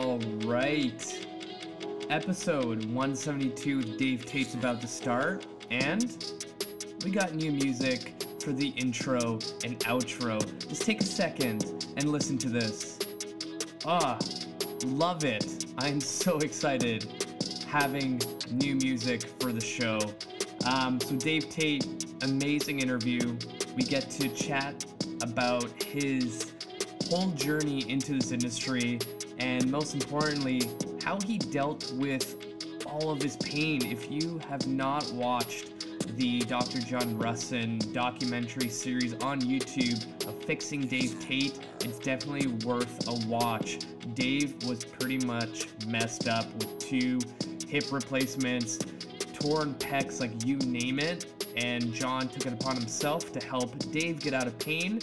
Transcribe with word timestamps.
All 0.00 0.18
right. 0.46 1.26
Episode 2.08 2.86
172 2.86 3.76
with 3.76 3.98
Dave 3.98 4.24
Tate's 4.24 4.54
about 4.54 4.80
to 4.80 4.86
start, 4.86 5.44
and 5.70 6.34
we 7.04 7.10
got 7.10 7.34
new 7.34 7.52
music 7.52 8.14
for 8.42 8.52
the 8.52 8.68
intro 8.78 9.38
and 9.62 9.78
outro. 9.80 10.40
Just 10.70 10.86
take 10.86 11.02
a 11.02 11.04
second 11.04 11.86
and 11.98 12.10
listen 12.10 12.38
to 12.38 12.48
this. 12.48 12.98
Ah, 13.84 14.18
love 14.86 15.24
it. 15.24 15.66
I'm 15.76 16.00
so 16.00 16.38
excited 16.38 17.04
having 17.68 18.22
new 18.52 18.76
music 18.76 19.24
for 19.38 19.52
the 19.52 19.60
show. 19.60 19.98
Um, 20.64 20.98
so, 20.98 21.14
Dave 21.16 21.50
Tate, 21.50 22.06
amazing 22.22 22.80
interview. 22.80 23.36
We 23.76 23.82
get 23.82 24.08
to 24.12 24.30
chat 24.30 24.82
about 25.20 25.70
his 25.82 26.52
whole 27.10 27.32
journey 27.32 27.90
into 27.90 28.14
this 28.14 28.32
industry 28.32 28.98
and 29.40 29.70
most 29.70 29.94
importantly, 29.94 30.62
how 31.02 31.18
he 31.24 31.38
dealt 31.38 31.90
with 31.94 32.36
all 32.86 33.10
of 33.10 33.22
his 33.22 33.36
pain. 33.38 33.84
If 33.86 34.10
you 34.10 34.38
have 34.48 34.66
not 34.66 35.10
watched 35.12 35.72
the 36.16 36.40
Dr. 36.40 36.80
John 36.80 37.18
Rusin 37.18 37.92
documentary 37.92 38.68
series 38.68 39.14
on 39.14 39.40
YouTube 39.40 40.04
of 40.28 40.42
Fixing 40.44 40.86
Dave 40.86 41.18
Tate, 41.20 41.58
it's 41.82 41.98
definitely 41.98 42.48
worth 42.66 43.08
a 43.08 43.26
watch. 43.26 43.78
Dave 44.14 44.62
was 44.64 44.84
pretty 44.84 45.24
much 45.24 45.68
messed 45.86 46.28
up 46.28 46.52
with 46.54 46.78
two 46.78 47.18
hip 47.66 47.84
replacements, 47.90 48.78
torn 49.32 49.74
pecs, 49.74 50.20
like 50.20 50.44
you 50.44 50.56
name 50.58 50.98
it, 50.98 51.26
and 51.56 51.94
John 51.94 52.28
took 52.28 52.46
it 52.46 52.52
upon 52.52 52.76
himself 52.76 53.32
to 53.32 53.46
help 53.46 53.78
Dave 53.90 54.20
get 54.20 54.34
out 54.34 54.46
of 54.46 54.58
pain. 54.58 55.00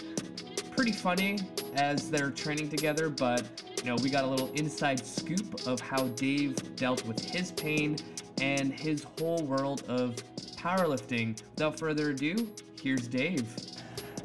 Pretty 0.75 0.91
funny 0.91 1.39
as 1.75 2.11
they're 2.11 2.29
training 2.29 2.69
together, 2.69 3.09
but 3.09 3.47
you 3.87 3.95
know, 3.95 4.03
we 4.03 4.09
got 4.09 4.25
a 4.25 4.27
little 4.27 4.51
inside 4.51 4.99
scoop 4.99 5.65
of 5.65 5.79
how 5.79 6.09
Dave 6.09 6.75
dealt 6.75 7.05
with 7.05 7.23
his 7.23 7.53
pain 7.53 7.95
and 8.41 8.73
his 8.73 9.05
whole 9.17 9.41
world 9.43 9.83
of 9.87 10.13
powerlifting. 10.57 11.41
Without 11.51 11.79
further 11.79 12.09
ado, 12.09 12.51
here's 12.83 13.07
Dave. 13.07 13.47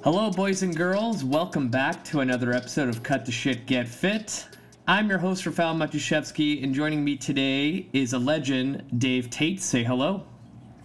Hello, 0.03 0.33
boys 0.33 0.64
and 0.64 0.77
girls. 0.77 1.23
Welcome 1.23 1.69
back 1.69 2.05
to 2.06 2.23
another 2.23 2.53
episode 2.53 2.89
of 2.89 3.05
Cut 3.05 3.25
the 3.25 3.31
Shit 3.31 3.67
Get 3.67 3.86
Fit. 3.86 4.48
I'm 4.89 5.09
your 5.09 5.19
host, 5.19 5.47
Rafael 5.47 5.77
Matuszewski, 5.77 6.64
and 6.64 6.75
joining 6.75 7.05
me 7.05 7.17
today 7.17 7.86
is 7.92 8.14
a 8.14 8.19
legend, 8.19 8.83
Dave 8.98 9.31
Tate. 9.31 9.62
Say 9.62 9.84
hello. 9.84 10.27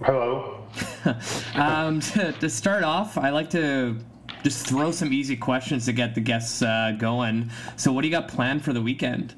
Hello. 0.03 0.67
um, 1.55 1.99
to, 2.11 2.31
to 2.31 2.47
start 2.47 2.83
off, 2.83 3.17
I 3.17 3.31
like 3.31 3.49
to 3.49 3.97
just 4.43 4.67
throw 4.67 4.91
some 4.91 5.11
easy 5.13 5.35
questions 5.35 5.85
to 5.85 5.93
get 5.93 6.15
the 6.15 6.21
guests 6.21 6.61
uh, 6.61 6.95
going. 6.97 7.49
So, 7.75 7.91
what 7.91 8.01
do 8.01 8.07
you 8.07 8.11
got 8.11 8.27
planned 8.27 8.63
for 8.63 8.73
the 8.73 8.81
weekend? 8.81 9.35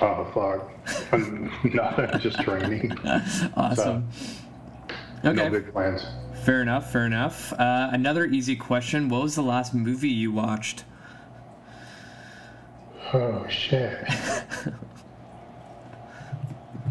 Oh 0.00 0.24
fuck! 0.34 1.12
Nothing, 1.64 2.18
just 2.20 2.40
training. 2.40 2.92
awesome. 3.56 4.08
So, 4.12 5.30
okay. 5.30 5.44
No 5.44 5.50
big 5.50 5.72
plans. 5.72 6.06
Fair 6.44 6.62
enough. 6.62 6.92
Fair 6.92 7.06
enough. 7.06 7.52
Uh, 7.54 7.88
another 7.92 8.26
easy 8.26 8.56
question: 8.56 9.08
What 9.08 9.22
was 9.22 9.34
the 9.34 9.42
last 9.42 9.74
movie 9.74 10.08
you 10.08 10.32
watched? 10.32 10.84
Oh 13.12 13.46
shit. 13.48 14.04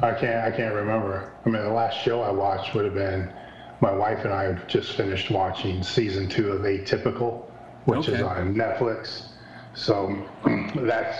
I 0.01 0.13
can't. 0.13 0.45
I 0.45 0.51
can't 0.55 0.73
remember. 0.73 1.33
I 1.45 1.49
mean, 1.49 1.61
the 1.61 1.69
last 1.69 2.01
show 2.01 2.21
I 2.21 2.31
watched 2.31 2.73
would 2.73 2.85
have 2.85 2.93
been 2.93 3.31
my 3.81 3.91
wife 3.91 4.23
and 4.23 4.33
I 4.33 4.43
have 4.43 4.67
just 4.67 4.93
finished 4.93 5.29
watching 5.29 5.83
season 5.83 6.29
two 6.29 6.51
of 6.51 6.61
Atypical, 6.61 7.45
which 7.85 8.09
okay. 8.09 8.13
is 8.13 8.21
on 8.21 8.55
Netflix. 8.55 9.27
So 9.73 10.25
that's 10.75 11.17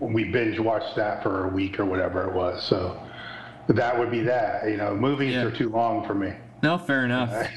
we 0.00 0.24
binge 0.24 0.60
watched 0.60 0.94
that 0.96 1.22
for 1.22 1.46
a 1.46 1.48
week 1.48 1.80
or 1.80 1.84
whatever 1.84 2.28
it 2.28 2.32
was. 2.32 2.62
So 2.62 3.00
that 3.68 3.98
would 3.98 4.10
be 4.10 4.20
that. 4.22 4.68
You 4.68 4.76
know, 4.76 4.94
movies 4.94 5.34
yeah. 5.34 5.44
are 5.44 5.50
too 5.50 5.68
long 5.68 6.06
for 6.06 6.14
me. 6.14 6.32
No, 6.62 6.76
fair 6.76 7.04
enough. 7.04 7.30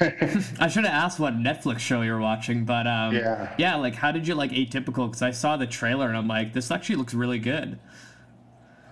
I 0.60 0.68
should 0.68 0.84
have 0.84 0.94
asked 0.94 1.18
what 1.18 1.34
Netflix 1.34 1.80
show 1.80 2.02
you're 2.02 2.20
watching, 2.20 2.64
but 2.64 2.86
um, 2.86 3.14
yeah, 3.14 3.52
yeah. 3.58 3.74
Like, 3.74 3.96
how 3.96 4.12
did 4.12 4.28
you 4.28 4.34
like 4.34 4.52
Atypical? 4.52 5.08
Because 5.08 5.22
I 5.22 5.32
saw 5.32 5.56
the 5.56 5.66
trailer 5.66 6.08
and 6.08 6.16
I'm 6.16 6.28
like, 6.28 6.52
this 6.52 6.70
actually 6.70 6.96
looks 6.96 7.14
really 7.14 7.40
good. 7.40 7.80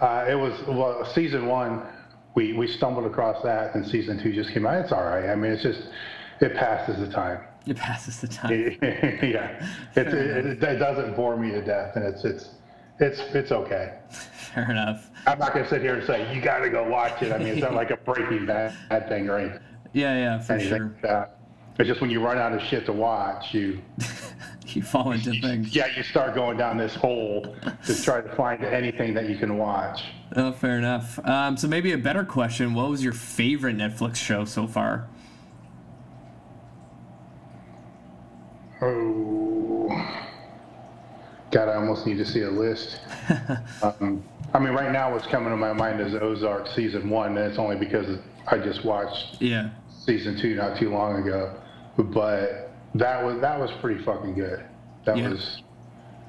Uh, 0.00 0.26
it 0.28 0.34
was 0.34 0.54
well, 0.66 1.04
season 1.04 1.46
one 1.46 1.82
we 2.34 2.52
we 2.52 2.66
stumbled 2.66 3.06
across 3.06 3.42
that, 3.42 3.74
and 3.74 3.86
season 3.86 4.20
two 4.22 4.32
just 4.32 4.50
came 4.50 4.66
out. 4.66 4.82
It's 4.82 4.92
all 4.92 5.04
right. 5.04 5.28
I 5.28 5.34
mean, 5.34 5.52
it's 5.52 5.62
just 5.62 5.82
it 6.40 6.54
passes 6.54 6.98
the 6.98 7.12
time. 7.12 7.40
It 7.66 7.76
passes 7.76 8.20
the 8.20 8.28
time. 8.28 8.50
yeah, 8.82 9.66
it's, 9.94 10.12
it, 10.12 10.14
it, 10.14 10.62
it, 10.62 10.76
doesn't 10.76 11.14
bore 11.14 11.36
me 11.36 11.50
to 11.50 11.60
death, 11.60 11.96
and 11.96 12.04
it's 12.04 12.24
it's 12.24 12.50
it's 12.98 13.20
it's 13.34 13.52
okay. 13.52 13.98
Fair 14.10 14.70
enough. 14.70 15.10
I'm 15.26 15.38
not 15.38 15.52
gonna 15.52 15.68
sit 15.68 15.82
here 15.82 15.94
and 15.94 16.06
say 16.06 16.34
you 16.34 16.40
got 16.40 16.60
to 16.60 16.70
go 16.70 16.88
watch 16.88 17.22
it. 17.22 17.32
I 17.32 17.38
mean, 17.38 17.48
it's 17.48 17.60
not 17.60 17.74
like 17.74 17.90
a 17.90 17.96
Breaking 18.04 18.46
Bad 18.46 18.74
thing, 19.08 19.26
right? 19.26 19.60
Yeah, 19.92 20.16
yeah, 20.16 20.38
for 20.38 20.58
sure. 20.58 20.96
Like 21.02 21.30
it's 21.78 21.88
just 21.88 22.00
when 22.00 22.10
you 22.10 22.20
run 22.20 22.38
out 22.38 22.52
of 22.52 22.62
shit 22.62 22.86
to 22.86 22.92
watch, 22.92 23.54
you 23.54 23.80
you 24.66 24.82
fall 24.82 25.12
into 25.12 25.32
things. 25.40 25.74
Yeah, 25.74 25.86
you 25.96 26.02
start 26.02 26.34
going 26.34 26.56
down 26.56 26.76
this 26.76 26.94
hole 26.94 27.54
to 27.86 28.02
try 28.02 28.20
to 28.20 28.36
find 28.36 28.64
anything 28.64 29.14
that 29.14 29.28
you 29.28 29.36
can 29.36 29.56
watch. 29.58 30.02
Oh, 30.36 30.52
fair 30.52 30.78
enough. 30.78 31.18
Um, 31.26 31.56
so 31.56 31.66
maybe 31.66 31.92
a 31.92 31.98
better 31.98 32.24
question: 32.24 32.74
What 32.74 32.88
was 32.88 33.02
your 33.02 33.12
favorite 33.12 33.76
Netflix 33.76 34.16
show 34.16 34.44
so 34.44 34.66
far? 34.66 35.08
Oh, 38.82 39.88
God, 41.50 41.68
I 41.68 41.74
almost 41.74 42.06
need 42.06 42.16
to 42.18 42.24
see 42.24 42.42
a 42.42 42.50
list. 42.50 43.00
um, 43.82 44.22
I 44.54 44.58
mean, 44.58 44.72
right 44.72 44.90
now, 44.90 45.12
what's 45.12 45.26
coming 45.26 45.50
to 45.50 45.56
my 45.56 45.72
mind 45.72 46.00
is 46.00 46.14
Ozark 46.14 46.68
season 46.68 47.10
one, 47.10 47.36
and 47.36 47.50
it's 47.50 47.58
only 47.58 47.76
because 47.76 48.18
I 48.46 48.58
just 48.58 48.84
watched 48.84 49.40
yeah 49.40 49.70
season 50.04 50.38
two 50.40 50.54
not 50.54 50.78
too 50.78 50.90
long 50.90 51.16
ago. 51.22 51.56
But 51.98 52.72
that 52.94 53.24
was 53.24 53.40
that 53.40 53.58
was 53.58 53.70
pretty 53.80 54.02
fucking 54.02 54.34
good. 54.34 54.64
That 55.04 55.16
yeah. 55.16 55.30
was 55.30 55.62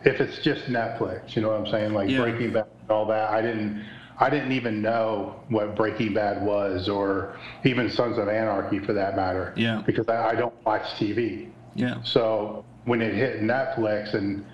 if 0.03 0.19
it's 0.19 0.39
just 0.39 0.65
Netflix, 0.65 1.35
you 1.35 1.41
know 1.41 1.49
what 1.49 1.59
I'm 1.59 1.67
saying? 1.67 1.93
Like 1.93 2.09
yeah. 2.09 2.21
Breaking 2.21 2.53
Bad 2.53 2.65
all 2.91 3.05
that. 3.07 3.31
I 3.31 3.41
didn't 3.41 3.83
I 4.19 4.29
didn't 4.29 4.51
even 4.51 4.81
know 4.81 5.39
what 5.49 5.75
Breaking 5.75 6.13
Bad 6.13 6.43
was 6.43 6.87
or 6.87 7.39
even 7.63 7.89
Sons 7.89 8.19
of 8.19 8.29
Anarchy 8.29 8.77
for 8.77 8.93
that 8.93 9.15
matter. 9.15 9.51
Yeah. 9.57 9.81
Because 9.83 10.07
I, 10.07 10.29
I 10.29 10.35
don't 10.35 10.53
watch 10.63 10.83
TV. 10.99 11.49
Yeah. 11.73 12.03
So 12.03 12.63
when 12.85 13.01
it 13.01 13.15
hit 13.15 13.41
Netflix 13.41 14.13
and 14.13 14.45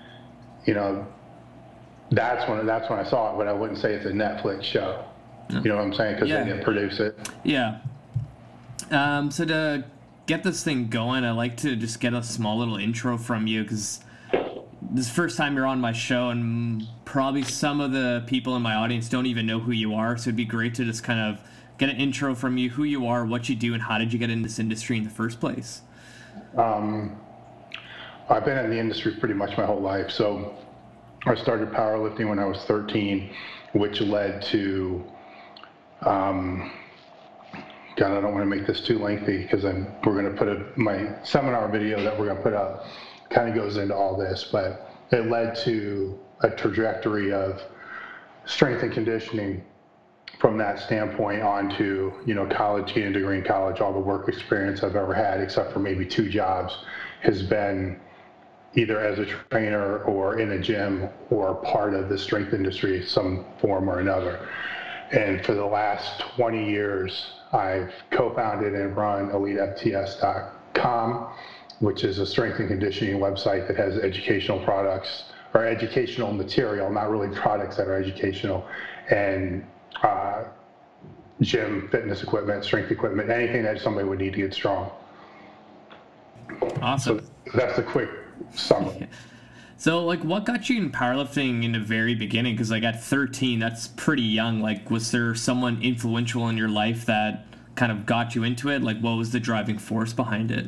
you 0.64 0.74
know 0.74 1.06
that's 2.10 2.48
when 2.48 2.64
that's 2.66 2.88
when 2.88 2.98
I 2.98 3.08
saw 3.08 3.34
it, 3.34 3.36
but 3.36 3.46
I 3.46 3.52
wouldn't 3.52 3.78
say 3.78 3.92
it's 3.92 4.06
a 4.06 4.10
Netflix 4.10 4.62
show. 4.62 5.04
You 5.50 5.60
know 5.62 5.76
what 5.76 5.84
I'm 5.84 5.94
saying? 5.94 6.14
Because 6.14 6.28
yeah. 6.28 6.44
they 6.44 6.50
didn't 6.50 6.64
produce 6.64 7.00
it. 7.00 7.30
Yeah. 7.42 7.80
Um, 8.90 9.30
so 9.30 9.44
to 9.46 9.84
get 10.26 10.44
this 10.44 10.62
thing 10.62 10.88
going, 10.88 11.24
I 11.24 11.32
like 11.32 11.56
to 11.58 11.74
just 11.74 12.00
get 12.00 12.12
a 12.12 12.22
small 12.22 12.58
little 12.58 12.76
intro 12.76 13.16
from 13.16 13.46
you 13.46 13.62
because 13.62 14.00
this 14.90 15.06
is 15.06 15.08
the 15.08 15.14
first 15.14 15.36
time 15.36 15.54
you're 15.56 15.66
on 15.66 15.80
my 15.80 15.92
show, 15.92 16.30
and 16.30 16.86
probably 17.04 17.42
some 17.42 17.80
of 17.80 17.92
the 17.92 18.24
people 18.26 18.56
in 18.56 18.62
my 18.62 18.74
audience 18.74 19.08
don't 19.08 19.26
even 19.26 19.46
know 19.46 19.60
who 19.60 19.72
you 19.72 19.94
are. 19.94 20.16
So 20.16 20.28
it'd 20.28 20.36
be 20.36 20.44
great 20.44 20.74
to 20.76 20.84
just 20.84 21.04
kind 21.04 21.20
of 21.20 21.40
get 21.78 21.90
an 21.90 21.96
intro 21.96 22.34
from 22.34 22.56
you, 22.56 22.70
who 22.70 22.84
you 22.84 23.06
are, 23.06 23.24
what 23.24 23.48
you 23.48 23.54
do, 23.54 23.74
and 23.74 23.82
how 23.82 23.98
did 23.98 24.12
you 24.12 24.18
get 24.18 24.30
in 24.30 24.42
this 24.42 24.58
industry 24.58 24.96
in 24.96 25.04
the 25.04 25.10
first 25.10 25.40
place? 25.40 25.82
Um, 26.56 27.20
I've 28.28 28.44
been 28.44 28.58
in 28.58 28.70
the 28.70 28.78
industry 28.78 29.14
pretty 29.14 29.34
much 29.34 29.56
my 29.56 29.66
whole 29.66 29.80
life. 29.80 30.10
So 30.10 30.56
I 31.26 31.34
started 31.34 31.70
powerlifting 31.70 32.28
when 32.28 32.38
I 32.38 32.46
was 32.46 32.64
13, 32.64 33.30
which 33.72 34.00
led 34.00 34.42
to 34.42 35.04
um, 36.02 36.72
God, 37.98 38.16
I 38.16 38.20
don't 38.20 38.32
want 38.32 38.48
to 38.48 38.56
make 38.56 38.66
this 38.66 38.80
too 38.80 38.98
lengthy 38.98 39.42
because 39.42 39.64
we're 39.64 40.12
going 40.12 40.24
to 40.24 40.38
put 40.38 40.48
a, 40.48 40.66
my 40.76 41.08
seminar 41.24 41.68
video 41.68 42.02
that 42.02 42.16
we're 42.16 42.26
going 42.26 42.36
to 42.36 42.42
put 42.42 42.52
up 42.52 42.86
kind 43.30 43.48
of 43.48 43.54
goes 43.54 43.76
into 43.76 43.94
all 43.94 44.16
this, 44.16 44.48
but 44.50 44.90
it 45.10 45.28
led 45.28 45.54
to 45.64 46.18
a 46.40 46.50
trajectory 46.50 47.32
of 47.32 47.62
strength 48.44 48.82
and 48.82 48.92
conditioning 48.92 49.64
from 50.38 50.56
that 50.58 50.78
standpoint 50.78 51.42
onto, 51.42 52.12
you 52.24 52.34
know, 52.34 52.46
college, 52.46 52.88
getting 52.88 53.08
a 53.08 53.12
degree 53.12 53.38
in 53.38 53.44
college, 53.44 53.80
all 53.80 53.92
the 53.92 53.98
work 53.98 54.28
experience 54.28 54.82
I've 54.82 54.96
ever 54.96 55.14
had, 55.14 55.40
except 55.40 55.72
for 55.72 55.80
maybe 55.80 56.06
two 56.06 56.28
jobs, 56.28 56.76
has 57.22 57.42
been 57.42 57.98
either 58.74 59.00
as 59.00 59.18
a 59.18 59.26
trainer 59.50 60.04
or 60.04 60.38
in 60.38 60.52
a 60.52 60.60
gym 60.60 61.08
or 61.30 61.56
part 61.56 61.94
of 61.94 62.08
the 62.08 62.16
strength 62.16 62.52
industry, 62.52 63.04
some 63.04 63.44
form 63.60 63.90
or 63.90 63.98
another. 63.98 64.48
And 65.10 65.44
for 65.44 65.54
the 65.54 65.64
last 65.64 66.20
20 66.36 66.70
years, 66.70 67.32
I've 67.52 67.92
co-founded 68.10 68.74
and 68.74 68.96
run 68.96 69.30
EliteFTS.com, 69.30 71.32
which 71.80 72.04
is 72.04 72.18
a 72.18 72.26
strength 72.26 72.58
and 72.58 72.68
conditioning 72.68 73.18
website 73.18 73.68
that 73.68 73.76
has 73.76 73.96
educational 73.98 74.58
products 74.60 75.24
or 75.54 75.64
educational 75.64 76.32
material, 76.32 76.90
not 76.90 77.10
really 77.10 77.34
products 77.34 77.76
that 77.76 77.86
are 77.86 77.96
educational, 77.96 78.66
and 79.10 79.64
uh, 80.02 80.44
gym 81.40 81.88
fitness 81.90 82.22
equipment, 82.22 82.64
strength 82.64 82.90
equipment, 82.90 83.30
anything 83.30 83.62
that 83.62 83.80
somebody 83.80 84.06
would 84.06 84.18
need 84.18 84.32
to 84.32 84.40
get 84.40 84.52
strong. 84.52 84.90
Awesome. 86.82 87.20
So 87.20 87.52
that's 87.54 87.78
a 87.78 87.82
quick 87.82 88.10
summary. 88.54 89.08
So, 89.80 90.04
like, 90.04 90.24
what 90.24 90.44
got 90.44 90.68
you 90.68 90.76
in 90.76 90.90
powerlifting 90.90 91.62
in 91.62 91.70
the 91.70 91.78
very 91.78 92.16
beginning? 92.16 92.54
Because, 92.54 92.68
like, 92.68 92.82
at 92.82 93.00
13, 93.00 93.60
that's 93.60 93.86
pretty 93.86 94.22
young. 94.22 94.60
Like, 94.60 94.90
was 94.90 95.12
there 95.12 95.36
someone 95.36 95.80
influential 95.80 96.48
in 96.48 96.56
your 96.56 96.68
life 96.68 97.06
that 97.06 97.46
kind 97.76 97.92
of 97.92 98.04
got 98.04 98.34
you 98.34 98.42
into 98.42 98.70
it? 98.70 98.82
Like, 98.82 98.98
what 98.98 99.12
was 99.12 99.30
the 99.30 99.38
driving 99.38 99.78
force 99.78 100.12
behind 100.12 100.50
it? 100.50 100.66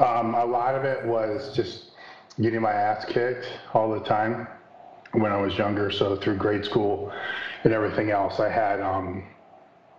Um, 0.00 0.34
a 0.34 0.44
lot 0.44 0.74
of 0.74 0.84
it 0.84 1.04
was 1.06 1.54
just 1.54 1.90
getting 2.40 2.60
my 2.60 2.72
ass 2.72 3.04
kicked 3.04 3.46
all 3.74 3.90
the 3.90 4.00
time 4.00 4.48
when 5.12 5.30
I 5.30 5.36
was 5.40 5.56
younger. 5.56 5.90
So, 5.90 6.16
through 6.16 6.36
grade 6.36 6.64
school 6.64 7.12
and 7.64 7.72
everything 7.72 8.10
else, 8.10 8.40
I 8.40 8.48
had 8.48 8.80
um, 8.80 9.24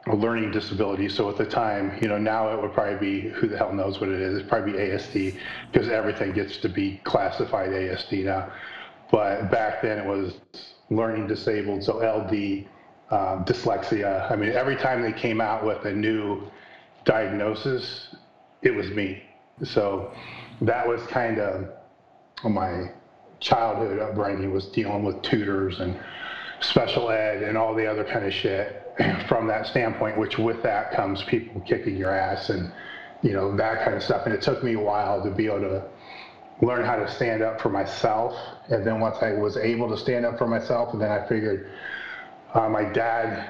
a 0.07 0.15
learning 0.15 0.51
disability. 0.51 1.09
So 1.09 1.29
at 1.29 1.37
the 1.37 1.45
time, 1.45 1.97
you 2.01 2.07
know, 2.07 2.17
now 2.17 2.51
it 2.51 2.61
would 2.61 2.73
probably 2.73 2.97
be 2.97 3.29
who 3.29 3.47
the 3.47 3.57
hell 3.57 3.73
knows 3.73 3.99
what 3.99 4.09
it 4.09 4.19
is. 4.19 4.39
It's 4.39 4.49
probably 4.49 4.73
be 4.73 4.77
ASD 4.79 5.37
because 5.71 5.89
everything 5.89 6.33
gets 6.33 6.57
to 6.57 6.69
be 6.69 6.99
classified 7.03 7.69
ASD 7.69 8.25
now. 8.25 8.51
But 9.11 9.51
back 9.51 9.81
then 9.81 9.99
it 9.99 10.05
was 10.05 10.33
learning 10.89 11.27
disabled, 11.27 11.83
so 11.83 11.97
LD, 11.97 12.65
um, 13.11 13.45
dyslexia. 13.45 14.31
I 14.31 14.35
mean, 14.35 14.49
every 14.49 14.75
time 14.75 15.01
they 15.01 15.13
came 15.13 15.39
out 15.39 15.65
with 15.65 15.85
a 15.85 15.93
new 15.93 16.49
diagnosis, 17.05 18.15
it 18.61 18.71
was 18.71 18.89
me. 18.89 19.21
So 19.63 20.11
that 20.61 20.87
was 20.87 21.01
kind 21.07 21.39
of 21.39 21.69
my 22.43 22.91
childhood 23.39 23.99
upbringing 23.99 24.51
was 24.51 24.67
dealing 24.67 25.03
with 25.03 25.21
tutors 25.21 25.79
and 25.79 25.99
special 26.59 27.09
ed 27.09 27.43
and 27.43 27.57
all 27.57 27.75
the 27.75 27.85
other 27.85 28.03
kind 28.03 28.25
of 28.25 28.33
shit 28.33 28.87
from 29.27 29.47
that 29.47 29.65
standpoint, 29.65 30.17
which 30.17 30.37
with 30.37 30.61
that 30.63 30.91
comes 30.91 31.23
people 31.23 31.61
kicking 31.61 31.97
your 31.97 32.11
ass 32.11 32.49
and, 32.49 32.71
you 33.21 33.33
know, 33.33 33.55
that 33.55 33.83
kind 33.83 33.95
of 33.95 34.03
stuff. 34.03 34.23
And 34.25 34.33
it 34.33 34.41
took 34.41 34.63
me 34.63 34.73
a 34.73 34.79
while 34.79 35.23
to 35.23 35.31
be 35.31 35.47
able 35.47 35.61
to 35.61 35.83
learn 36.61 36.85
how 36.85 36.95
to 36.95 37.09
stand 37.11 37.41
up 37.41 37.59
for 37.59 37.69
myself. 37.69 38.35
And 38.69 38.85
then 38.85 38.99
once 38.99 39.17
I 39.21 39.33
was 39.33 39.57
able 39.57 39.89
to 39.89 39.97
stand 39.97 40.25
up 40.25 40.37
for 40.37 40.47
myself, 40.47 40.93
and 40.93 41.01
then 41.01 41.11
I 41.11 41.27
figured 41.27 41.71
uh, 42.53 42.69
my 42.69 42.83
dad 42.83 43.49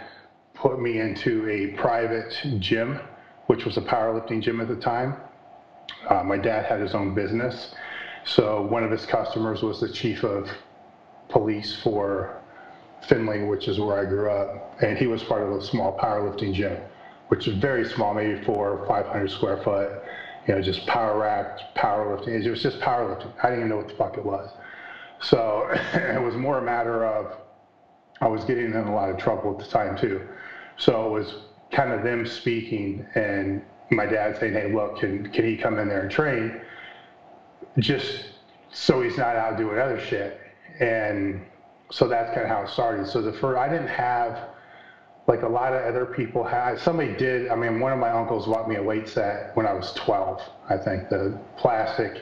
put 0.54 0.80
me 0.80 1.00
into 1.00 1.48
a 1.50 1.76
private 1.78 2.34
gym, 2.60 3.00
which 3.48 3.66
was 3.66 3.78
a 3.78 3.82
powerlifting 3.82 4.42
gym 4.42 4.62
at 4.62 4.68
the 4.68 4.76
time. 4.76 5.16
Uh, 6.10 6.24
my 6.24 6.38
dad 6.38 6.66
had 6.66 6.80
his 6.80 6.94
own 6.94 7.14
business. 7.14 7.74
So 8.26 8.62
one 8.62 8.84
of 8.84 8.92
his 8.92 9.06
customers 9.06 9.62
was 9.64 9.80
the 9.80 9.90
chief 9.90 10.24
of 10.24 10.50
police 11.30 11.76
for 11.82 12.42
Findlay, 13.08 13.44
which 13.44 13.68
is 13.68 13.80
where 13.80 13.98
I 13.98 14.06
grew 14.06 14.30
up, 14.30 14.82
and 14.82 14.98
he 14.98 15.08
was 15.08 15.24
part 15.24 15.42
of 15.42 15.52
a 15.52 15.62
small 15.64 15.98
powerlifting 15.98 16.54
gym, 16.54 16.78
which 17.30 17.48
is 17.48 17.58
very 17.58 17.86
small, 17.86 18.14
maybe 18.14 18.44
four 18.44 18.72
or 18.72 18.88
500 18.88 19.32
square 19.32 19.58
foot, 19.64 20.04
you 20.48 20.56
know, 20.56 20.62
just 20.62 20.86
power 20.88 21.18
racks, 21.18 21.62
powerlifting. 21.76 22.44
It 22.44 22.50
was 22.50 22.62
just 22.62 22.80
powerlifting. 22.80 23.32
I 23.44 23.50
didn't 23.50 23.60
even 23.60 23.70
know 23.70 23.78
what 23.78 23.88
the 23.88 23.96
fuck 23.96 24.18
it 24.18 24.26
was. 24.26 24.50
So 25.20 25.68
it 25.94 26.22
was 26.22 26.36
more 26.36 26.60
a 26.60 26.62
matter 26.62 27.06
of, 27.06 27.38
I 28.20 28.28
was 28.28 28.44
getting 28.44 28.66
in 28.66 28.76
a 28.76 28.94
lot 28.94 29.10
of 29.10 29.18
trouble 29.18 29.52
at 29.52 29.66
the 29.66 29.72
time 29.72 29.98
too. 29.98 30.28
So 30.78 31.08
it 31.08 31.12
was 31.12 31.36
kind 31.72 31.92
of 31.92 32.04
them 32.04 32.26
speaking 32.26 33.06
and 33.16 33.64
my 33.92 34.06
dad 34.06 34.38
saying, 34.40 34.54
hey, 34.54 34.74
look, 34.74 35.00
can, 35.00 35.32
can 35.32 35.46
he 35.46 35.58
come 35.58 35.78
in 35.78 35.88
there 35.88 36.02
and 36.02 36.12
train? 36.12 36.60
Just 37.80 38.26
so 38.72 39.02
he's 39.02 39.18
not 39.18 39.36
out 39.36 39.58
doing 39.58 39.78
other 39.78 40.00
shit. 40.00 40.40
And 40.80 41.42
so 41.92 42.08
that's 42.08 42.30
kind 42.34 42.42
of 42.42 42.48
how 42.48 42.64
it 42.64 42.70
started. 42.70 43.08
So 43.08 43.22
the 43.22 43.34
first, 43.34 43.58
I 43.58 43.68
didn't 43.70 43.88
have 43.88 44.50
like 45.28 45.44
a 45.44 45.48
lot 45.48 45.74
of 45.74 45.84
other 45.84 46.06
people 46.06 46.44
had. 46.44 46.80
Somebody 46.80 47.16
did. 47.16 47.50
I 47.50 47.56
mean, 47.56 47.80
one 47.80 47.92
of 47.92 48.00
my 48.00 48.10
uncles 48.10 48.48
bought 48.48 48.68
me 48.68 48.76
a 48.78 48.84
weight 48.84 49.08
set 49.08 49.56
when 49.56 49.66
I 49.66 49.74
was 49.74 49.94
12. 49.94 50.42
I 50.70 50.78
think 50.78 51.10
the 51.10 51.38
plastic 51.58 52.22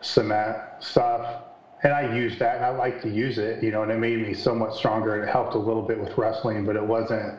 cement 0.00 0.56
stuff, 0.80 1.44
and 1.82 1.92
I 1.92 2.14
used 2.14 2.38
that, 2.40 2.56
and 2.56 2.64
I 2.64 2.70
like 2.70 3.00
to 3.02 3.08
use 3.08 3.38
it, 3.38 3.62
you 3.62 3.70
know, 3.70 3.82
and 3.82 3.92
it 3.92 3.98
made 3.98 4.18
me 4.18 4.34
somewhat 4.34 4.74
stronger, 4.74 5.22
it 5.22 5.28
helped 5.28 5.54
a 5.54 5.58
little 5.58 5.82
bit 5.82 6.00
with 6.00 6.16
wrestling, 6.18 6.64
but 6.64 6.76
it 6.76 6.84
wasn't. 6.84 7.38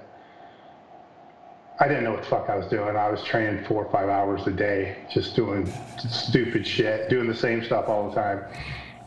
I 1.80 1.88
didn't 1.88 2.04
know 2.04 2.12
what 2.12 2.22
the 2.22 2.30
fuck 2.30 2.50
I 2.50 2.56
was 2.56 2.68
doing. 2.68 2.96
I 2.96 3.10
was 3.10 3.24
training 3.24 3.66
four 3.66 3.86
or 3.86 3.92
five 3.92 4.10
hours 4.10 4.46
a 4.48 4.52
day, 4.52 4.98
just 5.12 5.36
doing 5.36 5.74
stupid 5.98 6.66
shit, 6.66 7.10
doing 7.10 7.28
the 7.28 7.36
same 7.36 7.64
stuff 7.64 7.88
all 7.88 8.10
the 8.10 8.16
time 8.16 8.46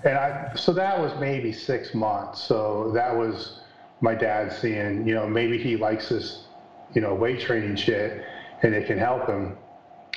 and 0.07 0.17
I, 0.17 0.53
so 0.55 0.73
that 0.75 0.99
was 0.99 1.13
maybe 1.21 1.53
six 1.53 1.95
months. 1.95 2.41
So 2.43 2.93
that 2.95 3.15
was 3.15 3.61
my 4.01 4.15
dad 4.15 4.53
seeing, 4.53 5.07
you 5.07 5.15
know, 5.15 5.27
maybe 5.27 5.59
he 5.59 5.77
likes 5.77 6.09
this, 6.09 6.45
you 6.95 7.01
know, 7.01 7.15
weight 7.15 7.41
training 7.41 7.77
shit 7.77 8.25
and 8.63 8.75
it 8.75 8.87
can 8.87 8.99
help 8.99 9.27
him. 9.27 9.57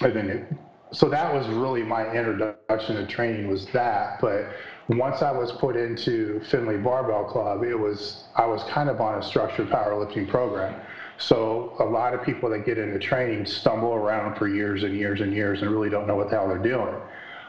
And 0.01 0.15
then 0.15 0.29
it, 0.29 0.53
so 0.91 1.09
that 1.09 1.33
was 1.33 1.47
really 1.47 1.83
my 1.83 2.05
introduction 2.11 2.95
to 2.95 3.05
training 3.07 3.47
was 3.47 3.67
that. 3.67 4.19
But 4.21 4.49
once 4.89 5.21
I 5.21 5.31
was 5.31 5.51
put 5.53 5.75
into 5.75 6.41
Findlay 6.49 6.77
Barbell 6.77 7.25
Club, 7.25 7.63
it 7.63 7.75
was, 7.75 8.25
I 8.35 8.45
was 8.45 8.63
kind 8.63 8.89
of 8.89 9.01
on 9.01 9.19
a 9.19 9.23
structured 9.23 9.69
powerlifting 9.69 10.27
program. 10.27 10.79
So 11.19 11.75
a 11.79 11.83
lot 11.83 12.13
of 12.13 12.23
people 12.23 12.49
that 12.49 12.65
get 12.65 12.77
into 12.77 12.97
training 12.97 13.45
stumble 13.45 13.93
around 13.93 14.37
for 14.37 14.47
years 14.47 14.83
and 14.83 14.95
years 14.95 15.19
and 15.19 15.33
years 15.33 15.61
and 15.61 15.69
really 15.69 15.89
don't 15.89 16.07
know 16.07 16.15
what 16.15 16.29
the 16.29 16.37
hell 16.37 16.47
they're 16.47 16.57
doing. 16.57 16.95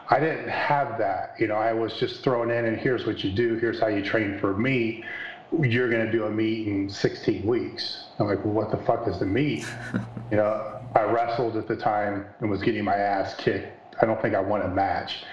I 0.09 0.19
didn't 0.19 0.49
have 0.49 0.97
that. 0.97 1.35
You 1.39 1.47
know, 1.47 1.55
I 1.55 1.71
was 1.71 1.93
just 1.93 2.21
thrown 2.21 2.51
in 2.51 2.65
and 2.65 2.77
here's 2.77 3.05
what 3.05 3.23
you 3.23 3.31
do, 3.31 3.55
here's 3.55 3.79
how 3.79 3.87
you 3.87 4.03
train 4.03 4.37
for 4.39 4.53
me. 4.53 5.05
You're 5.57 5.89
going 5.89 6.05
to 6.05 6.11
do 6.11 6.25
a 6.25 6.29
meet 6.29 6.67
in 6.67 6.89
16 6.89 7.45
weeks. 7.45 8.05
I'm 8.19 8.27
like, 8.27 8.43
well, 8.43 8.53
what 8.53 8.71
the 8.71 8.77
fuck 8.77 9.07
is 9.07 9.19
the 9.19 9.25
meet? 9.25 9.65
you 10.31 10.37
know, 10.37 10.79
I 10.93 11.03
wrestled 11.03 11.55
at 11.55 11.67
the 11.67 11.75
time 11.75 12.25
and 12.41 12.49
was 12.49 12.61
getting 12.61 12.83
my 12.83 12.95
ass 12.95 13.35
kicked. 13.35 13.95
I 14.01 14.05
don't 14.05 14.21
think 14.21 14.35
I 14.35 14.41
won 14.41 14.61
a 14.61 14.67
match. 14.67 15.23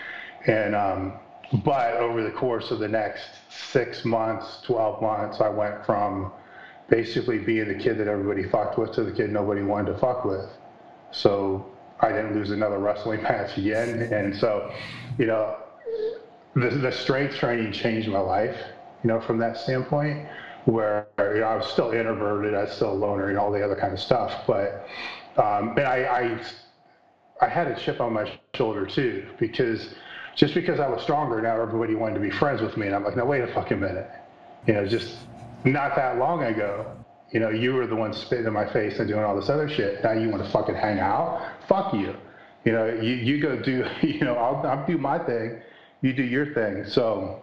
And, 0.47 0.77
um, 0.77 1.15
but 1.65 1.95
over 1.95 2.23
the 2.23 2.31
course 2.31 2.71
of 2.71 2.79
the 2.79 2.89
next 2.89 3.31
six 3.49 4.05
months, 4.05 4.61
12 4.65 5.03
months, 5.03 5.41
I 5.41 5.49
went 5.49 5.85
from 5.85 6.31
basically 6.89 7.39
being 7.39 7.69
the 7.69 7.75
kid 7.75 7.99
that 7.99 8.09
everybody 8.09 8.49
fucked 8.49 8.79
with 8.79 8.93
to 8.93 9.05
the 9.05 9.13
kid 9.13 9.31
nobody 9.31 9.63
wanted 9.63 9.93
to 9.93 9.99
fuck 9.99 10.25
with. 10.25 10.47
So 11.11 11.67
I 12.01 12.09
didn't 12.09 12.35
lose 12.35 12.51
another 12.51 12.79
wrestling 12.79 13.23
match 13.25 13.57
again. 13.59 14.13
And 14.13 14.35
so, 14.35 14.73
you 15.19 15.27
know, 15.27 15.57
the, 16.55 16.71
the 16.71 16.93
strength 16.93 17.37
training 17.37 17.73
changed 17.73 18.09
my 18.09 18.21
life, 18.21 18.57
you 19.05 19.09
know, 19.09 19.21
from 19.21 19.39
that 19.39 19.57
standpoint, 19.59 20.27
where 20.65 21.07
you 21.19 21.41
know, 21.41 21.47
I 21.47 21.57
was 21.57 21.67
still 21.69 21.93
introverted, 21.93 22.55
I 22.55 22.65
was 22.65 22.73
still 22.73 22.93
a 22.93 22.95
loner, 22.95 23.29
and 23.29 23.39
all 23.39 23.53
the 23.53 23.63
other 23.63 23.77
kind 23.77 23.93
of 23.93 24.01
stuff. 24.01 24.47
But, 24.47 24.87
um, 25.37 25.71
and 25.79 25.87
I, 25.87 26.39
I, 27.41 27.47
I 27.47 27.49
had 27.49 27.69
a 27.69 27.79
chip 27.79 28.01
on 28.01 28.13
my 28.13 28.39
shoulder 28.55 28.87
too, 28.87 29.27
because 29.39 29.95
just 30.35 30.55
because 30.55 30.81
I 30.81 30.89
was 30.89 31.03
stronger, 31.03 31.41
now 31.43 31.61
everybody 31.61 31.95
wanted 31.95 32.15
to 32.15 32.21
be 32.21 32.31
friends 32.31 32.61
with 32.61 32.77
me. 32.77 32.87
And 32.87 32.95
I'm 32.95 33.05
like, 33.05 33.17
no, 33.17 33.25
wait 33.25 33.43
a 33.43 33.49
fucking 33.49 33.79
minute. 33.79 34.09
You 34.67 34.75
know, 34.75 34.87
just 34.87 35.17
not 35.65 35.97
that 35.97 36.19
long 36.19 36.45
ago, 36.45 36.87
you 37.31 37.41
know, 37.41 37.51
you 37.51 37.75
were 37.75 37.87
the 37.87 37.97
one 37.97 38.13
spitting 38.13 38.47
in 38.47 38.53
my 38.53 38.71
face 38.73 38.99
and 38.99 39.09
doing 39.09 39.23
all 39.23 39.39
this 39.39 39.51
other 39.51 39.69
shit. 39.69 40.03
Now 40.03 40.13
you 40.13 40.31
want 40.31 40.45
to 40.45 40.51
fucking 40.51 40.75
hang 40.75 40.99
out? 40.99 41.53
Fuck 41.69 41.93
you. 41.93 42.15
You 42.65 42.73
know, 42.73 42.87
you, 42.87 43.15
you 43.15 43.41
go 43.41 43.61
do, 43.61 43.85
you 44.03 44.21
know, 44.21 44.35
I'll, 44.35 44.67
I'll 44.67 44.87
do 44.87 44.99
my 44.99 45.19
thing. 45.19 45.61
You 46.01 46.13
do 46.13 46.23
your 46.23 46.55
thing. 46.55 46.85
So 46.87 47.43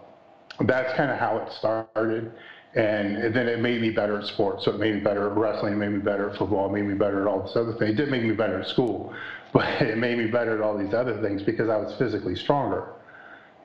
that's 0.62 0.95
kind 0.95 1.12
of 1.12 1.19
how 1.19 1.38
it 1.38 1.51
started. 1.53 2.31
And, 2.75 3.34
then 3.34 3.48
it 3.48 3.62
made 3.62 3.81
me 3.81 3.89
better 3.89 4.19
at 4.19 4.25
sports. 4.25 4.65
So 4.65 4.72
it 4.72 4.79
made 4.79 4.95
me 4.95 5.00
better 5.00 5.29
at 5.31 5.38
wrestling, 5.38 5.74
it 5.74 5.77
made 5.77 5.91
me 5.91 6.00
better 6.00 6.29
at 6.29 6.38
football, 6.38 6.67
it 6.67 6.74
made 6.74 6.86
me 6.86 6.93
better 6.93 7.22
at 7.22 7.27
all 7.27 7.41
this 7.41 7.55
other 7.55 7.74
thing. 7.74 7.89
It 7.89 7.95
didn't 7.95 8.12
make 8.12 8.24
me 8.24 8.34
better 8.34 8.60
at 8.60 8.67
school, 8.67 9.13
but 9.53 9.65
it 9.81 9.98
made 9.98 10.17
me 10.17 10.27
better 10.27 10.55
at 10.55 10.62
all 10.62 10.77
these 10.77 10.93
other 10.93 11.22
things 11.22 11.41
because 11.41 11.69
I 11.69 11.77
was 11.77 11.95
physically 11.98 12.36
stronger. 12.36 12.89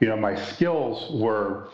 You 0.00 0.08
know, 0.08 0.16
my 0.16 0.36
skills 0.52 1.20
were 1.20 1.70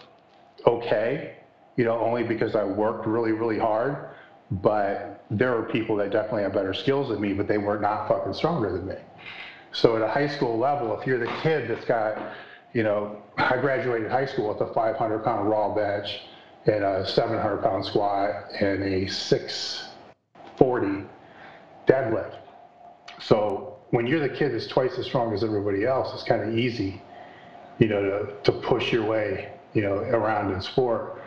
okay, 0.66 1.35
you 1.76 1.84
know, 1.84 1.98
only 1.98 2.22
because 2.22 2.54
I 2.54 2.64
worked 2.64 3.06
really, 3.06 3.32
really 3.32 3.58
hard 3.58 4.10
but 4.50 5.24
there 5.30 5.56
are 5.56 5.62
people 5.64 5.96
that 5.96 6.10
definitely 6.10 6.42
have 6.42 6.52
better 6.52 6.74
skills 6.74 7.08
than 7.08 7.20
me, 7.20 7.32
but 7.32 7.48
they 7.48 7.58
were 7.58 7.78
not 7.78 8.08
fucking 8.08 8.34
stronger 8.34 8.72
than 8.72 8.86
me. 8.86 8.94
So 9.72 9.96
at 9.96 10.02
a 10.02 10.08
high 10.08 10.28
school 10.28 10.56
level, 10.56 10.98
if 10.98 11.06
you're 11.06 11.18
the 11.18 11.32
kid 11.42 11.68
that's 11.68 11.84
got, 11.84 12.32
you 12.72 12.82
know, 12.82 13.20
I 13.36 13.56
graduated 13.56 14.10
high 14.10 14.26
school 14.26 14.48
with 14.48 14.60
a 14.60 14.72
500 14.72 15.24
pound 15.24 15.50
raw 15.50 15.74
bench 15.74 16.20
and 16.66 16.84
a 16.84 17.06
700 17.06 17.58
pound 17.62 17.84
squat 17.84 18.52
and 18.60 18.82
a 18.82 19.08
640 19.08 21.06
deadlift. 21.86 22.36
So 23.20 23.78
when 23.90 24.06
you're 24.06 24.20
the 24.20 24.34
kid 24.34 24.54
that's 24.54 24.66
twice 24.66 24.96
as 24.98 25.06
strong 25.06 25.34
as 25.34 25.42
everybody 25.42 25.84
else, 25.84 26.14
it's 26.14 26.22
kind 26.22 26.42
of 26.42 26.56
easy, 26.56 27.02
you 27.78 27.88
know, 27.88 28.02
to, 28.02 28.32
to 28.44 28.52
push 28.60 28.92
your 28.92 29.04
way, 29.04 29.52
you 29.74 29.82
know, 29.82 29.94
around 29.94 30.52
in 30.52 30.60
sport 30.62 31.20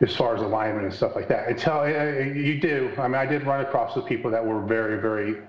as 0.00 0.14
far 0.16 0.34
as 0.34 0.42
alignment 0.42 0.84
and 0.84 0.94
stuff 0.94 1.14
like 1.14 1.28
that. 1.28 1.48
Until 1.48 1.82
eh, 1.82 1.90
eh, 1.90 2.24
you 2.32 2.60
do, 2.60 2.90
I 2.98 3.06
mean, 3.06 3.16
I 3.16 3.26
did 3.26 3.46
run 3.46 3.60
across 3.60 3.94
the 3.94 4.02
people 4.02 4.30
that 4.30 4.44
were 4.44 4.60
very, 4.60 5.00
very 5.00 5.42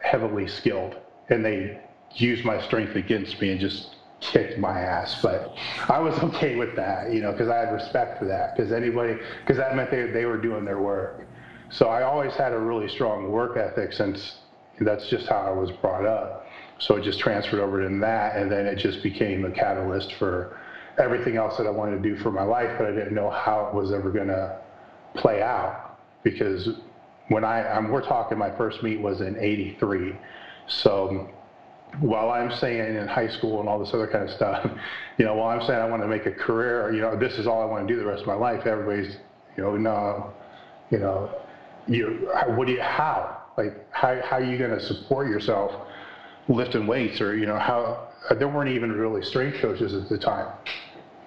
heavily 0.00 0.46
skilled, 0.46 0.96
and 1.28 1.44
they 1.44 1.78
used 2.14 2.44
my 2.44 2.60
strength 2.62 2.96
against 2.96 3.40
me 3.40 3.50
and 3.50 3.60
just 3.60 3.96
kicked 4.20 4.58
my 4.58 4.80
ass. 4.80 5.20
But 5.22 5.54
I 5.88 5.98
was 5.98 6.18
okay 6.24 6.56
with 6.56 6.74
that, 6.76 7.12
you 7.12 7.20
know, 7.20 7.32
because 7.32 7.48
I 7.48 7.56
had 7.56 7.72
respect 7.72 8.18
for 8.18 8.24
that. 8.26 8.56
Because 8.56 8.72
anybody, 8.72 9.18
because 9.40 9.56
that 9.58 9.76
meant 9.76 9.90
they 9.90 10.06
they 10.06 10.24
were 10.24 10.38
doing 10.38 10.64
their 10.64 10.80
work. 10.80 11.26
So 11.70 11.88
I 11.88 12.02
always 12.02 12.32
had 12.32 12.52
a 12.52 12.58
really 12.58 12.88
strong 12.88 13.30
work 13.30 13.58
ethic 13.58 13.92
since 13.92 14.36
that's 14.80 15.08
just 15.08 15.26
how 15.26 15.40
I 15.40 15.50
was 15.50 15.70
brought 15.70 16.06
up. 16.06 16.46
So 16.78 16.96
it 16.96 17.02
just 17.02 17.18
transferred 17.18 17.60
over 17.60 17.86
to 17.86 17.98
that, 17.98 18.36
and 18.36 18.50
then 18.50 18.66
it 18.66 18.76
just 18.76 19.02
became 19.02 19.44
a 19.44 19.50
catalyst 19.50 20.14
for 20.14 20.56
everything 20.98 21.36
else 21.36 21.56
that 21.56 21.66
I 21.66 21.70
wanted 21.70 22.02
to 22.02 22.08
do 22.08 22.16
for 22.16 22.30
my 22.30 22.42
life, 22.42 22.70
but 22.78 22.86
I 22.86 22.90
didn't 22.90 23.14
know 23.14 23.30
how 23.30 23.66
it 23.66 23.74
was 23.74 23.92
ever 23.92 24.10
going 24.10 24.28
to 24.28 24.58
play 25.14 25.42
out 25.42 25.98
because 26.22 26.68
when 27.28 27.44
I, 27.44 27.68
I'm, 27.68 27.88
we're 27.88 28.02
talking 28.02 28.38
my 28.38 28.50
first 28.50 28.82
meet 28.82 29.00
was 29.00 29.20
in 29.20 29.36
83. 29.38 30.16
So 30.66 31.30
while 32.00 32.30
I'm 32.30 32.50
saying 32.50 32.96
in 32.96 33.06
high 33.06 33.28
school 33.28 33.60
and 33.60 33.68
all 33.68 33.78
this 33.78 33.94
other 33.94 34.06
kind 34.06 34.24
of 34.24 34.30
stuff, 34.30 34.68
you 35.18 35.24
know, 35.24 35.34
while 35.34 35.48
I'm 35.48 35.66
saying 35.66 35.80
I 35.80 35.88
want 35.88 36.02
to 36.02 36.08
make 36.08 36.26
a 36.26 36.32
career, 36.32 36.92
you 36.92 37.00
know, 37.00 37.16
this 37.16 37.38
is 37.38 37.46
all 37.46 37.62
I 37.62 37.64
want 37.64 37.86
to 37.86 37.94
do 37.94 37.98
the 37.98 38.06
rest 38.06 38.22
of 38.22 38.26
my 38.26 38.34
life, 38.34 38.66
everybody's, 38.66 39.16
you 39.56 39.62
know, 39.62 39.76
no, 39.76 40.32
you 40.90 40.98
know, 40.98 41.30
you, 41.86 42.30
what 42.48 42.66
do 42.66 42.72
you, 42.72 42.82
how? 42.82 43.42
Like, 43.56 43.86
how, 43.92 44.20
how 44.22 44.36
are 44.36 44.44
you 44.44 44.58
going 44.58 44.70
to 44.70 44.80
support 44.80 45.28
yourself 45.28 45.72
lifting 46.48 46.86
weights 46.86 47.20
or, 47.20 47.36
you 47.36 47.46
know, 47.46 47.58
how, 47.58 48.08
there 48.36 48.48
weren't 48.48 48.70
even 48.70 48.92
really 48.92 49.22
strength 49.22 49.58
coaches 49.60 49.94
at 49.94 50.08
the 50.08 50.18
time. 50.18 50.52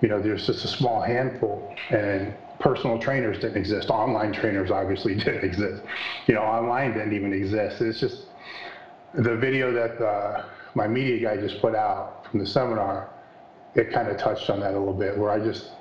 You 0.01 0.07
know, 0.07 0.19
there's 0.19 0.45
just 0.47 0.65
a 0.65 0.67
small 0.67 1.01
handful 1.01 1.73
and 1.89 2.33
personal 2.61 2.97
trainers 2.97 3.39
didn't 3.39 3.57
exist. 3.57 3.89
Online 3.89 4.31
trainers 4.31 4.71
obviously 4.71 5.15
didn't 5.23 5.43
exist. 5.43 5.83
You 6.27 6.35
know, 6.35 6.41
online 6.41 6.93
didn't 6.93 7.13
even 7.13 7.33
exist. 7.33 7.81
It's 7.81 7.99
just 7.99 8.23
the 9.13 9.35
video 9.35 9.71
that 9.73 10.01
uh, 10.01 10.45
my 10.75 10.87
media 10.87 11.21
guy 11.21 11.37
just 11.37 11.59
put 11.61 11.75
out 11.75 12.25
from 12.29 12.39
the 12.39 12.45
seminar. 12.45 13.09
It 13.75 13.91
kind 13.91 14.07
of 14.07 14.17
touched 14.17 14.49
on 14.49 14.59
that 14.61 14.73
a 14.73 14.79
little 14.79 14.93
bit, 14.93 15.17
where 15.17 15.29
I 15.29 15.39
just 15.39 15.71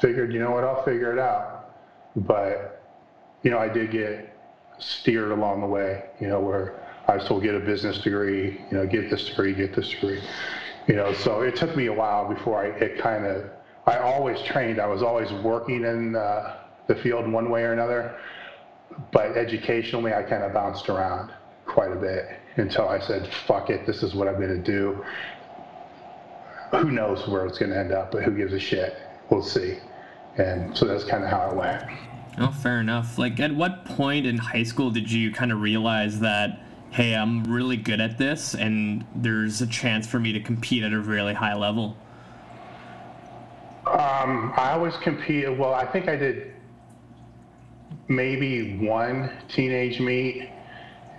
figured, 0.00 0.32
you 0.32 0.40
know 0.40 0.50
what, 0.50 0.64
I'll 0.64 0.82
figure 0.84 1.12
it 1.12 1.18
out. 1.18 1.70
But 2.16 2.82
you 3.42 3.50
know, 3.50 3.58
I 3.58 3.68
did 3.68 3.90
get 3.90 4.34
steered 4.78 5.30
along 5.30 5.60
the 5.60 5.66
way. 5.66 6.04
You 6.20 6.28
know, 6.28 6.40
where 6.40 6.74
I 7.06 7.16
was 7.16 7.24
told 7.24 7.42
get 7.42 7.54
a 7.54 7.60
business 7.60 7.98
degree. 7.98 8.60
You 8.70 8.78
know, 8.78 8.86
get 8.86 9.10
this 9.10 9.28
degree, 9.28 9.54
get 9.54 9.74
this 9.74 9.88
degree. 9.88 10.20
You 10.86 10.96
know, 10.96 11.12
so 11.12 11.42
it 11.42 11.54
took 11.54 11.76
me 11.76 11.86
a 11.86 11.92
while 11.92 12.28
before 12.28 12.62
I 12.62 12.66
it 12.68 12.98
kind 12.98 13.24
of 13.24 13.44
I 13.88 13.98
always 14.00 14.38
trained. 14.42 14.78
I 14.80 14.86
was 14.86 15.02
always 15.02 15.32
working 15.32 15.84
in 15.84 16.14
uh, 16.14 16.58
the 16.88 16.94
field 16.94 17.26
one 17.26 17.48
way 17.48 17.62
or 17.62 17.72
another, 17.72 18.18
but 19.12 19.34
educationally, 19.34 20.12
I 20.12 20.22
kind 20.22 20.42
of 20.42 20.52
bounced 20.52 20.90
around 20.90 21.32
quite 21.64 21.92
a 21.92 21.96
bit 21.96 22.28
until 22.56 22.86
I 22.86 22.98
said, 22.98 23.26
"Fuck 23.46 23.70
it, 23.70 23.86
this 23.86 24.02
is 24.02 24.14
what 24.14 24.28
I'm 24.28 24.34
going 24.34 24.62
to 24.62 24.62
do." 24.62 25.02
Who 26.72 26.90
knows 26.90 27.26
where 27.28 27.46
it's 27.46 27.56
going 27.56 27.70
to 27.70 27.78
end 27.78 27.92
up, 27.92 28.12
but 28.12 28.22
who 28.24 28.32
gives 28.36 28.52
a 28.52 28.60
shit? 28.60 28.94
We'll 29.30 29.42
see. 29.42 29.78
And 30.36 30.76
so 30.76 30.84
that's 30.84 31.04
kind 31.04 31.24
of 31.24 31.30
how 31.30 31.50
it 31.50 31.56
went. 31.56 31.82
Oh, 32.36 32.52
fair 32.52 32.80
enough. 32.80 33.16
Like, 33.16 33.40
at 33.40 33.54
what 33.54 33.86
point 33.86 34.26
in 34.26 34.36
high 34.36 34.64
school 34.64 34.90
did 34.90 35.10
you 35.10 35.32
kind 35.32 35.50
of 35.50 35.62
realize 35.62 36.20
that, 36.20 36.60
hey, 36.90 37.14
I'm 37.14 37.42
really 37.44 37.78
good 37.78 38.02
at 38.02 38.18
this, 38.18 38.54
and 38.54 39.06
there's 39.14 39.62
a 39.62 39.66
chance 39.66 40.06
for 40.06 40.20
me 40.20 40.34
to 40.34 40.40
compete 40.40 40.82
at 40.82 40.92
a 40.92 41.00
really 41.00 41.32
high 41.32 41.54
level? 41.54 41.96
Um, 43.92 44.52
I 44.56 44.72
always 44.72 44.96
compete. 44.98 45.56
Well, 45.56 45.74
I 45.74 45.86
think 45.86 46.08
I 46.08 46.16
did 46.16 46.52
maybe 48.08 48.78
one 48.78 49.30
teenage 49.48 50.00
meet 50.00 50.48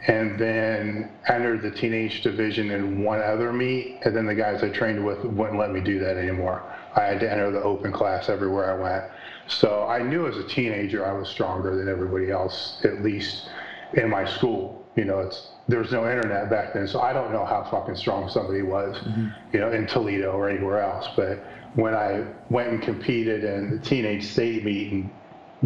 and 0.07 0.39
then 0.39 1.11
entered 1.27 1.61
the 1.61 1.71
teenage 1.71 2.21
division 2.21 2.71
in 2.71 3.03
one 3.03 3.21
other 3.21 3.51
meet. 3.51 3.99
And 4.03 4.15
then 4.15 4.25
the 4.25 4.35
guys 4.35 4.63
I 4.63 4.69
trained 4.69 5.05
with 5.05 5.23
wouldn't 5.25 5.59
let 5.59 5.71
me 5.71 5.81
do 5.81 5.99
that 5.99 6.17
anymore. 6.17 6.63
I 6.95 7.01
had 7.01 7.19
to 7.19 7.31
enter 7.31 7.51
the 7.51 7.61
open 7.61 7.91
class 7.91 8.29
everywhere 8.29 8.71
I 8.71 8.81
went. 8.81 9.05
So 9.47 9.85
I 9.87 10.01
knew 10.01 10.27
as 10.27 10.37
a 10.37 10.43
teenager 10.43 11.05
I 11.05 11.11
was 11.11 11.27
stronger 11.27 11.75
than 11.75 11.89
everybody 11.89 12.31
else, 12.31 12.79
at 12.83 13.01
least 13.03 13.49
in 13.93 14.09
my 14.09 14.25
school. 14.25 14.78
You 14.95 15.05
know, 15.05 15.19
it's 15.19 15.49
there 15.67 15.79
was 15.79 15.91
no 15.91 16.09
internet 16.09 16.49
back 16.49 16.73
then, 16.73 16.87
so 16.87 16.99
I 16.99 17.13
don't 17.13 17.31
know 17.31 17.45
how 17.45 17.63
fucking 17.69 17.95
strong 17.95 18.27
somebody 18.29 18.63
was, 18.63 18.97
mm-hmm. 18.97 19.27
you 19.53 19.59
know, 19.59 19.71
in 19.71 19.85
Toledo 19.85 20.31
or 20.31 20.49
anywhere 20.49 20.81
else. 20.81 21.07
But 21.15 21.43
when 21.75 21.93
I 21.93 22.25
went 22.49 22.69
and 22.69 22.81
competed 22.81 23.43
in 23.43 23.77
the 23.77 23.79
teenage 23.79 24.25
state 24.25 24.65
meet 24.65 24.91
and 24.91 25.09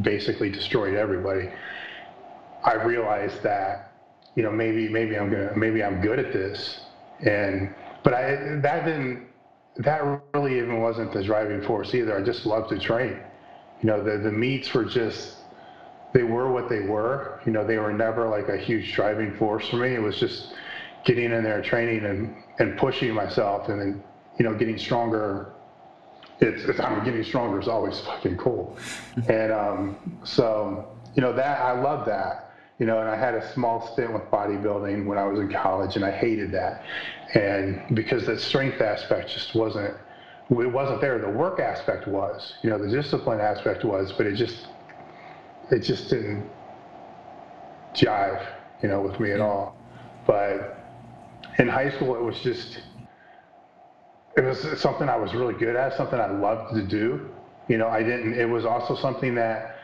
basically 0.01 0.49
destroyed 0.49 0.95
everybody, 0.95 1.49
I 2.63 2.73
realized 2.73 3.41
that, 3.43 3.93
you 4.35 4.43
know, 4.43 4.51
maybe 4.51 4.89
maybe 4.89 5.17
I'm 5.17 5.31
gonna 5.31 5.53
maybe 5.55 5.83
I'm 5.83 6.01
good 6.01 6.19
at 6.19 6.33
this. 6.33 6.81
And 7.21 7.73
but 8.03 8.13
I 8.13 8.57
that 8.61 8.85
didn't 8.85 9.27
that 9.77 10.21
really 10.33 10.57
even 10.57 10.81
wasn't 10.81 11.13
the 11.13 11.23
driving 11.23 11.61
force 11.61 11.95
either. 11.95 12.17
I 12.17 12.21
just 12.21 12.45
loved 12.45 12.69
to 12.69 12.79
train. 12.79 13.19
You 13.81 13.87
know, 13.87 14.03
the 14.03 14.17
the 14.17 14.31
meets 14.31 14.73
were 14.73 14.85
just 14.85 15.37
they 16.13 16.23
were 16.23 16.51
what 16.51 16.69
they 16.69 16.81
were. 16.81 17.39
You 17.45 17.51
know, 17.51 17.65
they 17.65 17.77
were 17.77 17.93
never 17.93 18.27
like 18.27 18.49
a 18.49 18.57
huge 18.57 18.93
driving 18.93 19.35
force 19.35 19.67
for 19.67 19.77
me. 19.77 19.95
It 19.95 20.01
was 20.01 20.19
just 20.19 20.53
getting 21.05 21.31
in 21.31 21.43
there, 21.43 21.61
training 21.61 22.05
and, 22.05 22.35
and 22.59 22.77
pushing 22.77 23.13
myself 23.13 23.69
and 23.69 23.79
then, 23.79 24.03
you 24.37 24.45
know, 24.45 24.55
getting 24.55 24.77
stronger 24.77 25.53
it's, 26.39 26.63
it's 26.65 26.79
I 26.79 26.93
mean, 26.93 27.03
getting 27.03 27.23
stronger 27.23 27.59
is 27.59 27.67
always 27.67 27.99
fucking 28.01 28.37
cool. 28.37 28.77
and 29.27 29.51
um, 29.51 30.19
so, 30.23 30.87
you 31.15 31.21
know, 31.21 31.33
that 31.33 31.61
I 31.61 31.79
love 31.79 32.05
that. 32.07 32.51
You 32.79 32.87
know, 32.87 32.99
and 32.99 33.09
I 33.09 33.15
had 33.15 33.35
a 33.35 33.53
small 33.53 33.93
stint 33.93 34.11
with 34.11 34.23
bodybuilding 34.23 35.05
when 35.05 35.17
I 35.17 35.25
was 35.25 35.39
in 35.39 35.49
college, 35.53 35.95
and 35.95 36.03
I 36.03 36.11
hated 36.11 36.51
that. 36.51 36.83
And 37.35 37.95
because 37.95 38.25
the 38.25 38.37
strength 38.37 38.81
aspect 38.81 39.29
just 39.29 39.53
wasn't, 39.53 39.95
it 40.49 40.71
wasn't 40.71 40.99
there. 40.99 41.19
The 41.19 41.29
work 41.29 41.59
aspect 41.59 42.07
was, 42.07 42.55
you 42.63 42.71
know, 42.71 42.79
the 42.79 42.89
discipline 42.89 43.39
aspect 43.39 43.85
was, 43.85 44.11
but 44.11 44.25
it 44.25 44.35
just, 44.35 44.67
it 45.71 45.79
just 45.79 46.09
didn't 46.09 46.49
jive, 47.93 48.45
you 48.81 48.89
know, 48.89 49.01
with 49.01 49.19
me 49.19 49.31
at 49.31 49.39
all. 49.39 49.75
But 50.25 50.77
in 51.59 51.67
high 51.67 51.91
school, 51.91 52.15
it 52.15 52.21
was 52.21 52.39
just, 52.39 52.79
it 54.35 54.41
was 54.41 54.79
something 54.79 55.09
I 55.09 55.17
was 55.17 55.33
really 55.33 55.53
good 55.53 55.75
at, 55.75 55.95
something 55.95 56.19
I 56.19 56.31
loved 56.31 56.75
to 56.75 56.83
do. 56.83 57.29
You 57.67 57.77
know, 57.77 57.87
I 57.87 58.03
didn't, 58.03 58.33
it 58.33 58.49
was 58.49 58.65
also 58.65 58.95
something 58.95 59.35
that 59.35 59.77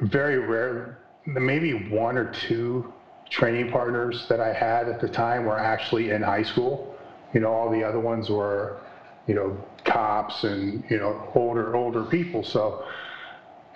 very 0.00 0.38
rare, 0.38 0.98
maybe 1.26 1.88
one 1.88 2.16
or 2.16 2.32
two 2.32 2.92
training 3.30 3.70
partners 3.70 4.26
that 4.28 4.40
I 4.40 4.52
had 4.52 4.88
at 4.88 5.00
the 5.00 5.08
time 5.08 5.44
were 5.46 5.58
actually 5.58 6.10
in 6.10 6.22
high 6.22 6.42
school. 6.42 6.94
You 7.32 7.40
know, 7.40 7.48
all 7.52 7.70
the 7.70 7.82
other 7.82 7.98
ones 7.98 8.28
were, 8.28 8.80
you 9.26 9.34
know, 9.34 9.56
cops 9.84 10.44
and, 10.44 10.84
you 10.88 10.98
know, 10.98 11.30
older, 11.34 11.74
older 11.74 12.04
people. 12.04 12.44
So 12.44 12.84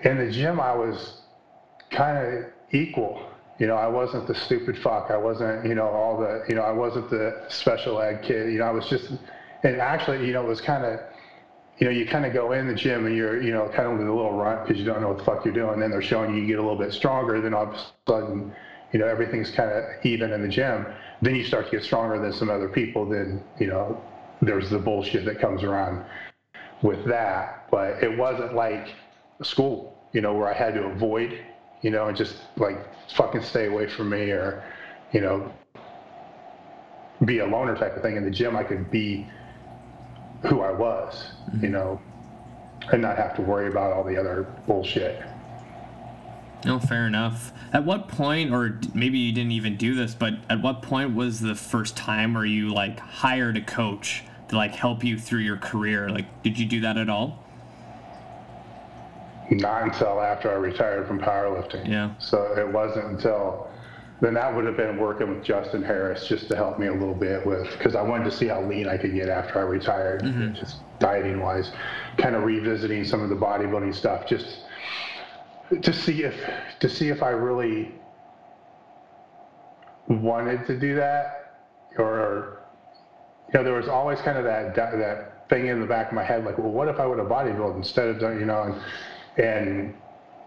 in 0.05 0.19
the 0.19 0.31
gym, 0.31 0.61
I 0.61 0.75
was 0.75 1.23
kind 1.91 2.19
of 2.19 2.45
equal. 2.73 3.31
You 3.59 3.67
know, 3.67 3.75
I 3.75 3.89
wasn't 3.89 4.27
the 4.27 4.35
stupid 4.35 4.79
fuck. 4.79 5.11
I 5.11 5.17
wasn't, 5.17 5.67
you 5.67 5.75
know, 5.75 5.89
all 5.89 6.19
the, 6.19 6.45
you 6.49 6.55
know, 6.55 6.63
I 6.63 6.71
wasn't 6.71 7.11
the 7.11 7.45
special 7.49 8.01
ed 8.01 8.23
kid. 8.23 8.53
You 8.53 8.61
know, 8.61 8.67
I 8.67 8.71
was 8.71 8.87
just, 8.89 9.11
and 9.65 9.81
actually, 9.81 10.25
you 10.27 10.33
know, 10.33 10.45
it 10.45 10.49
was 10.49 10.61
kind 10.61 10.85
of, 10.85 11.01
you 11.79 11.87
know, 11.87 11.93
you 11.93 12.07
kind 12.07 12.25
of 12.25 12.33
go 12.33 12.53
in 12.53 12.69
the 12.69 12.75
gym 12.75 13.07
and 13.07 13.17
you're, 13.17 13.43
you 13.43 13.53
know, 13.53 13.69
kind 13.69 13.89
of 13.89 13.99
with 13.99 14.09
a 14.09 14.13
little 14.13 14.33
runt 14.33 14.67
because 14.67 14.81
you 14.81 14.87
don't 14.87 15.01
know 15.01 15.09
what 15.09 15.19
the 15.19 15.25
fuck 15.25 15.45
you're 15.45 15.55
doing. 15.55 15.81
Then 15.81 15.91
they're 15.91 16.03
showing 16.03 16.35
you 16.35 16.43
you 16.43 16.47
get 16.47 16.59
a 16.59 16.63
little 16.63 16.79
bit 16.79 16.93
stronger. 16.93 17.41
Then 17.41 17.55
all 17.55 17.69
of 17.69 17.75
a 17.75 17.85
sudden, 18.07 18.53
you 18.93 18.99
know, 18.99 19.07
everything's 19.07 19.51
kind 19.51 19.71
of 19.71 19.85
even 20.05 20.33
in 20.33 20.43
the 20.43 20.49
gym. 20.49 20.87
Then 21.21 21.35
you 21.35 21.45
start 21.45 21.67
to 21.67 21.71
get 21.73 21.85
stronger 21.85 22.21
than 22.21 22.33
some 22.33 22.51
other 22.51 22.69
people. 22.69 23.09
Then, 23.09 23.43
you 23.59 23.67
know, 23.67 24.01
there's 24.41 24.71
the 24.71 24.79
bullshit 24.79 25.25
that 25.25 25.41
comes 25.41 25.65
around 25.65 26.05
with 26.83 27.05
that. 27.07 27.69
But 27.71 28.03
it 28.03 28.17
wasn't 28.17 28.55
like 28.55 28.95
school, 29.43 29.99
you 30.13 30.21
know, 30.21 30.35
where 30.35 30.49
I 30.49 30.55
had 30.55 30.75
to 30.75 30.85
avoid, 30.85 31.45
you 31.83 31.91
know, 31.91 32.09
and 32.09 32.17
just 32.17 32.37
like 32.57 32.79
fucking 33.15 33.43
stay 33.43 33.67
away 33.67 33.89
from 33.89 34.11
me 34.11 34.31
or, 34.31 34.63
you 35.13 35.21
know, 35.21 35.53
be 37.25 37.39
a 37.39 37.47
loner 37.47 37.77
type 37.77 37.97
of 37.97 38.03
thing. 38.03 38.17
In 38.17 38.25
the 38.25 38.31
gym, 38.31 38.57
I 38.57 38.65
could 38.65 38.91
be 38.91 39.27
who 40.43 40.61
I 40.61 40.71
was, 40.71 41.33
mm-hmm. 41.51 41.65
you 41.65 41.71
know, 41.71 42.01
and 42.93 43.03
not 43.03 43.17
have 43.17 43.35
to 43.37 43.43
worry 43.43 43.69
about 43.69 43.93
all 43.93 44.05
the 44.05 44.17
other 44.17 44.47
bullshit. 44.67 45.23
No, 46.65 46.81
fair 46.81 47.07
enough. 47.07 47.53
At 47.73 47.85
what 47.85 48.09
point, 48.09 48.53
or 48.53 48.81
maybe 48.93 49.19
you 49.19 49.33
didn't 49.33 49.53
even 49.53 49.77
do 49.77 49.95
this, 49.95 50.15
but 50.15 50.35
at 50.51 50.61
what 50.61 50.83
point 50.83 51.15
was 51.15 51.41
the 51.41 51.55
first 51.55 51.97
time 51.97 52.35
where 52.35 52.45
you 52.45 52.73
like 52.73 52.99
hired 52.99 53.57
a 53.57 53.61
coach 53.61 54.25
to 54.49 54.57
like 54.57 54.75
help 54.75 55.05
you 55.05 55.19
through 55.19 55.41
your 55.41 55.57
career? 55.57 56.09
Like, 56.09 56.43
did 56.43 56.59
you 56.59 56.67
do 56.67 56.81
that 56.81 56.97
at 56.97 57.09
all? 57.09 57.45
Not 59.51 59.83
until 59.85 60.21
after 60.21 60.51
I 60.51 60.55
retired 60.55 61.07
from 61.07 61.19
powerlifting. 61.19 61.89
Yeah. 61.89 62.15
So 62.19 62.55
it 62.59 62.71
wasn't 62.71 63.07
until 63.07 63.71
then 64.21 64.35
that 64.35 64.55
would 64.55 64.65
have 64.65 64.77
been 64.77 64.99
working 64.99 65.33
with 65.33 65.45
Justin 65.45 65.83
Harris 65.83 66.27
just 66.27 66.49
to 66.49 66.57
help 66.57 66.79
me 66.79 66.89
a 66.89 66.93
little 66.93 67.15
bit 67.15 67.47
with 67.47 67.71
because 67.79 67.95
I 67.95 68.03
wanted 68.03 68.25
to 68.25 68.33
see 68.33 68.49
how 68.49 68.63
lean 68.63 68.89
I 68.89 68.97
could 68.97 69.15
get 69.15 69.29
after 69.29 69.61
I 69.61 69.63
retired, 69.63 70.23
mm-hmm. 70.23 70.55
just 70.55 70.77
dieting 70.99 71.41
wise, 71.41 71.71
kind 72.17 72.35
of 72.35 72.43
revisiting 72.43 73.05
some 73.05 73.23
of 73.23 73.29
the 73.29 73.37
bodybuilding 73.37 73.95
stuff, 73.95 74.27
just 74.27 74.65
to 75.83 75.93
see 75.93 76.25
if 76.25 76.35
to 76.81 76.89
see 76.89 77.09
if 77.09 77.23
I 77.23 77.31
really 77.31 77.93
wanted 80.09 80.67
to 80.67 80.79
do 80.79 80.97
that, 80.97 81.61
or 81.97 82.61
you 83.53 83.59
know, 83.59 83.65
there 83.65 83.75
was 83.75 83.89
always 83.89 84.21
kind 84.21 84.37
of 84.37 84.45
that 84.45 84.75
that 84.75 85.49
thing 85.49 85.69
in 85.69 85.81
the 85.81 85.87
back 85.87 86.09
of 86.09 86.15
my 86.15 86.25
head, 86.25 86.45
like, 86.45 86.59
well, 86.59 86.71
what 86.71 86.89
if 86.89 86.99
I 86.99 87.07
would 87.07 87.19
have 87.19 87.29
bodybuilt 87.29 87.77
instead 87.77 88.09
of 88.09 88.19
doing, 88.19 88.41
you 88.41 88.47
know, 88.47 88.63
and 88.65 88.75
and 89.39 89.95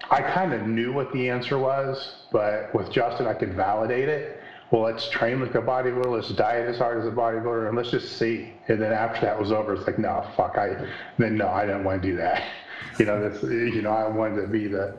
I 0.09 0.21
kind 0.21 0.53
of 0.53 0.67
knew 0.67 0.91
what 0.91 1.11
the 1.13 1.29
answer 1.29 1.57
was, 1.57 2.25
but 2.31 2.73
with 2.75 2.91
Justin, 2.91 3.27
I 3.27 3.33
could 3.33 3.53
validate 3.53 4.09
it. 4.09 4.41
well, 4.71 4.81
let's 4.83 5.09
train 5.09 5.41
like 5.41 5.55
a 5.55 5.61
bodybuilder, 5.61 6.07
let's 6.07 6.29
diet 6.29 6.67
as 6.67 6.77
hard 6.77 6.99
as 6.99 7.07
a 7.07 7.11
bodybuilder, 7.11 7.67
and 7.67 7.77
let's 7.77 7.91
just 7.91 8.17
see. 8.17 8.53
And 8.67 8.81
then 8.81 8.91
after 8.93 9.21
that 9.21 9.39
was 9.39 9.51
over, 9.51 9.73
it's 9.73 9.85
like, 9.87 9.99
no, 9.99 10.25
fuck, 10.35 10.57
I, 10.57 10.87
then 11.17 11.37
no, 11.37 11.47
I 11.47 11.65
didn't 11.65 11.83
want 11.83 12.01
to 12.01 12.07
do 12.09 12.15
that. 12.17 12.43
You 12.99 13.05
know, 13.05 13.21
that's, 13.21 13.41
you 13.43 13.81
know, 13.81 13.91
I 13.91 14.07
wanted 14.09 14.41
to 14.41 14.47
be 14.47 14.67
the, 14.67 14.97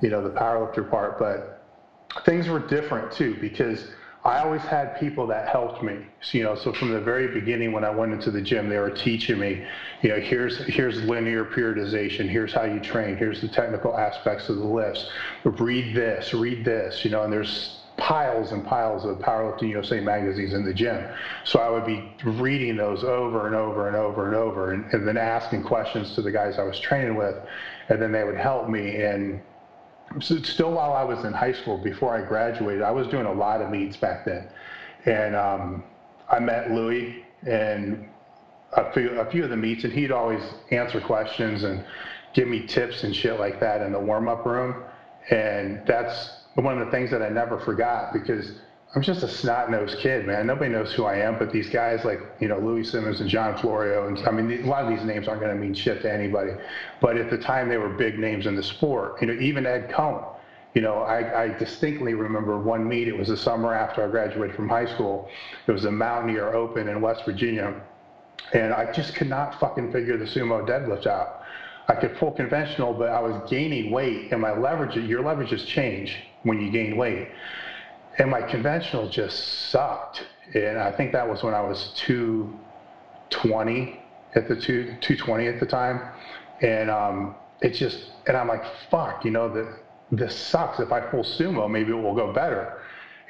you 0.00 0.08
know, 0.08 0.22
the 0.22 0.30
powerlifter 0.30 0.90
part, 0.90 1.18
but 1.18 1.62
things 2.24 2.48
were 2.48 2.58
different 2.58 3.12
too 3.12 3.36
because 3.40 3.88
I 4.22 4.40
always 4.40 4.60
had 4.62 5.00
people 5.00 5.26
that 5.28 5.48
helped 5.48 5.82
me. 5.82 6.06
So, 6.20 6.36
you 6.36 6.44
know, 6.44 6.54
so 6.54 6.74
from 6.74 6.90
the 6.90 7.00
very 7.00 7.28
beginning 7.28 7.72
when 7.72 7.84
I 7.84 7.90
went 7.90 8.12
into 8.12 8.30
the 8.30 8.42
gym, 8.42 8.68
they 8.68 8.78
were 8.78 8.90
teaching 8.90 9.38
me, 9.38 9.64
you 10.02 10.10
know, 10.10 10.20
here's 10.20 10.58
here's 10.66 11.02
linear 11.04 11.46
periodization, 11.46 12.28
here's 12.28 12.52
how 12.52 12.64
you 12.64 12.80
train, 12.80 13.16
here's 13.16 13.40
the 13.40 13.48
technical 13.48 13.96
aspects 13.96 14.50
of 14.50 14.56
the 14.56 14.64
lifts. 14.64 15.08
Read 15.44 15.96
this, 15.96 16.34
read 16.34 16.66
this, 16.66 17.02
you 17.02 17.10
know, 17.10 17.22
and 17.22 17.32
there's 17.32 17.78
piles 17.96 18.52
and 18.52 18.64
piles 18.64 19.04
of 19.04 19.18
powerlifting 19.18 19.70
USA 19.70 20.00
magazines 20.00 20.52
in 20.52 20.64
the 20.64 20.74
gym. 20.74 21.02
So 21.44 21.60
I 21.60 21.70
would 21.70 21.86
be 21.86 22.12
reading 22.24 22.76
those 22.76 23.04
over 23.04 23.46
and 23.46 23.54
over 23.54 23.86
and 23.88 23.96
over 23.96 24.26
and 24.26 24.34
over 24.34 24.72
and, 24.72 24.84
and 24.92 25.08
then 25.08 25.16
asking 25.16 25.64
questions 25.64 26.14
to 26.14 26.22
the 26.22 26.30
guys 26.30 26.58
I 26.58 26.64
was 26.64 26.78
training 26.78 27.14
with, 27.14 27.36
and 27.88 28.00
then 28.00 28.12
they 28.12 28.24
would 28.24 28.36
help 28.36 28.68
me 28.68 29.02
and 29.02 29.40
still 30.20 30.72
while 30.72 30.92
I 30.92 31.04
was 31.04 31.24
in 31.24 31.32
high 31.32 31.52
school, 31.52 31.78
before 31.78 32.14
I 32.14 32.26
graduated, 32.26 32.82
I 32.82 32.90
was 32.90 33.06
doing 33.08 33.26
a 33.26 33.32
lot 33.32 33.60
of 33.60 33.70
meets 33.70 33.96
back 33.96 34.24
then. 34.24 34.48
And 35.06 35.36
um, 35.36 35.84
I 36.28 36.38
met 36.40 36.70
Louie 36.70 37.24
and 37.46 38.08
a 38.72 38.92
few, 38.92 39.10
a 39.20 39.30
few 39.30 39.44
of 39.44 39.50
the 39.50 39.56
meets, 39.56 39.84
and 39.84 39.92
he'd 39.92 40.12
always 40.12 40.42
answer 40.70 41.00
questions 41.00 41.64
and 41.64 41.84
give 42.34 42.48
me 42.48 42.66
tips 42.66 43.04
and 43.04 43.14
shit 43.14 43.38
like 43.38 43.60
that 43.60 43.82
in 43.82 43.92
the 43.92 43.98
warm 43.98 44.28
up 44.28 44.44
room. 44.44 44.82
And 45.30 45.82
that's 45.86 46.30
one 46.54 46.78
of 46.78 46.86
the 46.86 46.90
things 46.90 47.10
that 47.10 47.22
I 47.22 47.28
never 47.28 47.58
forgot 47.60 48.12
because 48.12 48.52
I'm 48.92 49.02
just 49.02 49.22
a 49.22 49.28
snot 49.28 49.70
nosed 49.70 49.98
kid, 49.98 50.26
man. 50.26 50.48
Nobody 50.48 50.68
knows 50.68 50.92
who 50.92 51.04
I 51.04 51.18
am, 51.18 51.38
but 51.38 51.52
these 51.52 51.70
guys 51.70 52.04
like, 52.04 52.18
you 52.40 52.48
know, 52.48 52.58
Louie 52.58 52.82
Simmons 52.82 53.20
and 53.20 53.30
John 53.30 53.56
Florio, 53.56 54.08
and 54.08 54.18
I 54.26 54.32
mean, 54.32 54.64
a 54.64 54.66
lot 54.66 54.82
of 54.82 54.90
these 54.90 55.06
names 55.06 55.28
aren't 55.28 55.40
going 55.40 55.54
to 55.54 55.60
mean 55.60 55.74
shit 55.74 56.02
to 56.02 56.12
anybody. 56.12 56.50
But 57.00 57.16
at 57.16 57.30
the 57.30 57.38
time, 57.38 57.68
they 57.68 57.76
were 57.76 57.88
big 57.88 58.18
names 58.18 58.46
in 58.46 58.56
the 58.56 58.62
sport. 58.64 59.20
You 59.20 59.28
know, 59.28 59.34
even 59.34 59.64
Ed 59.64 59.90
Coan. 59.90 60.24
You 60.74 60.82
know, 60.82 60.98
I, 60.98 61.44
I 61.44 61.58
distinctly 61.58 62.14
remember 62.14 62.58
one 62.58 62.88
meet. 62.88 63.06
It 63.06 63.16
was 63.16 63.28
the 63.28 63.36
summer 63.36 63.72
after 63.72 64.04
I 64.04 64.08
graduated 64.08 64.56
from 64.56 64.68
high 64.68 64.86
school. 64.86 65.28
It 65.68 65.72
was 65.72 65.82
the 65.82 65.90
Mountaineer 65.92 66.52
Open 66.54 66.88
in 66.88 67.00
West 67.00 67.24
Virginia. 67.24 67.80
And 68.54 68.72
I 68.72 68.90
just 68.90 69.14
could 69.14 69.28
not 69.28 69.58
fucking 69.60 69.92
figure 69.92 70.16
the 70.16 70.24
sumo 70.24 70.66
deadlift 70.66 71.06
out. 71.06 71.42
I 71.86 71.94
could 71.94 72.16
pull 72.16 72.32
conventional, 72.32 72.92
but 72.92 73.08
I 73.08 73.20
was 73.20 73.50
gaining 73.50 73.90
weight, 73.90 74.32
and 74.32 74.40
my 74.40 74.56
leverage, 74.56 74.96
your 74.96 75.22
leverages 75.22 75.64
change 75.64 76.18
when 76.42 76.60
you 76.60 76.70
gain 76.70 76.96
weight 76.96 77.28
and 78.18 78.30
my 78.30 78.42
conventional 78.42 79.08
just 79.08 79.70
sucked. 79.70 80.22
And 80.54 80.78
I 80.78 80.92
think 80.92 81.12
that 81.12 81.26
was 81.28 81.42
when 81.42 81.54
I 81.54 81.62
was 81.62 81.92
220 81.96 84.00
at 84.34 84.48
the 84.48 84.56
two, 84.56 84.94
220 85.00 85.46
at 85.46 85.58
the 85.60 85.66
time. 85.66 86.02
And 86.60 86.90
um, 86.90 87.34
it 87.60 87.70
just, 87.70 88.10
and 88.26 88.36
I'm 88.36 88.48
like, 88.48 88.64
fuck, 88.90 89.24
you 89.24 89.30
know, 89.30 89.48
that 89.54 89.78
this 90.10 90.36
sucks. 90.36 90.80
If 90.80 90.92
I 90.92 91.00
pull 91.00 91.22
sumo, 91.22 91.70
maybe 91.70 91.92
it 91.92 91.94
will 91.94 92.14
go 92.14 92.30
better. 92.32 92.78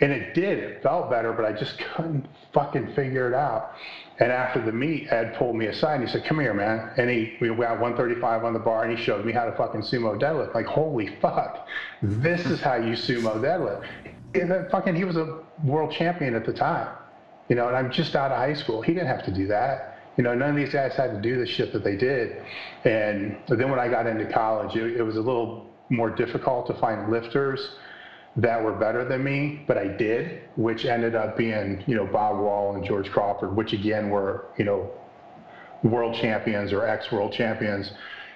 And 0.02 0.12
it 0.12 0.34
did. 0.34 0.58
It 0.58 0.82
felt 0.82 1.10
better, 1.10 1.34
but 1.34 1.44
I 1.44 1.52
just 1.52 1.78
couldn't 1.78 2.26
fucking 2.54 2.94
figure 2.94 3.28
it 3.28 3.34
out. 3.34 3.74
And 4.18 4.32
after 4.32 4.64
the 4.64 4.72
meet, 4.72 5.12
Ed 5.12 5.34
pulled 5.34 5.56
me 5.56 5.66
aside 5.66 5.96
and 5.96 6.08
he 6.08 6.10
said, 6.10 6.24
"Come 6.24 6.40
here, 6.40 6.54
man." 6.54 6.90
And 6.96 7.10
he 7.10 7.36
we 7.38 7.48
got 7.48 7.78
135 7.78 8.44
on 8.44 8.54
the 8.54 8.58
bar 8.58 8.84
and 8.84 8.96
he 8.96 9.04
showed 9.04 9.26
me 9.26 9.32
how 9.32 9.44
to 9.44 9.52
fucking 9.52 9.82
sumo 9.82 10.18
deadlift. 10.18 10.54
Like, 10.54 10.64
holy 10.64 11.08
fuck, 11.20 11.68
this 12.00 12.46
is 12.46 12.62
how 12.62 12.76
you 12.76 12.94
sumo 12.94 13.38
deadlift 13.40 13.84
fucking 14.70 14.94
he 14.94 15.04
was 15.04 15.16
a 15.16 15.40
world 15.64 15.92
champion 15.92 16.34
at 16.34 16.44
the 16.44 16.52
time, 16.52 16.88
you 17.48 17.56
know, 17.56 17.68
and 17.68 17.76
I'm 17.76 17.90
just 17.90 18.14
out 18.14 18.30
of 18.30 18.38
high 18.38 18.54
school. 18.54 18.82
He 18.82 18.92
didn't 18.92 19.08
have 19.08 19.24
to 19.24 19.32
do 19.32 19.46
that. 19.48 19.98
You 20.16 20.24
know, 20.24 20.34
none 20.34 20.50
of 20.50 20.56
these 20.56 20.72
guys 20.72 20.94
had 20.94 21.12
to 21.12 21.20
do 21.20 21.38
the 21.38 21.46
shit 21.46 21.72
that 21.72 21.84
they 21.84 21.96
did. 21.96 22.42
And 22.84 23.36
then 23.48 23.70
when 23.70 23.78
I 23.78 23.88
got 23.88 24.06
into 24.06 24.30
college, 24.30 24.76
it, 24.76 24.96
it 24.96 25.02
was 25.02 25.16
a 25.16 25.20
little 25.20 25.70
more 25.88 26.10
difficult 26.10 26.66
to 26.66 26.74
find 26.74 27.10
lifters 27.10 27.76
that 28.36 28.62
were 28.62 28.72
better 28.72 29.04
than 29.04 29.24
me, 29.24 29.64
but 29.66 29.76
I 29.76 29.88
did, 29.88 30.42
which 30.56 30.84
ended 30.84 31.14
up 31.14 31.36
being, 31.36 31.82
you 31.86 31.96
know, 31.96 32.06
Bob 32.06 32.38
Wall 32.38 32.74
and 32.74 32.84
George 32.84 33.10
Crawford, 33.10 33.56
which 33.56 33.72
again 33.72 34.08
were, 34.08 34.46
you 34.56 34.64
know, 34.64 34.90
world 35.82 36.14
champions 36.14 36.72
or 36.72 36.86
ex-world 36.86 37.32
champions. 37.32 37.90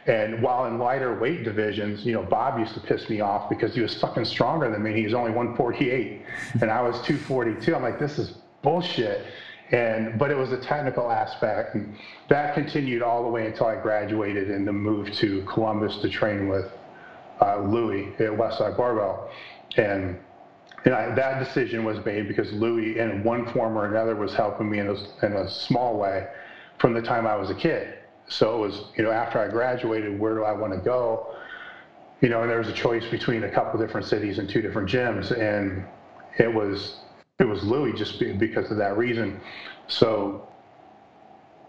And 0.06 0.42
while 0.42 0.66
in 0.66 0.78
lighter 0.78 1.18
weight 1.18 1.44
divisions, 1.44 2.04
you 2.04 2.12
know, 2.12 2.22
Bob 2.22 2.58
used 2.58 2.74
to 2.74 2.80
piss 2.80 3.08
me 3.08 3.20
off 3.20 3.48
because 3.48 3.74
he 3.74 3.80
was 3.80 3.98
fucking 3.98 4.26
stronger 4.26 4.70
than 4.70 4.82
me. 4.82 4.92
He 4.92 5.04
was 5.04 5.14
only 5.14 5.30
148 5.30 6.22
and 6.60 6.70
I 6.70 6.82
was 6.82 6.96
242. 7.02 7.74
I'm 7.74 7.82
like, 7.82 7.98
this 7.98 8.18
is 8.18 8.34
bullshit. 8.62 9.24
And, 9.70 10.18
but 10.18 10.30
it 10.30 10.36
was 10.36 10.52
a 10.52 10.58
technical 10.58 11.10
aspect. 11.10 11.74
And 11.74 11.96
that 12.28 12.54
continued 12.54 13.02
all 13.02 13.22
the 13.22 13.30
way 13.30 13.46
until 13.46 13.66
I 13.66 13.76
graduated 13.76 14.50
and 14.50 14.66
then 14.66 14.74
moved 14.74 15.14
to 15.14 15.42
Columbus 15.44 15.96
to 16.02 16.10
train 16.10 16.48
with 16.48 16.70
uh, 17.40 17.60
Louie 17.60 18.08
at 18.18 18.30
Westside 18.30 18.76
Barbell. 18.76 19.30
And, 19.78 20.18
and 20.84 20.94
I, 20.94 21.14
that 21.14 21.42
decision 21.42 21.82
was 21.82 22.04
made 22.04 22.28
because 22.28 22.52
Louie, 22.52 22.98
in 22.98 23.24
one 23.24 23.50
form 23.54 23.78
or 23.78 23.86
another, 23.86 24.14
was 24.14 24.34
helping 24.34 24.70
me 24.70 24.80
in 24.80 24.88
a, 24.88 25.26
in 25.26 25.32
a 25.32 25.50
small 25.50 25.98
way 25.98 26.26
from 26.78 26.92
the 26.92 27.00
time 27.00 27.26
I 27.26 27.36
was 27.36 27.48
a 27.48 27.54
kid 27.54 27.94
so 28.28 28.56
it 28.56 28.66
was, 28.66 28.84
you 28.96 29.04
know, 29.04 29.10
after 29.10 29.38
I 29.38 29.48
graduated, 29.48 30.18
where 30.18 30.34
do 30.34 30.44
I 30.44 30.52
want 30.52 30.72
to 30.72 30.78
go? 30.78 31.34
You 32.20 32.28
know, 32.28 32.42
and 32.42 32.50
there 32.50 32.58
was 32.58 32.68
a 32.68 32.72
choice 32.72 33.04
between 33.10 33.44
a 33.44 33.50
couple 33.50 33.78
different 33.78 34.06
cities 34.06 34.38
and 34.38 34.48
two 34.48 34.62
different 34.62 34.88
gyms, 34.88 35.30
and 35.38 35.84
it 36.38 36.52
was 36.52 36.96
it 37.38 37.44
was 37.44 37.62
Louie 37.64 37.92
just 37.92 38.18
because 38.38 38.70
of 38.70 38.76
that 38.78 38.96
reason. 38.96 39.40
So 39.88 40.46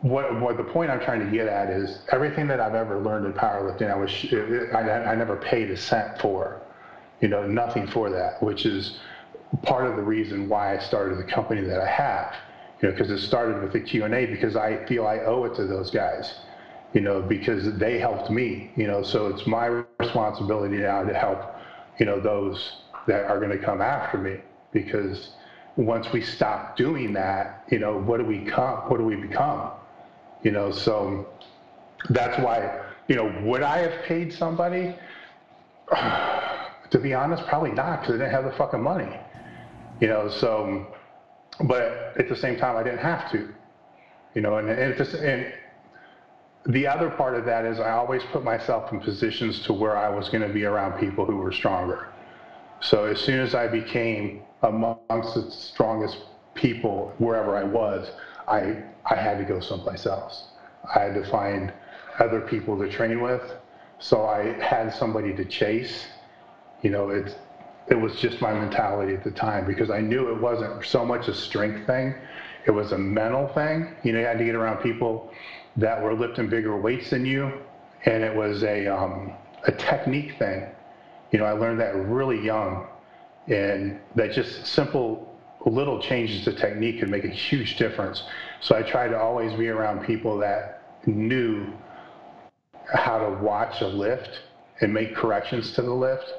what, 0.01 0.39
what 0.39 0.57
the 0.57 0.63
point 0.63 0.91
I'm 0.91 0.99
trying 0.99 1.19
to 1.25 1.31
get 1.31 1.47
at 1.47 1.69
is 1.69 1.99
everything 2.11 2.47
that 2.47 2.59
I've 2.59 2.75
ever 2.75 2.99
learned 2.99 3.25
in 3.25 3.33
powerlifting, 3.33 3.89
I 3.91 3.95
was 3.95 4.11
I, 4.73 5.11
I 5.11 5.15
never 5.15 5.35
paid 5.35 5.71
a 5.71 5.77
cent 5.77 6.19
for, 6.19 6.61
you 7.21 7.27
know, 7.27 7.47
nothing 7.47 7.87
for 7.87 8.11
that, 8.11 8.41
which 8.41 8.65
is 8.67 8.99
part 9.63 9.87
of 9.87 9.95
the 9.95 10.03
reason 10.03 10.47
why 10.47 10.75
I 10.75 10.79
started 10.79 11.17
the 11.17 11.23
company 11.23 11.61
that 11.61 11.81
I 11.81 11.87
have, 11.87 12.35
you 12.81 12.87
know, 12.87 12.93
because 12.93 13.09
it 13.09 13.19
started 13.19 13.63
with 13.63 13.73
the 13.73 13.79
Q 13.79 14.05
and 14.05 14.13
A 14.13 14.27
because 14.27 14.55
I 14.55 14.85
feel 14.85 15.07
I 15.07 15.19
owe 15.19 15.45
it 15.45 15.55
to 15.55 15.65
those 15.65 15.89
guys 15.89 16.35
you 16.95 17.01
know, 17.01 17.21
because 17.21 17.77
they 17.77 17.99
helped 17.99 18.31
me, 18.31 18.71
you 18.77 18.87
know, 18.87 19.03
so 19.03 19.27
it's 19.27 19.45
my 19.45 19.83
responsibility 19.99 20.77
now 20.77 21.03
to 21.03 21.13
help, 21.13 21.53
you 21.99 22.05
know, 22.05 22.21
those 22.21 22.77
that 23.05 23.25
are 23.25 23.37
going 23.37 23.51
to 23.51 23.63
come 23.63 23.81
after 23.81 24.17
me 24.17 24.37
because 24.71 25.31
once 25.75 26.07
we 26.13 26.21
stop 26.21 26.77
doing 26.77 27.11
that, 27.11 27.65
you 27.69 27.79
know, 27.79 27.99
what 27.99 28.17
do 28.17 28.25
we 28.25 28.45
come, 28.45 28.77
what 28.89 28.97
do 28.97 29.03
we 29.03 29.17
become? 29.17 29.71
You 30.41 30.51
know, 30.51 30.71
so 30.71 31.27
that's 32.09 32.41
why, 32.41 32.81
you 33.09 33.15
know, 33.17 33.41
would 33.43 33.61
I 33.61 33.79
have 33.79 34.05
paid 34.05 34.31
somebody? 34.31 34.95
to 36.91 36.99
be 36.99 37.13
honest, 37.13 37.45
probably 37.47 37.71
not 37.71 38.01
because 38.01 38.15
I 38.15 38.17
didn't 38.19 38.31
have 38.31 38.45
the 38.45 38.53
fucking 38.53 38.81
money. 38.81 39.19
You 39.99 40.07
know, 40.07 40.29
so, 40.29 40.95
but 41.65 42.13
at 42.17 42.29
the 42.29 42.37
same 42.37 42.55
time, 42.55 42.77
I 42.77 42.83
didn't 42.83 42.99
have 42.99 43.29
to. 43.31 43.53
You 44.33 44.41
know, 44.41 44.57
and, 44.57 44.69
and, 44.69 44.93
it's, 44.93 45.13
and 45.13 45.53
the 46.67 46.87
other 46.87 47.09
part 47.09 47.35
of 47.35 47.45
that 47.45 47.65
is 47.65 47.79
I 47.79 47.91
always 47.91 48.23
put 48.31 48.43
myself 48.43 48.91
in 48.91 48.99
positions 48.99 49.61
to 49.61 49.73
where 49.73 49.95
I 49.95 50.09
was 50.09 50.29
going 50.29 50.41
to 50.41 50.53
be 50.53 50.65
around 50.65 50.99
people 50.99 51.25
who 51.25 51.37
were 51.37 51.51
stronger. 51.51 52.07
So 52.81 53.05
as 53.05 53.19
soon 53.19 53.39
as 53.39 53.53
I 53.53 53.67
became 53.67 54.41
amongst 54.63 55.35
the 55.35 55.49
strongest 55.51 56.17
people 56.55 57.13
wherever 57.19 57.55
I 57.55 57.63
was, 57.63 58.09
I, 58.47 58.83
I 59.05 59.15
had 59.15 59.37
to 59.37 59.43
go 59.43 59.59
someplace 59.59 60.05
else. 60.05 60.45
I 60.95 60.99
had 60.99 61.13
to 61.15 61.29
find 61.29 61.71
other 62.19 62.41
people 62.41 62.77
to 62.79 62.89
train 62.89 63.21
with. 63.21 63.41
So 63.99 64.25
I 64.25 64.53
had 64.61 64.93
somebody 64.93 65.33
to 65.35 65.45
chase. 65.45 66.05
You 66.81 66.89
know, 66.89 67.09
it, 67.09 67.37
it 67.89 67.95
was 67.95 68.15
just 68.15 68.41
my 68.41 68.53
mentality 68.53 69.13
at 69.13 69.23
the 69.23 69.31
time 69.31 69.67
because 69.67 69.91
I 69.91 70.01
knew 70.01 70.29
it 70.29 70.41
wasn't 70.41 70.83
so 70.85 71.05
much 71.05 71.27
a 71.27 71.33
strength 71.33 71.85
thing. 71.85 72.15
It 72.65 72.71
was 72.71 72.91
a 72.91 72.97
mental 72.97 73.47
thing. 73.49 73.93
You 74.03 74.13
know, 74.13 74.19
you 74.19 74.25
had 74.25 74.39
to 74.39 74.45
get 74.45 74.55
around 74.55 74.77
people 74.77 75.31
that 75.77 76.01
were 76.01 76.13
lifting 76.13 76.49
bigger 76.49 76.77
weights 76.77 77.09
than 77.09 77.25
you, 77.25 77.51
and 78.05 78.23
it 78.23 78.33
was 78.33 78.63
a 78.63 78.87
um, 78.87 79.33
a 79.63 79.71
technique 79.71 80.37
thing. 80.37 80.67
You 81.31 81.39
know, 81.39 81.45
I 81.45 81.53
learned 81.53 81.79
that 81.79 81.95
really 81.95 82.43
young, 82.43 82.87
and 83.47 83.99
that 84.15 84.31
just 84.31 84.65
simple 84.67 85.35
little 85.65 85.99
changes 85.99 86.43
to 86.45 86.53
technique 86.53 86.99
could 86.99 87.09
make 87.09 87.25
a 87.25 87.29
huge 87.29 87.77
difference. 87.77 88.23
So 88.61 88.75
I 88.75 88.83
tried 88.83 89.09
to 89.09 89.19
always 89.19 89.51
be 89.53 89.67
around 89.69 90.05
people 90.05 90.37
that 90.37 90.83
knew 91.05 91.67
how 92.93 93.17
to 93.17 93.41
watch 93.41 93.81
a 93.81 93.87
lift 93.87 94.41
and 94.81 94.93
make 94.93 95.15
corrections 95.15 95.71
to 95.71 95.81
the 95.81 95.93
lift 95.93 96.31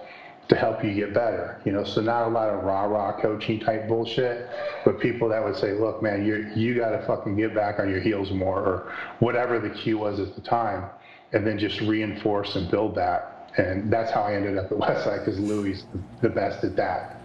to 0.49 0.55
help 0.55 0.85
you 0.85 0.95
get 0.95 1.13
better. 1.13 1.61
You 1.65 1.73
know, 1.73 1.85
so 1.85 2.01
not 2.01 2.27
a 2.27 2.31
lot 2.31 2.49
of 2.49 2.63
rah 2.63 2.85
rah 2.85 3.21
coaching 3.21 3.61
type 3.61 3.89
bullshit, 3.89 4.49
but 4.85 5.01
people 5.01 5.29
that 5.29 5.45
would 5.45 5.57
say, 5.57 5.73
look, 5.73 6.03
man, 6.03 6.25
you 6.25 6.51
you 6.55 6.75
got 6.75 6.91
to 6.91 7.05
fucking 7.07 7.37
get 7.37 7.55
back 7.55 7.79
on 7.81 7.91
your 7.91 8.01
heels 8.01 8.31
more, 8.31 8.61
or 8.61 8.93
whatever 9.19 9.59
the 9.59 9.71
cue 9.71 9.99
was 9.99 10.21
at 10.21 10.35
the 10.35 10.41
time, 10.41 10.89
and 11.33 11.47
then 11.47 11.59
just 11.59 11.81
reinforce 11.81 12.57
and 12.57 12.71
build 12.71 12.95
that. 12.95 13.51
And 13.59 13.91
that's 13.91 14.11
how 14.11 14.23
I 14.23 14.35
ended 14.35 14.59
up 14.59 14.71
at 14.71 14.79
Westside 14.79 15.25
because 15.25 15.41
Louie 15.41 15.77
the 16.21 16.29
best 16.29 16.63
at 16.63 16.77
that. 16.77 17.21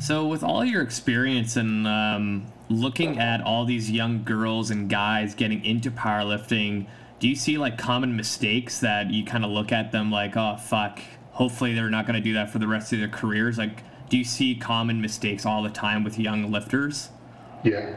So, 0.00 0.26
with 0.26 0.42
all 0.42 0.64
your 0.64 0.82
experience 0.82 1.56
and 1.56 1.86
um, 1.86 2.46
looking 2.68 3.18
at 3.18 3.40
all 3.40 3.64
these 3.64 3.90
young 3.90 4.24
girls 4.24 4.70
and 4.70 4.90
guys 4.90 5.34
getting 5.34 5.64
into 5.64 5.90
powerlifting, 5.90 6.86
do 7.18 7.28
you 7.28 7.36
see 7.36 7.56
like 7.56 7.78
common 7.78 8.16
mistakes 8.16 8.80
that 8.80 9.10
you 9.10 9.24
kind 9.24 9.44
of 9.44 9.50
look 9.50 9.72
at 9.72 9.92
them 9.92 10.10
like, 10.10 10.36
oh, 10.36 10.56
fuck, 10.56 11.00
hopefully 11.36 11.74
they're 11.74 11.90
not 11.90 12.06
going 12.06 12.16
to 12.16 12.22
do 12.22 12.32
that 12.32 12.50
for 12.50 12.58
the 12.58 12.66
rest 12.66 12.92
of 12.94 12.98
their 12.98 13.08
careers? 13.08 13.58
Like, 13.58 13.82
do 14.08 14.16
you 14.16 14.24
see 14.24 14.54
common 14.54 15.00
mistakes 15.02 15.44
all 15.44 15.62
the 15.62 15.70
time 15.70 16.02
with 16.02 16.18
young 16.18 16.50
lifters? 16.50 17.10
Yeah, 17.62 17.94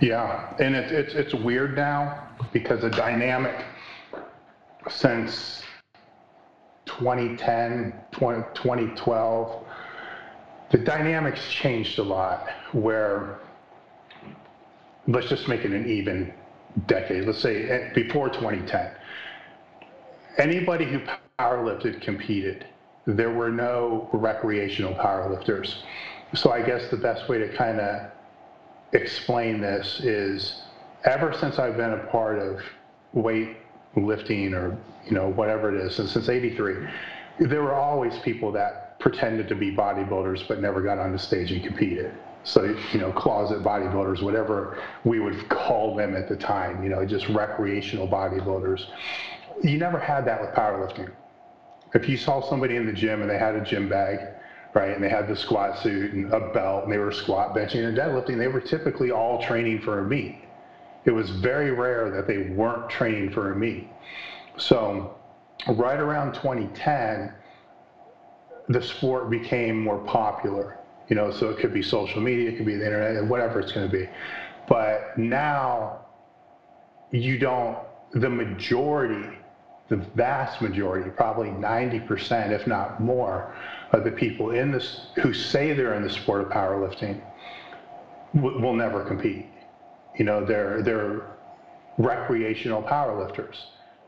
yeah, 0.00 0.54
and 0.58 0.74
it's 0.74 0.90
it's 0.90 1.14
it's 1.14 1.34
weird 1.34 1.76
now 1.76 2.28
because 2.52 2.80
the 2.80 2.90
dynamic 2.90 3.64
since 4.88 5.62
2010, 6.86 7.92
20, 8.10 8.42
2012, 8.54 9.64
the 10.70 10.78
dynamics 10.78 11.40
changed 11.50 11.98
a 11.98 12.02
lot. 12.02 12.48
Where 12.72 13.38
let's 15.06 15.28
just 15.28 15.46
make 15.46 15.64
it 15.64 15.72
an 15.72 15.88
even 15.88 16.32
decade. 16.86 17.24
Let's 17.24 17.38
say 17.38 17.68
eh, 17.68 17.92
before 17.94 18.30
2010, 18.30 18.90
anybody 20.38 20.86
who 20.86 21.00
powerlifted 21.38 22.00
competed. 22.00 22.66
There 23.16 23.30
were 23.30 23.50
no 23.50 24.08
recreational 24.12 24.94
powerlifters. 24.94 25.74
So 26.34 26.52
I 26.52 26.62
guess 26.62 26.88
the 26.90 26.96
best 26.96 27.28
way 27.28 27.38
to 27.38 27.48
kind 27.48 27.80
of 27.80 28.12
explain 28.92 29.60
this 29.60 30.00
is 30.00 30.62
ever 31.04 31.32
since 31.32 31.58
I've 31.58 31.76
been 31.76 31.92
a 31.92 32.04
part 32.06 32.38
of 32.38 32.60
weight 33.12 33.56
lifting 33.96 34.54
or 34.54 34.78
you 35.04 35.12
know 35.12 35.28
whatever 35.28 35.74
it 35.74 35.84
is 35.84 35.96
since, 35.96 36.12
since 36.12 36.28
83 36.28 36.86
there 37.40 37.62
were 37.62 37.74
always 37.74 38.16
people 38.18 38.52
that 38.52 39.00
pretended 39.00 39.48
to 39.48 39.56
be 39.56 39.74
bodybuilders 39.74 40.46
but 40.46 40.60
never 40.60 40.80
got 40.80 40.98
on 40.98 41.10
the 41.10 41.18
stage 41.18 41.50
and 41.50 41.64
competed. 41.64 42.12
So 42.44 42.76
you 42.92 43.00
know 43.00 43.10
closet 43.12 43.62
bodybuilders 43.62 44.22
whatever 44.22 44.78
we 45.04 45.18
would 45.18 45.48
call 45.48 45.96
them 45.96 46.14
at 46.14 46.28
the 46.28 46.36
time 46.36 46.82
you 46.84 46.90
know 46.90 47.04
just 47.04 47.28
recreational 47.28 48.06
bodybuilders. 48.06 48.86
You 49.64 49.78
never 49.78 49.98
had 49.98 50.24
that 50.26 50.40
with 50.40 50.50
powerlifting 50.50 51.10
if 51.94 52.08
you 52.08 52.16
saw 52.16 52.40
somebody 52.40 52.76
in 52.76 52.86
the 52.86 52.92
gym 52.92 53.22
and 53.22 53.30
they 53.30 53.38
had 53.38 53.54
a 53.54 53.64
gym 53.64 53.88
bag 53.88 54.20
right? 54.74 54.94
And 54.94 55.02
they 55.02 55.08
had 55.08 55.28
the 55.28 55.36
squat 55.36 55.78
suit 55.82 56.12
and 56.12 56.32
a 56.32 56.52
belt, 56.52 56.84
and 56.84 56.92
they 56.92 56.98
were 56.98 57.12
squat, 57.12 57.54
benching, 57.54 57.86
and 57.86 57.96
deadlifting. 57.96 58.38
They 58.38 58.48
were 58.48 58.60
typically 58.60 59.10
all 59.10 59.42
training 59.42 59.80
for 59.80 60.00
a 60.00 60.04
meet. 60.04 60.38
It 61.04 61.10
was 61.10 61.30
very 61.30 61.72
rare 61.72 62.10
that 62.10 62.26
they 62.26 62.38
weren't 62.38 62.90
training 62.90 63.30
for 63.30 63.52
a 63.52 63.56
meet. 63.56 63.88
So, 64.56 65.16
right 65.68 65.98
around 65.98 66.34
2010, 66.34 67.32
the 68.68 68.82
sport 68.82 69.30
became 69.30 69.82
more 69.82 69.98
popular. 69.98 70.76
You 71.08 71.16
know, 71.16 71.32
so 71.32 71.48
it 71.48 71.58
could 71.58 71.72
be 71.72 71.82
social 71.82 72.20
media, 72.20 72.50
it 72.50 72.56
could 72.56 72.66
be 72.66 72.76
the 72.76 72.84
internet, 72.84 73.24
whatever 73.26 73.58
it's 73.58 73.72
going 73.72 73.90
to 73.90 73.92
be. 73.92 74.08
But 74.68 75.18
now, 75.18 76.06
you 77.10 77.38
don't. 77.38 77.78
The 78.12 78.30
majority 78.30 79.39
the 79.90 79.96
vast 79.96 80.62
majority, 80.62 81.10
probably 81.10 81.48
90%, 81.48 82.52
if 82.52 82.66
not 82.66 83.02
more, 83.02 83.52
of 83.92 84.04
the 84.04 84.10
people 84.10 84.52
in 84.52 84.70
this 84.70 85.08
who 85.16 85.34
say 85.34 85.72
they're 85.72 85.94
in 85.94 86.02
the 86.04 86.10
sport 86.10 86.40
of 86.40 86.48
powerlifting 86.48 87.20
will 88.32 88.72
never 88.72 89.04
compete. 89.04 89.46
You 90.16 90.24
know, 90.24 90.44
they're 90.44 90.82
they're 90.82 91.36
recreational 91.98 92.82
powerlifters. 92.82 93.56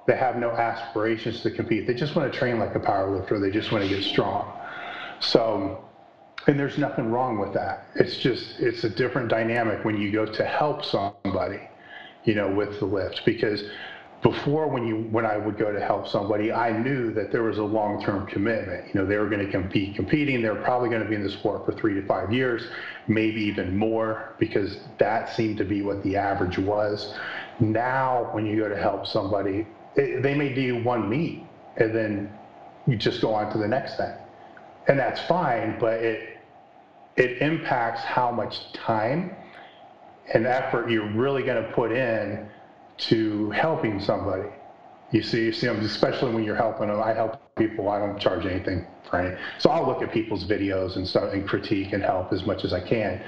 They 0.07 0.17
have 0.17 0.37
no 0.37 0.51
aspirations 0.51 1.43
to 1.43 1.51
compete. 1.51 1.87
They 1.87 1.95
just 1.95 2.15
want 2.15 2.33
to 2.33 2.39
train 2.39 2.61
like 2.61 2.77
a 2.77 2.81
powerlifter. 2.81 3.41
They 3.41 3.51
just 3.51 3.73
want 3.73 3.83
to 3.85 3.91
get 3.91 4.05
strong. 4.05 4.53
So, 5.19 5.85
and 6.47 6.59
there's 6.59 6.79
nothing 6.79 7.11
wrong 7.11 7.39
with 7.39 7.53
that. 7.55 7.87
It's 7.97 8.17
just 8.17 8.61
it's 8.61 8.85
a 8.85 8.89
different 8.89 9.29
dynamic 9.29 9.85
when 9.85 9.97
you 9.97 10.13
go 10.13 10.27
to 10.27 10.45
help 10.45 10.85
somebody, 10.85 11.61
you 12.23 12.37
know, 12.37 12.53
with 12.55 12.79
the 12.79 12.87
lift 12.87 13.23
because 13.25 13.65
before 14.23 14.69
when 14.69 14.87
you 14.87 15.09
when 15.11 15.27
I 15.27 15.37
would 15.37 15.59
go 15.59 15.73
to 15.73 15.81
help 15.81 16.07
somebody, 16.07 16.53
I 16.53 16.71
knew 16.71 17.13
that 17.13 17.33
there 17.33 17.43
was 17.43 17.59
a 17.59 17.65
long-term 17.65 18.29
commitment. 18.29 18.87
You 18.87 19.01
know, 19.01 19.07
they 19.07 19.17
were 19.17 19.29
going 19.29 19.45
to 19.45 19.51
compete 19.51 19.97
competing. 19.97 20.43
They 20.43 20.49
were 20.49 20.63
probably 20.63 20.89
going 20.89 21.03
to 21.03 21.09
be 21.09 21.17
in 21.17 21.25
the 21.25 21.31
sport 21.31 21.67
for 21.67 21.73
three 21.73 21.95
to 21.95 22.07
five 22.07 22.33
years, 22.33 22.69
maybe 23.09 23.41
even 23.43 23.77
more, 23.77 24.35
because 24.39 24.79
that 24.99 25.35
seemed 25.35 25.59
to 25.59 25.65
be 25.65 25.83
what 25.83 26.05
the 26.05 26.17
average 26.17 26.57
was. 26.57 27.15
Now, 27.59 28.29
when 28.33 28.47
you 28.47 28.57
go 28.57 28.69
to 28.69 28.77
help 28.77 29.07
somebody, 29.07 29.67
it, 29.97 30.23
they 30.23 30.35
may 30.35 30.55
do 30.55 30.83
one 30.85 31.09
meet, 31.11 31.45
and 31.77 31.95
then 31.95 32.33
you 32.87 32.97
just 32.97 33.21
go 33.21 33.35
on 33.35 33.53
to 33.53 33.59
the 33.59 33.69
next 33.69 33.97
thing, 33.97 34.15
and 34.87 34.97
that's 34.97 35.21
fine. 35.23 35.79
But 35.81 35.95
it 35.95 36.39
it 37.17 37.43
impacts 37.43 38.03
how 38.03 38.31
much 38.31 38.73
time 38.73 39.35
and 40.33 40.47
effort 40.47 40.89
you're 40.89 41.11
really 41.11 41.43
going 41.43 41.63
to 41.63 41.73
put 41.73 41.91
in 41.91 42.49
to 43.09 43.51
helping 43.51 44.01
somebody. 44.01 44.49
You 45.11 45.23
see, 45.23 45.45
you 45.45 45.53
see 45.53 45.67
them, 45.67 45.81
especially 45.81 46.33
when 46.33 46.43
you're 46.43 46.57
helping 46.57 46.89
them. 46.89 47.01
I 47.01 47.13
help 47.13 47.55
people. 47.57 47.91
I 47.91 47.99
don't 47.99 48.19
charge 48.19 48.47
anything 48.47 48.87
for. 49.05 49.39
So 49.59 49.71
I'll 49.71 49.87
look 49.87 50.03
at 50.03 50.11
people's 50.11 50.45
videos 50.45 50.97
and 50.97 51.07
stuff 51.07 51.35
and 51.35 51.47
critique 51.47 51.93
and 51.93 52.03
help 52.03 52.33
as 52.33 52.47
much 52.47 52.65
as 52.65 52.73
I 52.73 52.81
can. 52.81 53.23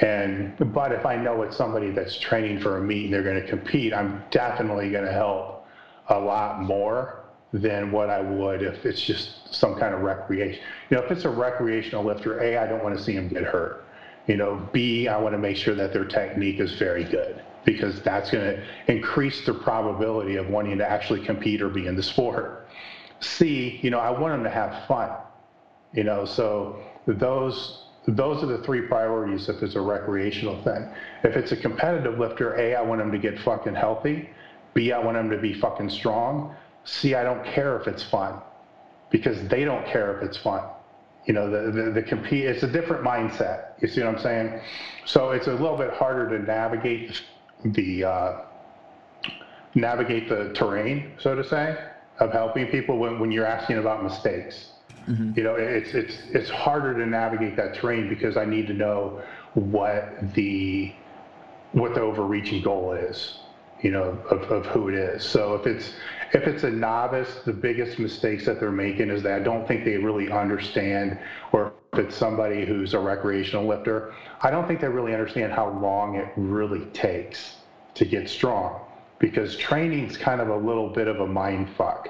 And 0.00 0.54
but 0.72 0.92
if 0.92 1.04
I 1.04 1.16
know 1.16 1.42
it's 1.42 1.56
somebody 1.56 1.90
that's 1.90 2.18
training 2.18 2.60
for 2.60 2.78
a 2.78 2.80
meet 2.80 3.06
and 3.06 3.14
they're 3.14 3.24
going 3.24 3.40
to 3.40 3.48
compete, 3.48 3.92
I'm 3.92 4.22
definitely 4.30 4.90
going 4.90 5.04
to 5.04 5.12
help 5.12 5.66
a 6.08 6.18
lot 6.18 6.62
more 6.62 7.24
than 7.52 7.90
what 7.90 8.10
I 8.10 8.20
would 8.20 8.62
if 8.62 8.84
it's 8.84 9.00
just 9.00 9.52
some 9.52 9.78
kind 9.78 9.94
of 9.94 10.02
recreation. 10.02 10.60
You 10.90 10.96
know, 10.96 11.04
if 11.04 11.10
it's 11.10 11.24
a 11.24 11.30
recreational 11.30 12.04
lifter, 12.04 12.40
A, 12.40 12.58
I 12.58 12.66
don't 12.66 12.82
want 12.82 12.96
to 12.96 13.02
see 13.02 13.14
them 13.14 13.28
get 13.28 13.42
hurt. 13.42 13.84
You 14.26 14.36
know, 14.36 14.68
B, 14.72 15.08
I 15.08 15.16
want 15.16 15.34
to 15.34 15.38
make 15.38 15.56
sure 15.56 15.74
that 15.74 15.92
their 15.92 16.04
technique 16.04 16.60
is 16.60 16.74
very 16.74 17.04
good 17.04 17.43
because 17.64 18.00
that's 18.02 18.30
going 18.30 18.44
to 18.44 18.62
increase 18.92 19.44
the 19.46 19.54
probability 19.54 20.36
of 20.36 20.48
wanting 20.48 20.78
to 20.78 20.88
actually 20.88 21.24
compete 21.24 21.62
or 21.62 21.68
be 21.68 21.86
in 21.86 21.96
the 21.96 22.02
sport. 22.02 22.68
C, 23.20 23.80
you 23.82 23.90
know, 23.90 23.98
I 23.98 24.10
want 24.10 24.34
them 24.34 24.44
to 24.44 24.50
have 24.50 24.86
fun, 24.86 25.10
you 25.92 26.04
know, 26.04 26.24
so 26.24 26.78
those 27.06 27.80
those 28.06 28.42
are 28.42 28.46
the 28.46 28.58
three 28.58 28.82
priorities 28.82 29.48
if 29.48 29.62
it's 29.62 29.76
a 29.76 29.80
recreational 29.80 30.62
thing. 30.62 30.86
If 31.22 31.36
it's 31.36 31.52
a 31.52 31.56
competitive 31.56 32.18
lifter, 32.18 32.54
A, 32.60 32.74
I 32.74 32.82
want 32.82 33.00
them 33.00 33.10
to 33.12 33.18
get 33.18 33.38
fucking 33.38 33.74
healthy. 33.74 34.28
B, 34.74 34.92
I 34.92 34.98
want 34.98 35.16
them 35.16 35.30
to 35.30 35.38
be 35.38 35.54
fucking 35.54 35.88
strong. 35.88 36.54
C, 36.84 37.14
I 37.14 37.24
don't 37.24 37.42
care 37.46 37.80
if 37.80 37.88
it's 37.88 38.02
fun 38.02 38.42
because 39.10 39.48
they 39.48 39.64
don't 39.64 39.86
care 39.86 40.16
if 40.18 40.22
it's 40.22 40.36
fun. 40.36 40.64
You 41.24 41.32
know, 41.32 41.48
the, 41.48 41.70
the, 41.70 41.90
the 41.92 42.02
compete, 42.02 42.44
it's 42.44 42.62
a 42.62 42.70
different 42.70 43.02
mindset. 43.02 43.80
You 43.80 43.88
see 43.88 44.02
what 44.02 44.16
I'm 44.16 44.20
saying? 44.20 44.60
So 45.06 45.30
it's 45.30 45.46
a 45.46 45.52
little 45.52 45.78
bit 45.78 45.94
harder 45.94 46.36
to 46.36 46.44
navigate 46.44 47.22
the 47.64 48.04
uh, 48.04 48.36
navigate 49.74 50.28
the 50.28 50.52
terrain, 50.52 51.12
so 51.18 51.34
to 51.34 51.44
say, 51.44 51.76
of 52.20 52.32
helping 52.32 52.66
people 52.68 52.98
when, 52.98 53.18
when 53.18 53.32
you're 53.32 53.46
asking 53.46 53.78
about 53.78 54.02
mistakes. 54.02 54.70
Mm-hmm. 55.08 55.32
You 55.36 55.42
know, 55.42 55.54
it's 55.56 55.92
it's 55.94 56.16
it's 56.30 56.48
harder 56.48 56.94
to 56.94 57.06
navigate 57.06 57.56
that 57.56 57.74
terrain 57.74 58.08
because 58.08 58.36
I 58.36 58.44
need 58.44 58.66
to 58.68 58.74
know 58.74 59.22
what 59.54 60.32
the 60.34 60.92
what 61.72 61.94
the 61.94 62.00
overreaching 62.00 62.62
goal 62.62 62.92
is. 62.92 63.38
You 63.82 63.90
know, 63.90 64.18
of, 64.30 64.42
of 64.50 64.66
who 64.66 64.88
it 64.88 64.94
is. 64.94 65.22
So 65.24 65.54
if 65.54 65.66
it's 65.66 65.92
if 66.32 66.46
it's 66.46 66.64
a 66.64 66.70
novice, 66.70 67.28
the 67.44 67.52
biggest 67.52 67.98
mistakes 67.98 68.46
that 68.46 68.58
they're 68.58 68.72
making 68.72 69.10
is 69.10 69.22
that 69.24 69.40
I 69.40 69.44
don't 69.44 69.68
think 69.68 69.84
they 69.84 69.98
really 69.98 70.30
understand, 70.32 71.18
or 71.52 71.74
it's 71.98 72.16
somebody 72.16 72.64
who's 72.64 72.94
a 72.94 72.98
recreational 72.98 73.66
lifter, 73.66 74.14
I 74.40 74.50
don't 74.50 74.66
think 74.66 74.80
they 74.80 74.88
really 74.88 75.12
understand 75.12 75.52
how 75.52 75.70
long 75.70 76.16
it 76.16 76.28
really 76.36 76.84
takes 76.86 77.56
to 77.94 78.04
get 78.04 78.28
strong 78.28 78.80
because 79.18 79.56
training's 79.56 80.16
kind 80.16 80.40
of 80.40 80.48
a 80.48 80.56
little 80.56 80.88
bit 80.88 81.08
of 81.08 81.20
a 81.20 81.26
mind 81.26 81.68
fuck 81.76 82.08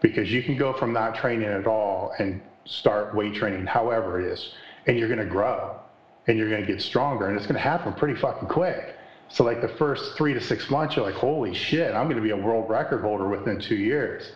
because 0.00 0.32
you 0.32 0.42
can 0.42 0.56
go 0.56 0.72
from 0.72 0.92
not 0.92 1.14
training 1.14 1.46
at 1.46 1.66
all 1.66 2.12
and 2.18 2.40
start 2.64 3.14
weight 3.14 3.34
training 3.34 3.64
however 3.66 4.20
it 4.20 4.32
is 4.32 4.54
and 4.86 4.98
you're 4.98 5.08
going 5.08 5.20
to 5.20 5.24
grow 5.24 5.78
and 6.26 6.38
you're 6.38 6.48
going 6.48 6.64
to 6.64 6.66
get 6.66 6.82
stronger 6.82 7.28
and 7.28 7.36
it's 7.36 7.46
going 7.46 7.54
to 7.54 7.60
happen 7.60 7.92
pretty 7.92 8.18
fucking 8.18 8.48
quick. 8.48 8.96
So 9.28 9.44
like 9.44 9.60
the 9.60 9.68
first 9.68 10.16
three 10.16 10.34
to 10.34 10.40
six 10.40 10.70
months 10.70 10.96
you're 10.96 11.04
like 11.04 11.14
holy 11.14 11.54
shit 11.54 11.94
i'm 11.94 12.04
going 12.04 12.16
to 12.16 12.22
be 12.22 12.30
a 12.30 12.36
world 12.36 12.68
record 12.70 13.02
holder 13.02 13.28
within 13.28 13.60
two 13.60 13.76
years. 13.76 14.32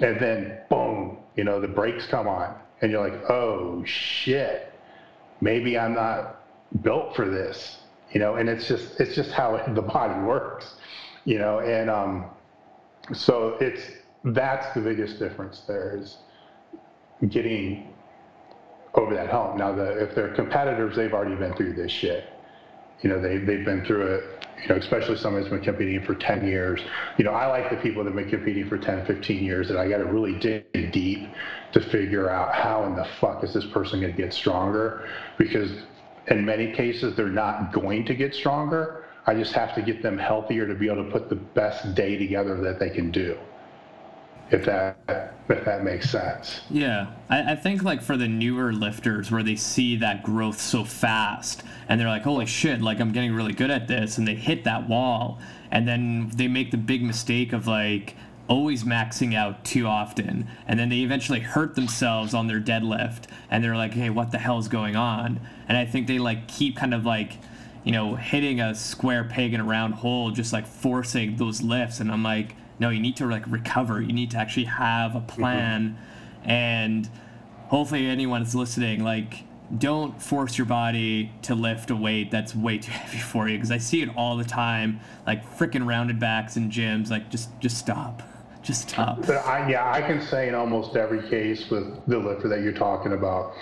And 0.00 0.18
then 0.20 0.58
boom 0.70 1.18
you 1.36 1.44
know 1.44 1.60
the 1.60 1.68
brakes 1.68 2.06
come 2.06 2.28
on 2.28 2.54
and 2.82 2.90
you're 2.90 3.08
like 3.08 3.30
oh 3.30 3.84
shit. 3.84 4.72
Maybe 5.42 5.78
i'm 5.78 5.94
not 5.94 6.42
built 6.82 7.16
for 7.16 7.28
this 7.28 7.80
you 8.12 8.18
know, 8.18 8.36
and 8.36 8.48
it's 8.48 8.66
just 8.66 9.00
it's 9.00 9.14
just 9.14 9.30
how 9.30 9.56
the 9.74 9.82
body 9.82 10.20
works, 10.22 10.74
you 11.24 11.38
know, 11.38 11.60
and 11.60 11.88
um, 11.88 12.26
so 13.12 13.56
it's 13.60 13.82
that's 14.24 14.74
the 14.74 14.80
biggest 14.80 15.18
difference 15.18 15.60
there 15.60 15.96
is 15.96 16.18
getting 17.28 17.92
over 18.94 19.14
that 19.14 19.30
hump. 19.30 19.56
Now, 19.56 19.72
the, 19.72 20.02
if 20.02 20.14
they're 20.14 20.34
competitors, 20.34 20.96
they've 20.96 21.12
already 21.12 21.36
been 21.36 21.54
through 21.54 21.74
this 21.74 21.92
shit, 21.92 22.24
You 23.02 23.10
know, 23.10 23.20
they, 23.20 23.38
they've 23.38 23.64
been 23.64 23.84
through 23.84 24.14
it, 24.14 24.46
you 24.62 24.68
know, 24.68 24.76
especially 24.76 25.16
somebody 25.16 25.44
who's 25.44 25.50
been 25.50 25.62
competing 25.64 26.02
for 26.04 26.14
10 26.14 26.46
years. 26.46 26.80
You 27.16 27.24
know, 27.24 27.32
I 27.32 27.46
like 27.46 27.70
the 27.70 27.76
people 27.76 28.04
that 28.04 28.10
have 28.10 28.16
been 28.16 28.30
competing 28.30 28.68
for 28.68 28.78
10, 28.78 29.06
15 29.06 29.42
years, 29.42 29.70
and 29.70 29.78
I 29.78 29.88
got 29.88 29.98
to 29.98 30.04
really 30.04 30.38
dig 30.38 30.92
deep 30.92 31.32
to 31.72 31.80
figure 31.80 32.28
out 32.28 32.54
how 32.54 32.84
in 32.84 32.94
the 32.94 33.06
fuck 33.20 33.42
is 33.44 33.54
this 33.54 33.66
person 33.66 34.00
going 34.00 34.14
to 34.14 34.22
get 34.22 34.34
stronger? 34.34 35.08
Because 35.38 35.70
in 36.26 36.44
many 36.44 36.72
cases, 36.72 37.16
they're 37.16 37.28
not 37.28 37.72
going 37.72 38.04
to 38.06 38.14
get 38.14 38.34
stronger. 38.34 39.04
I 39.26 39.34
just 39.34 39.52
have 39.52 39.74
to 39.74 39.82
get 39.82 40.02
them 40.02 40.18
healthier 40.18 40.66
to 40.66 40.74
be 40.74 40.88
able 40.88 41.04
to 41.04 41.10
put 41.10 41.28
the 41.28 41.36
best 41.36 41.94
day 41.94 42.16
together 42.16 42.60
that 42.62 42.78
they 42.78 42.90
can 42.90 43.10
do. 43.10 43.38
If 44.50 44.64
that 44.66 44.96
if 45.48 45.64
that 45.64 45.84
makes 45.84 46.10
sense. 46.10 46.60
Yeah, 46.70 47.08
I, 47.28 47.52
I 47.52 47.56
think 47.56 47.82
like 47.82 48.02
for 48.02 48.16
the 48.16 48.28
newer 48.28 48.72
lifters 48.72 49.30
where 49.30 49.42
they 49.42 49.56
see 49.56 49.96
that 49.96 50.22
growth 50.22 50.60
so 50.60 50.84
fast 50.84 51.62
and 51.88 52.00
they're 52.00 52.08
like, 52.08 52.22
holy 52.22 52.46
shit, 52.46 52.80
like 52.80 53.00
I'm 53.00 53.12
getting 53.12 53.34
really 53.34 53.52
good 53.52 53.70
at 53.70 53.88
this, 53.88 54.16
and 54.16 54.26
they 54.26 54.36
hit 54.36 54.62
that 54.64 54.88
wall, 54.88 55.40
and 55.72 55.88
then 55.88 56.30
they 56.34 56.46
make 56.46 56.70
the 56.70 56.76
big 56.76 57.02
mistake 57.02 57.52
of 57.52 57.66
like 57.66 58.14
always 58.48 58.82
maxing 58.82 59.32
out 59.32 59.64
too 59.64 59.86
often 59.86 60.44
and 60.66 60.78
then 60.78 60.88
they 60.88 61.02
eventually 61.02 61.38
hurt 61.38 61.76
themselves 61.76 62.34
on 62.34 62.48
their 62.48 62.60
deadlift 62.60 63.22
and 63.48 63.62
they're 63.62 63.76
like 63.76 63.94
hey 63.94 64.10
what 64.10 64.32
the 64.32 64.38
hell's 64.38 64.66
going 64.66 64.96
on 64.96 65.38
and 65.68 65.78
i 65.78 65.84
think 65.84 66.08
they 66.08 66.18
like 66.18 66.48
keep 66.48 66.76
kind 66.76 66.92
of 66.92 67.06
like 67.06 67.34
you 67.84 67.92
know 67.92 68.16
hitting 68.16 68.60
a 68.60 68.74
square 68.74 69.22
peg 69.22 69.54
in 69.54 69.60
a 69.60 69.64
round 69.64 69.94
hole 69.94 70.32
just 70.32 70.52
like 70.52 70.66
forcing 70.66 71.36
those 71.36 71.62
lifts 71.62 72.00
and 72.00 72.10
i'm 72.10 72.24
like 72.24 72.56
no 72.80 72.90
you 72.90 73.00
need 73.00 73.16
to 73.16 73.26
like 73.26 73.44
recover. 73.46 74.00
You 74.00 74.12
need 74.12 74.30
to 74.32 74.38
actually 74.38 74.64
have 74.64 75.14
a 75.14 75.20
plan. 75.20 75.98
Mm-hmm. 76.40 76.50
and 76.50 77.10
hopefully 77.68 78.06
anyone 78.06 78.42
that's 78.42 78.54
listening 78.54 79.04
like 79.04 79.44
don't 79.78 80.20
force 80.20 80.58
your 80.58 80.66
body 80.66 81.30
to 81.42 81.54
lift 81.54 81.90
a 81.90 81.96
weight 81.96 82.30
that's 82.30 82.56
way 82.56 82.78
too 82.78 82.90
heavy 83.02 83.18
for 83.18 83.48
you 83.48 83.56
because 83.56 83.70
i 83.70 83.78
see 83.78 84.02
it 84.02 84.08
all 84.16 84.36
the 84.36 84.44
time. 84.44 85.00
Like 85.26 85.44
freaking 85.56 85.86
rounded 85.86 86.18
backs 86.18 86.56
in 86.56 86.70
gyms 86.70 87.10
like 87.10 87.30
just 87.30 87.48
just 87.60 87.78
stop. 87.78 88.22
Just 88.62 88.90
stop. 88.90 89.26
But 89.26 89.46
I, 89.46 89.70
yeah, 89.70 89.90
I 89.90 90.02
can 90.02 90.20
say 90.20 90.46
in 90.48 90.54
almost 90.54 90.94
every 90.94 91.26
case 91.30 91.70
with 91.70 92.06
the 92.06 92.18
lifter 92.18 92.46
that 92.48 92.60
you're 92.60 92.74
talking 92.74 93.12
about, 93.12 93.54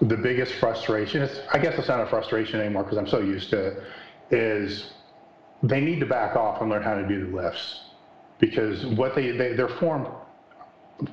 the 0.00 0.16
biggest 0.16 0.54
frustration 0.54 1.20
is, 1.20 1.40
I 1.52 1.58
guess 1.58 1.78
it's 1.78 1.88
not 1.88 2.00
a 2.00 2.06
frustration 2.06 2.58
anymore 2.58 2.82
because 2.84 2.96
I'm 2.96 3.06
so 3.06 3.20
used 3.20 3.50
to 3.50 3.66
it, 3.66 3.82
is 4.30 4.92
they 5.62 5.82
need 5.82 6.00
to 6.00 6.06
back 6.06 6.34
off 6.34 6.62
and 6.62 6.70
learn 6.70 6.82
how 6.82 6.94
to 6.94 7.06
do 7.06 7.26
the 7.26 7.36
lifts 7.36 7.80
because 8.42 8.84
what 8.84 9.14
they, 9.14 9.30
they 9.30 9.52
their 9.54 9.68
form 9.68 10.06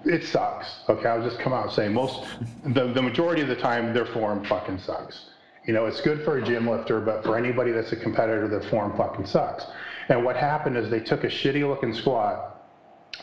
it 0.03 0.23
sucks. 0.23 0.67
Okay, 0.89 1.07
I'll 1.07 1.23
just 1.23 1.39
come 1.39 1.53
out 1.53 1.65
and 1.65 1.73
say 1.73 1.87
most 1.87 2.25
the, 2.65 2.91
the 2.91 3.01
majority 3.01 3.41
of 3.41 3.47
the 3.47 3.55
time 3.55 3.93
their 3.93 4.05
form 4.05 4.43
fucking 4.45 4.79
sucks. 4.79 5.27
You 5.65 5.73
know, 5.73 5.85
it's 5.85 6.01
good 6.01 6.23
for 6.23 6.37
a 6.37 6.43
gym 6.43 6.67
lifter, 6.67 6.99
but 6.99 7.23
for 7.23 7.37
anybody 7.37 7.71
that's 7.71 7.91
a 7.91 7.95
competitor, 7.95 8.47
their 8.47 8.61
form 8.63 8.97
fucking 8.97 9.25
sucks. 9.25 9.65
And 10.09 10.25
what 10.25 10.35
happened 10.35 10.77
is 10.77 10.89
they 10.89 10.99
took 10.99 11.23
a 11.23 11.27
shitty 11.27 11.67
looking 11.67 11.93
squat 11.93 12.65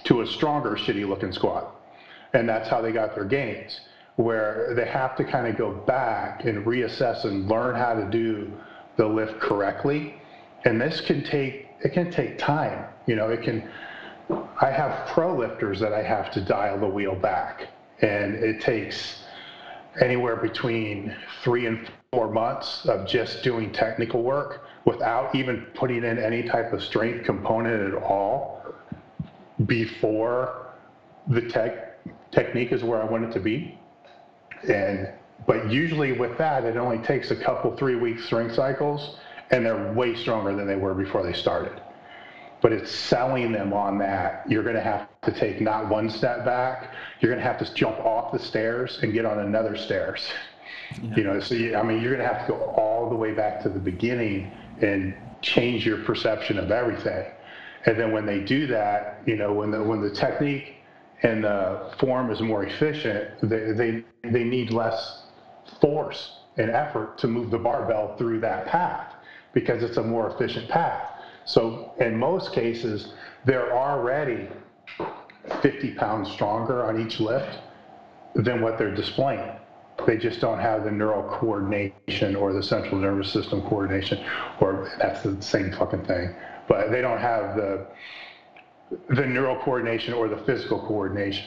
to 0.04 0.20
a 0.20 0.26
stronger, 0.26 0.70
shitty 0.70 1.08
looking 1.08 1.32
squat. 1.32 1.74
And 2.32 2.48
that's 2.48 2.68
how 2.68 2.80
they 2.80 2.92
got 2.92 3.14
their 3.14 3.24
gains, 3.24 3.80
where 4.16 4.72
they 4.74 4.86
have 4.86 5.16
to 5.16 5.24
kind 5.24 5.48
of 5.48 5.56
go 5.56 5.72
back 5.72 6.44
and 6.44 6.64
reassess 6.64 7.24
and 7.24 7.48
learn 7.48 7.74
how 7.74 7.94
to 7.94 8.08
do 8.10 8.52
the 8.96 9.06
lift 9.06 9.40
correctly. 9.40 10.14
And 10.64 10.80
this 10.80 11.00
can 11.00 11.24
take, 11.24 11.68
it 11.80 11.92
can 11.92 12.10
take 12.10 12.38
time. 12.38 12.86
You 13.06 13.16
know, 13.16 13.28
it 13.30 13.42
can, 13.42 13.68
I 14.30 14.70
have 14.70 15.08
pro 15.08 15.36
lifters 15.36 15.80
that 15.80 15.92
I 15.92 16.02
have 16.02 16.30
to 16.32 16.40
dial 16.40 16.78
the 16.78 16.86
wheel 16.86 17.14
back. 17.14 17.68
And 18.00 18.34
it 18.34 18.60
takes 18.60 19.22
anywhere 20.00 20.36
between 20.36 21.14
three 21.42 21.66
and 21.66 21.88
four 22.12 22.30
months 22.30 22.86
of 22.86 23.06
just 23.06 23.42
doing 23.42 23.72
technical 23.72 24.22
work 24.22 24.66
without 24.84 25.34
even 25.34 25.66
putting 25.74 26.04
in 26.04 26.18
any 26.18 26.42
type 26.42 26.72
of 26.72 26.82
strength 26.82 27.24
component 27.24 27.94
at 27.94 28.02
all 28.02 28.62
before 29.66 30.72
the 31.28 31.42
tech 31.48 31.98
technique 32.30 32.72
is 32.72 32.84
where 32.84 33.02
I 33.02 33.04
want 33.04 33.24
it 33.24 33.32
to 33.32 33.40
be. 33.40 33.78
And 34.68 35.08
but 35.46 35.70
usually 35.70 36.12
with 36.12 36.36
that, 36.38 36.64
it 36.64 36.76
only 36.76 36.98
takes 36.98 37.30
a 37.30 37.36
couple 37.36 37.76
three 37.76 37.96
week 37.96 38.20
strength 38.20 38.54
cycles, 38.54 39.16
and 39.50 39.64
they're 39.64 39.92
way 39.92 40.14
stronger 40.14 40.54
than 40.54 40.66
they 40.66 40.76
were 40.76 40.94
before 40.94 41.22
they 41.22 41.32
started. 41.32 41.80
But 42.62 42.72
it's 42.72 42.90
selling 42.90 43.52
them 43.52 43.72
on 43.72 43.98
that. 43.98 44.44
You're 44.48 44.62
going 44.62 44.76
to 44.76 44.82
have 44.82 45.08
to 45.22 45.32
take 45.32 45.60
not 45.60 45.88
one 45.88 46.08
step 46.08 46.44
back. 46.44 46.94
You're 47.20 47.30
going 47.30 47.42
to 47.42 47.46
have 47.46 47.58
to 47.64 47.74
jump 47.74 47.98
off 47.98 48.32
the 48.32 48.38
stairs 48.38 48.98
and 49.02 49.12
get 49.12 49.24
on 49.24 49.40
another 49.40 49.76
stairs. 49.76 50.26
Yeah. 51.02 51.16
You 51.16 51.24
know, 51.24 51.40
so 51.40 51.54
you, 51.54 51.76
I 51.76 51.82
mean, 51.82 52.00
you're 52.00 52.16
going 52.16 52.26
to 52.26 52.34
have 52.34 52.46
to 52.46 52.52
go 52.52 52.58
all 52.76 53.10
the 53.10 53.16
way 53.16 53.32
back 53.32 53.62
to 53.62 53.68
the 53.68 53.78
beginning 53.78 54.50
and 54.80 55.14
change 55.42 55.86
your 55.86 55.98
perception 55.98 56.58
of 56.58 56.70
everything. 56.70 57.26
And 57.84 57.98
then 57.98 58.12
when 58.12 58.26
they 58.26 58.40
do 58.40 58.66
that, 58.68 59.22
you 59.26 59.36
know, 59.36 59.52
when 59.52 59.70
the 59.70 59.82
when 59.82 60.00
the 60.00 60.10
technique 60.10 60.74
and 61.22 61.44
the 61.44 61.92
form 61.98 62.30
is 62.30 62.40
more 62.40 62.64
efficient, 62.64 63.30
they 63.42 63.72
they, 63.72 64.04
they 64.28 64.44
need 64.44 64.70
less 64.70 65.24
force 65.80 66.40
and 66.56 66.70
effort 66.70 67.18
to 67.18 67.28
move 67.28 67.50
the 67.50 67.58
barbell 67.58 68.16
through 68.16 68.40
that 68.40 68.66
path 68.66 69.14
because 69.52 69.82
it's 69.82 69.98
a 69.98 70.02
more 70.02 70.30
efficient 70.30 70.68
path. 70.68 71.10
So 71.46 71.92
in 71.98 72.18
most 72.18 72.52
cases, 72.52 73.14
they're 73.46 73.74
already 73.74 74.48
50 75.62 75.94
pounds 75.94 76.30
stronger 76.32 76.84
on 76.84 77.00
each 77.00 77.20
lift 77.20 77.58
than 78.34 78.60
what 78.60 78.76
they're 78.76 78.94
displaying. 78.94 79.56
They 80.06 80.18
just 80.18 80.40
don't 80.40 80.58
have 80.58 80.84
the 80.84 80.90
neural 80.90 81.22
coordination 81.38 82.36
or 82.36 82.52
the 82.52 82.62
central 82.62 83.00
nervous 83.00 83.32
system 83.32 83.62
coordination, 83.62 84.22
or 84.60 84.92
that's 84.98 85.22
the 85.22 85.40
same 85.40 85.72
fucking 85.72 86.04
thing 86.04 86.34
but 86.68 86.90
they 86.90 87.00
don't 87.00 87.20
have 87.20 87.56
the 87.56 87.86
the 89.10 89.26
neural 89.26 89.56
coordination 89.64 90.14
or 90.14 90.28
the 90.28 90.38
physical 90.38 90.78
coordination 90.78 91.44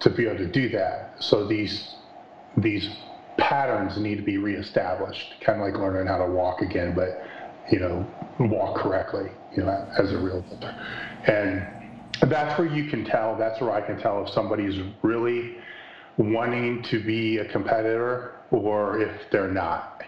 to 0.00 0.10
be 0.10 0.26
able 0.26 0.38
to 0.38 0.48
do 0.48 0.68
that. 0.70 1.14
So 1.20 1.46
these 1.46 1.94
these 2.56 2.88
patterns 3.38 3.96
need 3.98 4.16
to 4.16 4.22
be 4.22 4.36
reestablished, 4.36 5.34
kind 5.40 5.60
of 5.60 5.66
like 5.66 5.80
learning 5.80 6.06
how 6.06 6.18
to 6.18 6.30
walk 6.30 6.60
again, 6.60 6.94
but 6.94 7.22
you 7.70 7.78
know, 7.78 8.06
walk 8.50 8.76
correctly, 8.76 9.30
you 9.56 9.62
know, 9.62 9.88
as 9.98 10.12
a 10.12 10.18
real 10.18 10.44
lifter. 10.50 10.74
And 11.26 12.30
that's 12.30 12.58
where 12.58 12.68
you 12.68 12.90
can 12.90 13.04
tell. 13.04 13.36
That's 13.36 13.60
where 13.60 13.72
I 13.72 13.80
can 13.80 13.98
tell 13.98 14.24
if 14.24 14.32
somebody's 14.32 14.80
really 15.02 15.56
wanting 16.16 16.82
to 16.84 17.02
be 17.02 17.38
a 17.38 17.50
competitor 17.50 18.36
or 18.50 19.00
if 19.00 19.30
they're 19.30 19.50
not. 19.50 20.02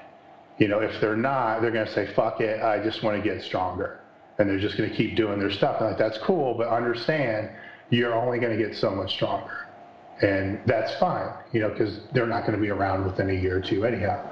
You 0.58 0.68
know, 0.68 0.80
if 0.80 1.00
they're 1.00 1.16
not, 1.16 1.62
they're 1.62 1.72
going 1.72 1.86
to 1.86 1.92
say, 1.92 2.06
"Fuck 2.14 2.40
it, 2.40 2.62
I 2.62 2.82
just 2.82 3.02
want 3.02 3.22
to 3.22 3.28
get 3.28 3.42
stronger." 3.42 4.00
and 4.38 4.48
they're 4.48 4.58
just 4.58 4.76
going 4.76 4.88
to 4.88 4.96
keep 4.96 5.16
doing 5.16 5.38
their 5.38 5.50
stuff. 5.50 5.80
And 5.80 5.90
like, 5.90 5.98
that's 5.98 6.18
cool, 6.18 6.54
but 6.54 6.68
understand 6.68 7.50
you're 7.90 8.14
only 8.14 8.38
going 8.38 8.56
to 8.56 8.62
get 8.62 8.76
so 8.76 8.90
much 8.90 9.12
stronger. 9.12 9.68
And 10.22 10.60
that's 10.66 10.94
fine, 10.98 11.32
you 11.52 11.60
know, 11.60 11.70
because 11.70 12.00
they're 12.12 12.26
not 12.26 12.42
going 12.42 12.54
to 12.54 12.60
be 12.60 12.70
around 12.70 13.04
within 13.04 13.30
a 13.30 13.32
year 13.32 13.58
or 13.58 13.60
two 13.60 13.84
anyhow. 13.84 14.22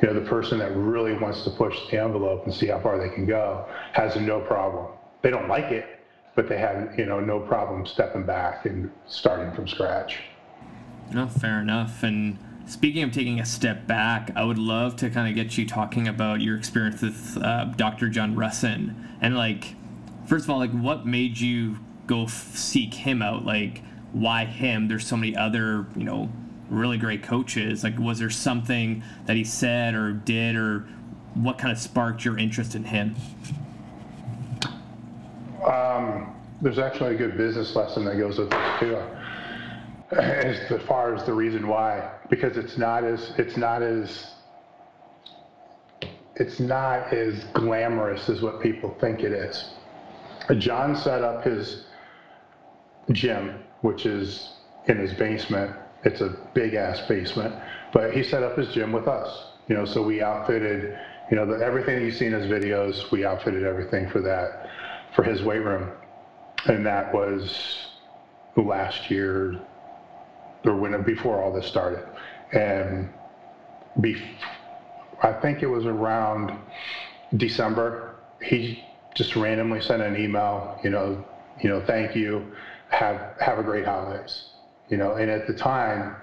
You 0.00 0.08
know, 0.08 0.14
the 0.14 0.28
person 0.28 0.58
that 0.58 0.74
really 0.76 1.12
wants 1.14 1.42
to 1.44 1.50
push 1.50 1.76
the 1.90 2.00
envelope 2.00 2.44
and 2.44 2.54
see 2.54 2.66
how 2.66 2.80
far 2.80 2.98
they 2.98 3.12
can 3.12 3.26
go 3.26 3.66
has 3.92 4.16
no 4.16 4.40
problem. 4.40 4.92
They 5.22 5.30
don't 5.30 5.48
like 5.48 5.72
it, 5.72 6.00
but 6.34 6.48
they 6.48 6.58
have, 6.58 6.96
you 6.98 7.06
know, 7.06 7.18
no 7.20 7.40
problem 7.40 7.84
stepping 7.86 8.24
back 8.24 8.66
and 8.66 8.90
starting 9.06 9.52
from 9.54 9.66
scratch. 9.66 10.20
No, 11.12 11.26
fair 11.26 11.60
enough. 11.60 12.02
And 12.02 12.38
Speaking 12.68 13.02
of 13.02 13.12
taking 13.12 13.40
a 13.40 13.46
step 13.46 13.86
back, 13.86 14.30
I 14.36 14.44
would 14.44 14.58
love 14.58 14.94
to 14.96 15.08
kind 15.08 15.26
of 15.26 15.34
get 15.34 15.56
you 15.56 15.66
talking 15.66 16.06
about 16.06 16.42
your 16.42 16.54
experience 16.54 17.00
with 17.00 17.38
uh, 17.40 17.64
Dr. 17.64 18.10
John 18.10 18.36
Rusin 18.36 18.94
and 19.22 19.38
like, 19.38 19.74
first 20.26 20.44
of 20.44 20.50
all, 20.50 20.58
like 20.58 20.72
what 20.72 21.06
made 21.06 21.38
you 21.38 21.78
go 22.06 22.24
f- 22.24 22.54
seek 22.54 22.92
him 22.92 23.22
out? 23.22 23.46
Like, 23.46 23.82
why 24.12 24.44
him? 24.44 24.86
There's 24.88 25.06
so 25.06 25.16
many 25.16 25.34
other, 25.34 25.86
you 25.96 26.04
know, 26.04 26.30
really 26.68 26.98
great 26.98 27.22
coaches. 27.22 27.82
Like, 27.82 27.98
was 27.98 28.18
there 28.18 28.30
something 28.30 29.02
that 29.26 29.36
he 29.36 29.44
said 29.44 29.94
or 29.94 30.12
did, 30.12 30.56
or 30.56 30.86
what 31.34 31.58
kind 31.58 31.72
of 31.72 31.78
sparked 31.78 32.24
your 32.24 32.38
interest 32.38 32.74
in 32.74 32.84
him? 32.84 33.16
Um, 35.66 36.34
there's 36.60 36.78
actually 36.78 37.14
a 37.14 37.18
good 37.18 37.36
business 37.36 37.74
lesson 37.74 38.04
that 38.04 38.16
goes 38.16 38.38
with 38.38 38.50
this 38.50 38.80
too 38.80 38.96
as 40.12 40.82
far 40.82 41.14
as 41.14 41.24
the 41.24 41.32
reason 41.32 41.68
why, 41.68 42.10
because 42.30 42.56
it's 42.56 42.78
not 42.78 43.04
as 43.04 43.32
it's 43.36 43.56
not 43.56 43.82
as 43.82 44.32
it's 46.36 46.60
not 46.60 47.12
as 47.12 47.44
glamorous 47.52 48.28
as 48.28 48.40
what 48.40 48.62
people 48.62 48.96
think 49.00 49.20
it 49.20 49.32
is. 49.32 49.70
John 50.58 50.96
set 50.96 51.22
up 51.22 51.44
his 51.44 51.84
gym, 53.12 53.58
which 53.82 54.06
is 54.06 54.54
in 54.86 54.96
his 54.98 55.12
basement. 55.12 55.76
It's 56.08 56.22
a 56.22 56.34
big 56.54 56.74
ass 56.74 57.00
basement, 57.06 57.54
but 57.92 58.14
he 58.14 58.22
set 58.22 58.42
up 58.42 58.56
his 58.56 58.68
gym 58.68 58.92
with 58.92 59.06
us. 59.06 59.52
You 59.68 59.76
know, 59.76 59.84
so 59.84 60.02
we 60.02 60.22
outfitted, 60.22 60.98
you 61.30 61.36
know, 61.36 61.44
the, 61.44 61.62
everything 61.62 62.02
you 62.02 62.10
see 62.10 62.24
in 62.24 62.32
his 62.32 62.46
videos. 62.46 63.10
We 63.10 63.26
outfitted 63.26 63.64
everything 63.64 64.08
for 64.08 64.22
that, 64.22 64.70
for 65.14 65.22
his 65.22 65.42
weight 65.42 65.62
room, 65.62 65.90
and 66.66 66.86
that 66.86 67.12
was 67.12 67.88
last 68.56 69.10
year, 69.10 69.60
or 70.64 70.76
when 70.76 71.02
before 71.02 71.42
all 71.42 71.52
this 71.52 71.66
started, 71.66 72.02
and 72.52 73.10
be, 74.00 74.16
I 75.22 75.32
think 75.32 75.62
it 75.62 75.66
was 75.66 75.84
around 75.84 76.58
December, 77.36 78.14
he 78.40 78.82
just 79.14 79.36
randomly 79.36 79.82
sent 79.82 80.00
an 80.00 80.16
email, 80.16 80.80
you 80.82 80.90
know, 80.90 81.24
you 81.60 81.68
know, 81.68 81.84
thank 81.86 82.16
you, 82.16 82.52
have 82.88 83.34
have 83.40 83.58
a 83.58 83.62
great 83.62 83.84
holidays, 83.84 84.50
you 84.88 84.96
know. 84.96 85.14
And 85.14 85.30
at 85.30 85.46
the 85.46 85.54
time, 85.54 86.16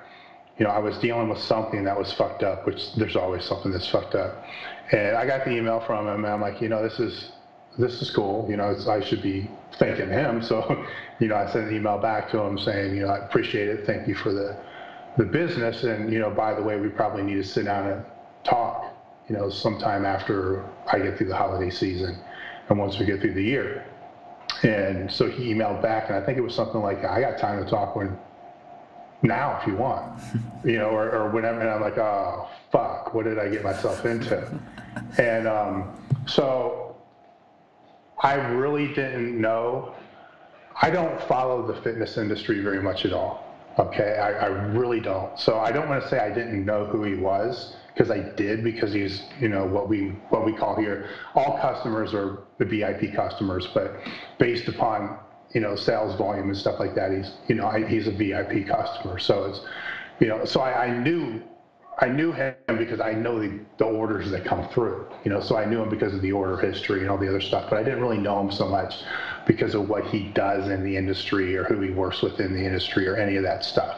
you 0.58 0.66
know, 0.66 0.72
I 0.72 0.80
was 0.80 0.98
dealing 1.00 1.30
with 1.30 1.40
something 1.40 1.84
that 1.84 1.98
was 1.98 2.12
fucked 2.14 2.44
up, 2.44 2.66
which 2.66 2.94
there's 2.96 3.16
always 3.16 3.44
something 3.44 3.72
that's 3.72 3.88
fucked 3.88 4.16
up. 4.16 4.44
And 4.92 5.16
I 5.18 5.26
got 5.26 5.46
the 5.46 5.52
email 5.52 5.82
from 5.82 6.08
him, 6.08 6.24
and 6.24 6.34
I'm 6.34 6.42
like, 6.42 6.62
you 6.62 6.70
know, 6.70 6.82
this 6.82 7.00
is 7.00 7.32
this 7.78 8.02
is 8.02 8.10
cool. 8.10 8.48
You 8.50 8.58
know, 8.58 8.76
I 8.88 9.02
should 9.02 9.22
be 9.22 9.50
thanking 9.78 10.10
him. 10.10 10.42
So, 10.46 10.86
you 11.20 11.28
know, 11.28 11.36
I 11.36 11.52
sent 11.52 11.70
an 11.70 11.76
email 11.76 11.98
back 11.98 12.30
to 12.32 12.40
him 12.40 12.58
saying, 12.58 12.96
you 12.96 13.02
know, 13.02 13.10
I 13.10 13.26
appreciate 13.26 13.68
it. 13.68 13.86
Thank 13.86 14.08
you 14.08 14.16
for 14.16 14.32
the 14.32 14.56
the 15.18 15.24
business. 15.26 15.84
And 15.84 16.12
you 16.12 16.20
know, 16.20 16.30
by 16.30 16.54
the 16.54 16.62
way, 16.64 16.80
we 16.80 16.90
probably 16.90 17.24
need 17.24 17.36
to 17.36 17.44
sit 17.44 17.66
down 17.66 17.90
and 17.90 18.06
talk. 18.44 18.94
You 19.28 19.36
know, 19.36 19.50
sometime 19.50 20.06
after 20.06 20.64
I 20.92 21.00
get 21.00 21.18
through 21.18 21.30
the 21.30 21.36
holiday 21.36 21.72
season, 21.72 22.18
and 22.70 22.78
once 22.78 23.00
we 23.00 23.06
get 23.06 23.22
through 23.22 23.34
the 23.34 23.44
year. 23.44 23.86
And 24.64 25.12
so 25.12 25.30
he 25.30 25.54
emailed 25.54 25.82
back, 25.82 26.10
and 26.10 26.16
I 26.16 26.26
think 26.26 26.38
it 26.38 26.42
was 26.42 26.54
something 26.54 26.82
like, 26.82 27.04
"I 27.04 27.20
got 27.20 27.38
time 27.40 27.64
to 27.64 27.70
talk 27.70 27.96
when 27.96 28.18
now 29.22 29.60
if 29.60 29.68
you 29.68 29.76
want, 29.76 30.22
you 30.66 30.78
know, 30.78 30.90
or, 30.90 31.10
or 31.12 31.30
whenever." 31.30 31.62
And 31.62 31.70
I'm 31.70 31.82
like, 31.82 31.98
"Oh 31.98 32.48
fuck, 32.72 33.14
what 33.14 33.26
did 33.26 33.40
I 33.40 33.50
get 33.50 33.64
myself 33.64 34.06
into?" 34.06 34.48
and 35.18 35.48
um, 35.48 35.98
so 36.28 36.96
I 38.20 38.36
really 38.36 38.88
didn't 38.94 39.40
know. 39.40 39.94
I 40.82 40.90
don't 40.90 41.22
follow 41.24 41.66
the 41.66 41.80
fitness 41.82 42.18
industry 42.18 42.62
very 42.62 42.82
much 42.82 43.06
at 43.06 43.14
all. 43.14 43.46
Okay, 43.78 44.18
I, 44.18 44.32
I 44.32 44.48
really 44.48 45.00
don't. 45.00 45.38
So 45.40 45.60
I 45.60 45.72
don't 45.72 45.90
want 45.90 46.02
to 46.04 46.10
say 46.10 46.20
I 46.20 46.30
didn't 46.30 46.64
know 46.66 46.86
who 46.86 47.04
he 47.04 47.16
was 47.16 47.76
because 47.94 48.10
I 48.12 48.20
did 48.20 48.64
because 48.64 48.94
he's 48.94 49.24
you 49.40 49.48
know 49.48 49.66
what 49.66 49.88
we 49.90 50.10
what 50.30 50.46
we 50.46 50.54
call 50.54 50.76
here 50.76 51.10
all 51.34 51.58
customers 51.60 52.14
are 52.14 52.44
the 52.58 52.66
VIP 52.66 53.14
customers, 53.14 53.68
but 53.74 54.00
based 54.38 54.68
upon 54.68 55.18
you 55.56 55.62
know 55.62 55.76
sales 55.76 56.16
volume 56.18 56.50
and 56.50 56.58
stuff 56.58 56.80
like 56.80 56.94
that, 56.94 57.12
he's 57.12 57.32
you 57.48 57.56
know 57.56 57.66
I, 57.66 57.88
he's 57.88 58.08
a 58.08 58.12
VIP 58.12 58.68
customer. 58.68 59.18
So 59.18 59.46
it's 59.46 59.62
you 60.20 60.28
know 60.28 60.46
so 60.46 60.60
I, 60.62 60.86
I 60.86 60.98
knew 61.00 61.42
I 61.98 62.10
knew 62.10 62.34
him 62.34 62.56
because 62.68 63.00
I 63.00 63.14
know 63.14 63.40
the, 63.40 63.58
the 63.78 63.86
orders 63.86 64.30
that 64.32 64.44
come 64.44 64.68
through, 64.68 65.08
you 65.24 65.32
know, 65.32 65.40
so 65.40 65.56
I 65.56 65.64
knew 65.64 65.82
him 65.82 65.90
because 65.90 66.14
of 66.14 66.22
the 66.22 66.34
order 66.34 66.58
history 66.58 67.00
and 67.00 67.10
all 67.10 67.18
the 67.18 67.30
other 67.30 67.40
stuff, 67.40 67.70
but 67.70 67.80
I 67.80 67.84
didn't 67.84 68.02
really 68.02 68.18
know 68.18 68.38
him 68.42 68.52
so 68.52 68.68
much 68.68 68.96
because 69.48 69.76
of 69.76 69.88
what 69.88 70.06
he 70.08 70.28
does 70.34 70.68
in 70.70 70.84
the 70.84 70.98
industry 70.98 71.56
or 71.56 71.64
who 71.64 71.80
he 71.80 71.92
works 71.92 72.22
with 72.22 72.42
in 72.42 72.54
the 72.54 72.60
industry 72.60 73.08
or 73.08 73.16
any 73.16 73.38
of 73.38 73.44
that 73.44 73.64
stuff. 73.64 73.98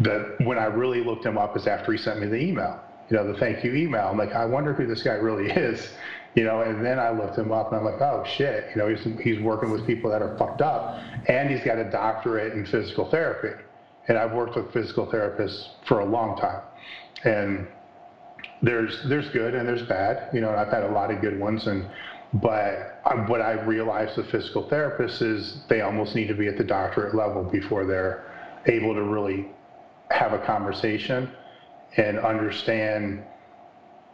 But 0.00 0.38
when 0.44 0.58
I 0.58 0.66
really 0.66 1.02
looked 1.02 1.24
him 1.24 1.38
up 1.38 1.56
is 1.56 1.66
after 1.66 1.90
he 1.90 1.96
sent 1.96 2.20
me 2.20 2.26
the 2.26 2.36
email 2.36 2.82
you 3.10 3.16
know, 3.16 3.26
the 3.26 3.38
thank 3.38 3.64
you 3.64 3.74
email. 3.74 4.06
I'm 4.06 4.18
like, 4.18 4.32
I 4.32 4.44
wonder 4.44 4.74
who 4.74 4.86
this 4.86 5.02
guy 5.02 5.14
really 5.14 5.50
is, 5.50 5.92
you 6.38 6.44
know, 6.44 6.60
and 6.60 6.86
then 6.86 7.00
I 7.00 7.10
looked 7.10 7.36
him 7.36 7.50
up 7.50 7.72
and 7.72 7.80
I'm 7.80 7.84
like, 7.84 8.00
oh 8.00 8.22
shit, 8.24 8.70
you 8.70 8.76
know, 8.76 8.86
he's, 8.86 9.04
he's 9.20 9.40
working 9.40 9.72
with 9.72 9.84
people 9.84 10.08
that 10.10 10.22
are 10.22 10.38
fucked 10.38 10.62
up 10.62 11.00
and 11.26 11.50
he's 11.50 11.64
got 11.64 11.78
a 11.78 11.90
doctorate 11.90 12.52
in 12.52 12.64
physical 12.64 13.10
therapy. 13.10 13.60
And 14.06 14.16
I've 14.16 14.30
worked 14.30 14.54
with 14.54 14.72
physical 14.72 15.04
therapists 15.08 15.70
for 15.88 15.98
a 15.98 16.04
long 16.04 16.38
time. 16.38 16.62
And 17.24 17.66
there's, 18.62 19.02
there's 19.08 19.28
good 19.30 19.56
and 19.56 19.66
there's 19.66 19.82
bad, 19.82 20.32
you 20.32 20.40
know, 20.40 20.50
and 20.50 20.60
I've 20.60 20.72
had 20.72 20.84
a 20.84 20.92
lot 20.92 21.10
of 21.10 21.20
good 21.20 21.40
ones. 21.40 21.66
And, 21.66 21.90
but 22.34 23.00
what 23.26 23.40
I 23.40 23.54
realized 23.64 24.16
with 24.16 24.30
physical 24.30 24.62
therapists 24.68 25.20
is 25.20 25.62
they 25.68 25.80
almost 25.80 26.14
need 26.14 26.28
to 26.28 26.34
be 26.34 26.46
at 26.46 26.56
the 26.56 26.62
doctorate 26.62 27.16
level 27.16 27.42
before 27.42 27.84
they're 27.84 28.30
able 28.66 28.94
to 28.94 29.02
really 29.02 29.48
have 30.12 30.34
a 30.34 30.38
conversation 30.38 31.32
and 31.96 32.16
understand 32.16 33.24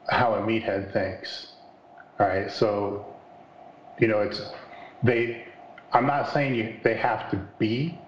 how 0.09 0.33
a 0.33 0.41
meathead 0.41 0.91
thinks. 0.91 1.54
Right, 2.19 2.51
so 2.51 3.07
you 3.99 4.09
know 4.09 4.21
it's 4.21 4.41
they. 5.03 5.47
I'm 5.93 6.07
not 6.07 6.33
saying 6.33 6.55
you 6.55 6.77
they 6.83 6.97
have 6.97 7.31
to 7.31 7.37
be, 7.59 7.99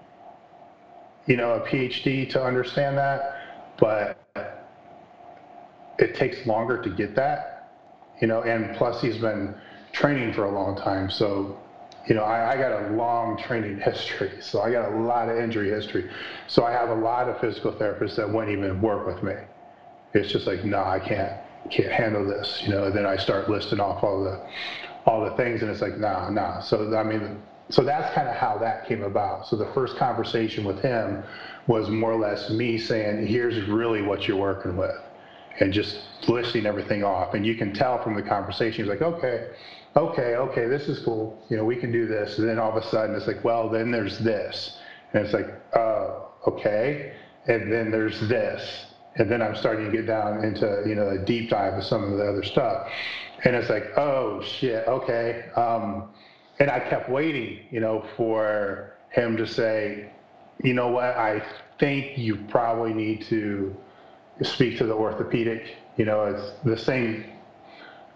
you 1.27 1.37
know, 1.37 1.53
a 1.53 1.61
PhD 1.61 2.29
to 2.31 2.43
understand 2.43 2.99
that, 2.99 3.41
but 3.79 4.19
it 5.99 6.15
takes 6.15 6.47
longer 6.47 6.83
to 6.83 6.91
get 6.91 7.15
that, 7.17 7.73
you 8.21 8.29
know. 8.29 8.43
And 8.43 8.77
plus, 8.77 9.01
he's 9.01 9.19
been 9.19 9.55
training 9.93 10.35
for 10.35 10.45
a 10.45 10.51
long 10.53 10.77
time, 10.77 11.11
so 11.11 11.59
you 12.07 12.15
know, 12.15 12.23
I, 12.23 12.53
I, 12.53 12.57
got 12.57 12.85
a 12.85 12.91
long 12.91 13.37
training 13.37 13.81
history, 13.81 14.31
so 14.41 14.61
I 14.61 14.71
got 14.71 14.93
a 14.93 14.97
lot 14.97 15.29
of 15.29 15.39
injury 15.39 15.71
history. 15.71 16.09
So 16.47 16.65
I 16.65 16.71
have 16.71 16.91
a 16.91 16.95
lot 16.95 17.29
of 17.29 17.41
physical 17.41 17.73
therapists 17.73 18.17
that 18.17 18.31
won't 18.31 18.51
even 18.51 18.81
work 18.81 19.07
with 19.07 19.23
me. 19.23 19.35
It's 20.15 20.31
just 20.31 20.47
like, 20.47 20.65
no, 20.65 20.83
I 20.83 21.01
can't, 21.01 21.41
can't 21.71 21.93
handle 21.93 22.27
this, 22.27 22.63
you 22.63 22.71
know. 22.71 22.85
And 22.85 22.97
then 22.97 23.07
I 23.07 23.17
start 23.17 23.51
listing 23.51 23.81
off 23.81 24.03
all 24.03 24.23
the, 24.25 24.41
all 25.05 25.25
the 25.25 25.37
things, 25.37 25.63
and 25.63 25.71
it's 25.71 25.81
like, 25.81 25.99
nah, 25.99 26.31
nah. 26.31 26.61
So 26.61 26.97
I 26.97 27.03
mean, 27.03 27.43
so 27.69 27.83
that's 27.83 28.15
kind 28.15 28.29
of 28.29 28.37
how 28.37 28.59
that 28.59 28.87
came 28.87 29.03
about. 29.03 29.47
So 29.47 29.57
the 29.57 29.71
first 29.75 29.97
conversation 29.97 30.65
with 30.65 30.81
him 30.81 31.23
was 31.67 31.89
more 31.89 32.13
or 32.13 32.21
less 32.21 32.51
me 32.51 32.79
saying, 32.79 33.27
here's 33.27 33.69
really 33.69 34.03
what 34.03 34.29
you're 34.29 34.37
working 34.37 34.77
with, 34.77 34.95
and 35.61 35.73
just 35.73 35.99
listing 36.29 36.67
everything 36.67 37.03
off. 37.03 37.35
And 37.35 37.45
you 37.45 37.57
can 37.57 37.73
tell 37.73 38.03
from 38.03 38.15
the 38.15 38.23
conversation, 38.23 38.85
he's 38.85 38.89
like, 38.91 39.03
okay, 39.03 39.49
okay, 39.97 40.37
okay, 40.37 40.67
this 40.67 40.89
is 40.89 41.01
cool. 41.05 41.43
You 41.49 41.57
know, 41.57 41.65
we 41.65 41.77
can 41.77 41.91
do 41.91 42.07
this. 42.07 42.39
And 42.39 42.49
then 42.49 42.59
all 42.59 42.71
of 42.71 42.77
a 42.77 42.87
sudden, 42.89 43.17
it's 43.17 43.27
like, 43.27 43.43
well, 43.43 43.69
then 43.69 43.91
there's 43.91 44.19
this, 44.21 44.79
and 45.13 45.25
it's 45.25 45.33
like, 45.33 45.47
uh, 45.75 46.21
okay, 46.47 47.15
and 47.47 47.73
then 47.73 47.91
there's 47.91 48.21
this 48.29 48.87
and 49.19 49.31
then 49.31 49.43
I'm 49.43 49.57
starting 49.57 49.87
to 49.87 49.93
get 49.93 50.07
down 50.07 50.45
into 50.45 50.83
you 50.87 50.95
know 50.95 51.09
a 51.09 51.19
deep 51.19 51.51
dive 51.51 51.75
of 51.75 51.85
some 51.85 52.05
of 52.05 52.19
the 52.19 52.25
other 52.25 52.43
stuff, 52.43 52.89
and 53.45 53.57
it's 53.57 53.71
like, 53.71 53.97
oh 53.97 54.43
shit, 54.43 54.87
okay. 54.87 55.51
Um, 55.57 56.11
and 56.59 56.71
I 56.71 56.81
kept 56.81 57.11
waiting, 57.11 57.61
you 57.71 57.81
know, 57.81 58.07
for 58.17 58.95
him 59.11 59.37
to 59.37 59.47
say, 59.47 60.11
you 60.63 60.73
know 60.73 60.89
what, 60.89 61.17
I 61.17 61.43
think 61.79 62.17
you 62.17 62.37
probably 62.49 62.95
need 62.95 63.23
to 63.27 63.77
speak 64.43 64.79
to 64.79 64.87
the 64.87 64.95
orthopedic. 64.95 65.77
You 65.97 66.07
know, 66.07 66.25
it's 66.25 66.53
the 66.65 66.77
same 66.77 67.27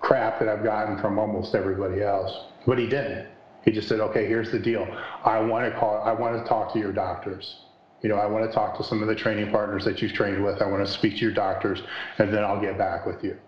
crap 0.01 0.39
that 0.41 0.49
I've 0.49 0.65
gotten 0.65 0.99
from 1.01 1.19
almost 1.19 1.55
everybody 1.55 2.03
else, 2.03 2.33
but 2.67 2.79
he 2.79 2.87
didn't. 2.87 3.29
He 3.65 3.73
just 3.73 3.89
said, 3.89 4.01
okay, 4.01 4.27
here's 4.27 4.51
the 4.51 4.59
deal. 4.59 4.87
I 5.23 5.41
want 5.41 5.71
to 5.71 5.79
call. 5.79 6.03
I 6.03 6.13
want 6.13 6.43
to 6.43 6.49
talk 6.49 6.73
to 6.73 6.79
your 6.79 6.93
doctors 6.93 7.57
you 8.03 8.09
know, 8.09 8.17
I 8.17 8.27
want 8.27 8.49
to 8.49 8.53
talk 8.53 8.77
to 8.79 8.85
some 8.85 9.03
of 9.03 9.09
the 9.09 9.15
training 9.15 9.51
partners 9.51 9.85
that 9.85 10.01
you've 10.01 10.13
trained 10.13 10.43
with. 10.43 10.63
I 10.63 10.67
want 10.67 10.85
to 10.87 10.91
speak 10.91 11.15
to 11.17 11.21
your 11.21 11.35
doctors, 11.35 11.83
and 12.19 12.33
then 12.33 12.45
I'll 12.45 12.61
get 12.61 12.79
back 12.79 13.07
with 13.07 13.23
you. 13.23 13.39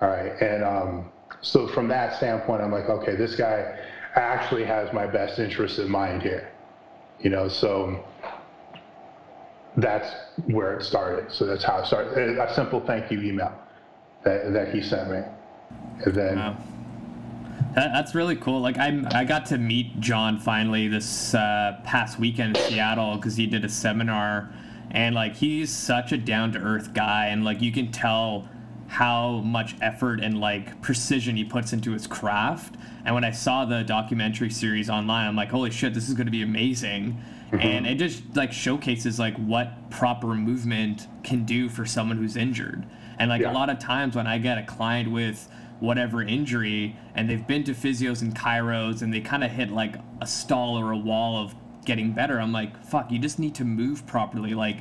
All 0.00 0.08
right. 0.08 0.40
And 0.40 0.62
um, 0.62 1.12
so 1.40 1.66
from 1.68 1.88
that 1.88 2.16
standpoint, 2.16 2.62
I'm 2.62 2.70
like, 2.70 2.88
okay, 2.88 3.16
this 3.16 3.34
guy 3.34 3.78
actually 4.14 4.64
has 4.64 4.92
my 4.92 5.06
best 5.06 5.38
interest 5.38 5.78
in 5.78 5.88
mind 5.88 6.22
here. 6.22 6.52
You 7.20 7.30
know, 7.30 7.48
so 7.48 8.04
that's 9.76 10.08
where 10.46 10.78
it 10.78 10.84
started. 10.84 11.32
So 11.32 11.46
that's 11.46 11.64
how 11.64 11.78
it 11.78 11.86
started. 11.86 12.38
A 12.38 12.54
simple 12.54 12.80
thank 12.86 13.10
you 13.10 13.20
email 13.22 13.52
that, 14.24 14.52
that 14.52 14.72
he 14.72 14.82
sent 14.82 15.10
me. 15.10 15.20
And 16.04 16.14
then. 16.14 16.36
Wow 16.36 16.56
that, 17.74 17.92
that's 17.92 18.14
really 18.14 18.36
cool. 18.36 18.60
Like 18.60 18.78
I 18.78 19.02
I 19.12 19.24
got 19.24 19.46
to 19.46 19.58
meet 19.58 20.00
John 20.00 20.38
finally 20.38 20.88
this 20.88 21.34
uh, 21.34 21.80
past 21.84 22.18
weekend 22.18 22.56
in 22.56 22.62
Seattle 22.64 23.16
because 23.16 23.36
he 23.36 23.46
did 23.46 23.64
a 23.64 23.68
seminar, 23.68 24.52
and 24.90 25.14
like 25.14 25.36
he's 25.36 25.70
such 25.70 26.12
a 26.12 26.18
down 26.18 26.52
to 26.52 26.58
earth 26.58 26.94
guy, 26.94 27.26
and 27.26 27.44
like 27.44 27.60
you 27.60 27.72
can 27.72 27.90
tell 27.90 28.48
how 28.86 29.38
much 29.38 29.74
effort 29.80 30.20
and 30.20 30.40
like 30.40 30.80
precision 30.80 31.36
he 31.36 31.44
puts 31.44 31.72
into 31.72 31.92
his 31.92 32.06
craft. 32.06 32.76
And 33.04 33.14
when 33.14 33.24
I 33.24 33.32
saw 33.32 33.64
the 33.64 33.82
documentary 33.82 34.50
series 34.50 34.88
online, 34.88 35.26
I'm 35.26 35.36
like, 35.36 35.50
holy 35.50 35.70
shit, 35.70 35.94
this 35.94 36.08
is 36.08 36.14
going 36.14 36.26
to 36.26 36.32
be 36.32 36.42
amazing. 36.42 37.20
Mm-hmm. 37.46 37.60
And 37.60 37.86
it 37.86 37.96
just 37.96 38.22
like 38.36 38.52
showcases 38.52 39.18
like 39.18 39.36
what 39.36 39.90
proper 39.90 40.28
movement 40.28 41.08
can 41.22 41.44
do 41.44 41.68
for 41.68 41.84
someone 41.84 42.18
who's 42.18 42.36
injured. 42.36 42.86
And 43.18 43.30
like 43.30 43.42
yeah. 43.42 43.50
a 43.50 43.54
lot 43.54 43.68
of 43.68 43.78
times 43.78 44.16
when 44.16 44.26
I 44.26 44.38
get 44.38 44.58
a 44.58 44.62
client 44.62 45.10
with 45.10 45.48
whatever 45.84 46.22
injury 46.22 46.96
and 47.14 47.28
they've 47.28 47.46
been 47.46 47.64
to 47.64 47.72
physios 47.72 48.22
and 48.22 48.34
chiros 48.34 49.02
and 49.02 49.12
they 49.12 49.20
kind 49.20 49.44
of 49.44 49.50
hit 49.50 49.70
like 49.70 49.96
a 50.20 50.26
stall 50.26 50.78
or 50.78 50.92
a 50.92 50.96
wall 50.96 51.36
of 51.36 51.54
getting 51.84 52.12
better. 52.12 52.40
I'm 52.40 52.52
like 52.52 52.82
fuck 52.84 53.10
you 53.10 53.18
just 53.18 53.38
need 53.38 53.54
to 53.56 53.64
move 53.64 54.06
properly. 54.06 54.54
Like 54.54 54.78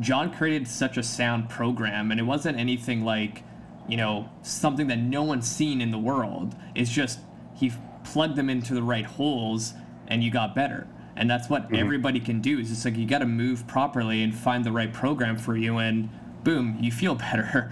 john 0.00 0.32
created 0.32 0.68
such 0.68 0.96
a 0.96 1.02
sound 1.02 1.48
program 1.48 2.10
and 2.10 2.20
it 2.20 2.24
wasn't 2.24 2.58
anything 2.58 3.02
like 3.02 3.42
you 3.88 3.96
know 3.96 4.28
something 4.42 4.88
that 4.88 4.98
no 4.98 5.22
one's 5.22 5.46
seen 5.48 5.80
in 5.80 5.90
the 5.90 5.98
world. 5.98 6.54
It's 6.74 6.90
just 6.90 7.20
he 7.54 7.72
plugged 8.04 8.36
them 8.36 8.48
into 8.48 8.74
the 8.74 8.82
right 8.82 9.06
holes 9.06 9.74
and 10.08 10.22
you 10.22 10.30
got 10.30 10.54
better. 10.54 10.86
And 11.16 11.30
that's 11.30 11.48
what 11.48 11.64
mm-hmm. 11.64 11.76
everybody 11.76 12.20
can 12.20 12.40
do 12.40 12.58
is 12.58 12.68
just 12.68 12.84
like 12.84 12.96
you 12.96 13.06
got 13.06 13.20
to 13.20 13.26
move 13.26 13.66
properly 13.66 14.22
and 14.22 14.34
find 14.34 14.64
the 14.64 14.72
right 14.72 14.92
program 14.92 15.38
for 15.38 15.56
you 15.56 15.78
and 15.78 16.10
boom 16.44 16.78
you 16.80 16.92
feel 16.92 17.14
better. 17.26 17.70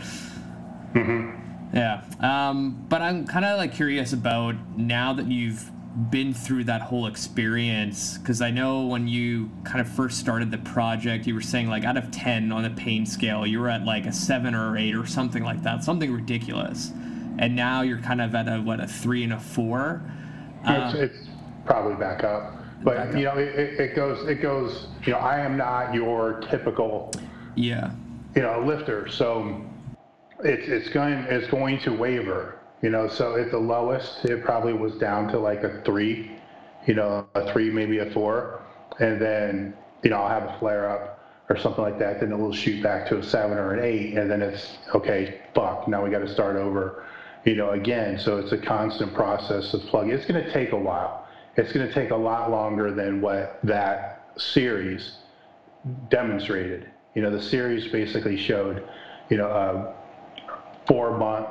Mm-hmm. 0.95 1.44
Yeah. 1.75 2.05
Um, 2.21 2.87
but 2.89 3.03
I'm 3.03 3.27
kind 3.27 3.45
of 3.45 3.59
like 3.59 3.75
curious 3.75 4.13
about 4.13 4.55
now 4.79 5.13
that 5.15 5.27
you've 5.27 5.71
been 6.11 6.35
through 6.35 6.65
that 6.65 6.83
whole 6.83 7.07
experience 7.07 8.19
because 8.19 8.41
I 8.41 8.51
know 8.51 8.87
when 8.87 9.07
you 9.07 9.51
kind 9.65 9.81
of 9.81 9.89
first 9.89 10.19
started 10.19 10.51
the 10.51 10.59
project, 10.59 11.27
you 11.27 11.35
were 11.35 11.41
saying 11.41 11.69
like 11.69 11.85
out 11.85 11.97
of 11.97 12.11
10 12.11 12.53
on 12.53 12.63
the 12.63 12.71
pain 12.71 13.07
scale, 13.07 13.47
you 13.47 13.61
were 13.61 13.69
at 13.69 13.85
like 13.85 14.07
a 14.07 14.13
seven 14.13 14.55
or 14.55 14.77
eight 14.77 14.95
or 14.95 15.07
something 15.07 15.43
like 15.43 15.63
that, 15.65 15.85
something 15.85 16.13
ridiculous. 16.13 16.93
and 17.39 17.57
now 17.57 17.83
you're 17.83 17.99
kind 17.99 18.21
of 18.21 18.35
at 18.35 18.49
a 18.49 18.61
what 18.61 18.79
a 18.81 18.87
three 18.87 19.25
and 19.25 19.33
a 19.33 19.41
four. 19.41 20.03
Uh, 20.65 20.93
it's, 20.95 21.15
it's, 21.15 21.29
probably 21.65 21.95
back 21.95 22.23
up, 22.23 22.55
but 22.83 22.97
back 22.97 23.15
you 23.15 23.25
know 23.25 23.37
it, 23.39 23.81
it 23.81 23.97
goes 23.97 24.29
it 24.29 24.43
goes. 24.43 24.89
You 25.07 25.13
know 25.13 25.19
I 25.19 25.41
am 25.41 25.57
not 25.57 25.95
your 25.95 26.41
typical. 26.51 27.11
Yeah. 27.55 27.93
You 28.37 28.43
know 28.43 28.63
lifter, 28.65 29.09
so 29.09 29.65
it's 30.45 30.69
it's 30.69 30.89
going 30.91 31.15
it's 31.29 31.49
going 31.49 31.81
to 31.81 31.93
waver. 31.93 32.61
You 32.83 32.91
know, 32.91 33.09
so 33.09 33.37
at 33.37 33.51
the 33.51 33.59
lowest, 33.59 34.27
it 34.27 34.45
probably 34.45 34.75
was 34.75 34.95
down 34.97 35.29
to 35.29 35.39
like 35.39 35.65
a 35.65 35.81
three, 35.87 36.31
you 36.87 36.93
know, 36.93 37.27
a 37.35 37.51
three, 37.51 37.71
maybe 37.71 38.01
a 38.01 38.11
four. 38.11 38.61
And 39.01 39.19
then, 39.19 39.75
you 40.03 40.11
know, 40.11 40.17
I'll 40.17 40.29
have 40.29 40.43
a 40.43 40.59
flare 40.59 40.91
up 40.91 41.19
or 41.49 41.57
something 41.59 41.83
like 41.83 41.99
that. 41.99 42.21
Then 42.21 42.31
it 42.31 42.37
will 42.37 42.53
shoot 42.53 42.83
back 42.83 43.09
to 43.09 43.19
a 43.19 43.23
seven 43.23 43.57
or 43.57 43.73
an 43.73 43.83
eight. 43.83 44.19
And 44.19 44.31
then 44.31 44.43
it's, 44.43 44.77
okay, 44.95 45.41
fuck, 45.55 45.89
now 45.89 46.05
we 46.05 46.11
got 46.11 46.19
to 46.19 46.29
start 46.29 46.57
over, 46.57 47.07
you 47.47 47.55
know, 47.55 47.71
again. 47.71 48.19
So 48.19 48.37
it's 48.37 48.53
a 48.53 48.59
constant 48.59 49.15
process 49.15 49.73
of 49.73 49.81
plugging. 49.83 50.13
It's 50.13 50.27
going 50.27 50.45
to 50.45 50.53
take 50.53 50.73
a 50.73 50.79
while. 50.79 51.27
It's 51.57 51.73
going 51.73 51.89
to 51.89 51.95
take 51.95 52.11
a 52.11 52.17
lot 52.17 52.51
longer 52.51 52.93
than 52.93 53.23
what 53.23 53.61
that 53.63 54.31
series 54.37 55.13
demonstrated. 56.11 56.91
You 57.15 57.23
know, 57.23 57.31
the 57.31 57.43
series 57.43 57.91
basically 57.91 58.37
showed, 58.37 58.87
you 59.31 59.39
know, 59.39 59.49
a 59.49 59.94
four 60.87 61.17
month 61.19 61.49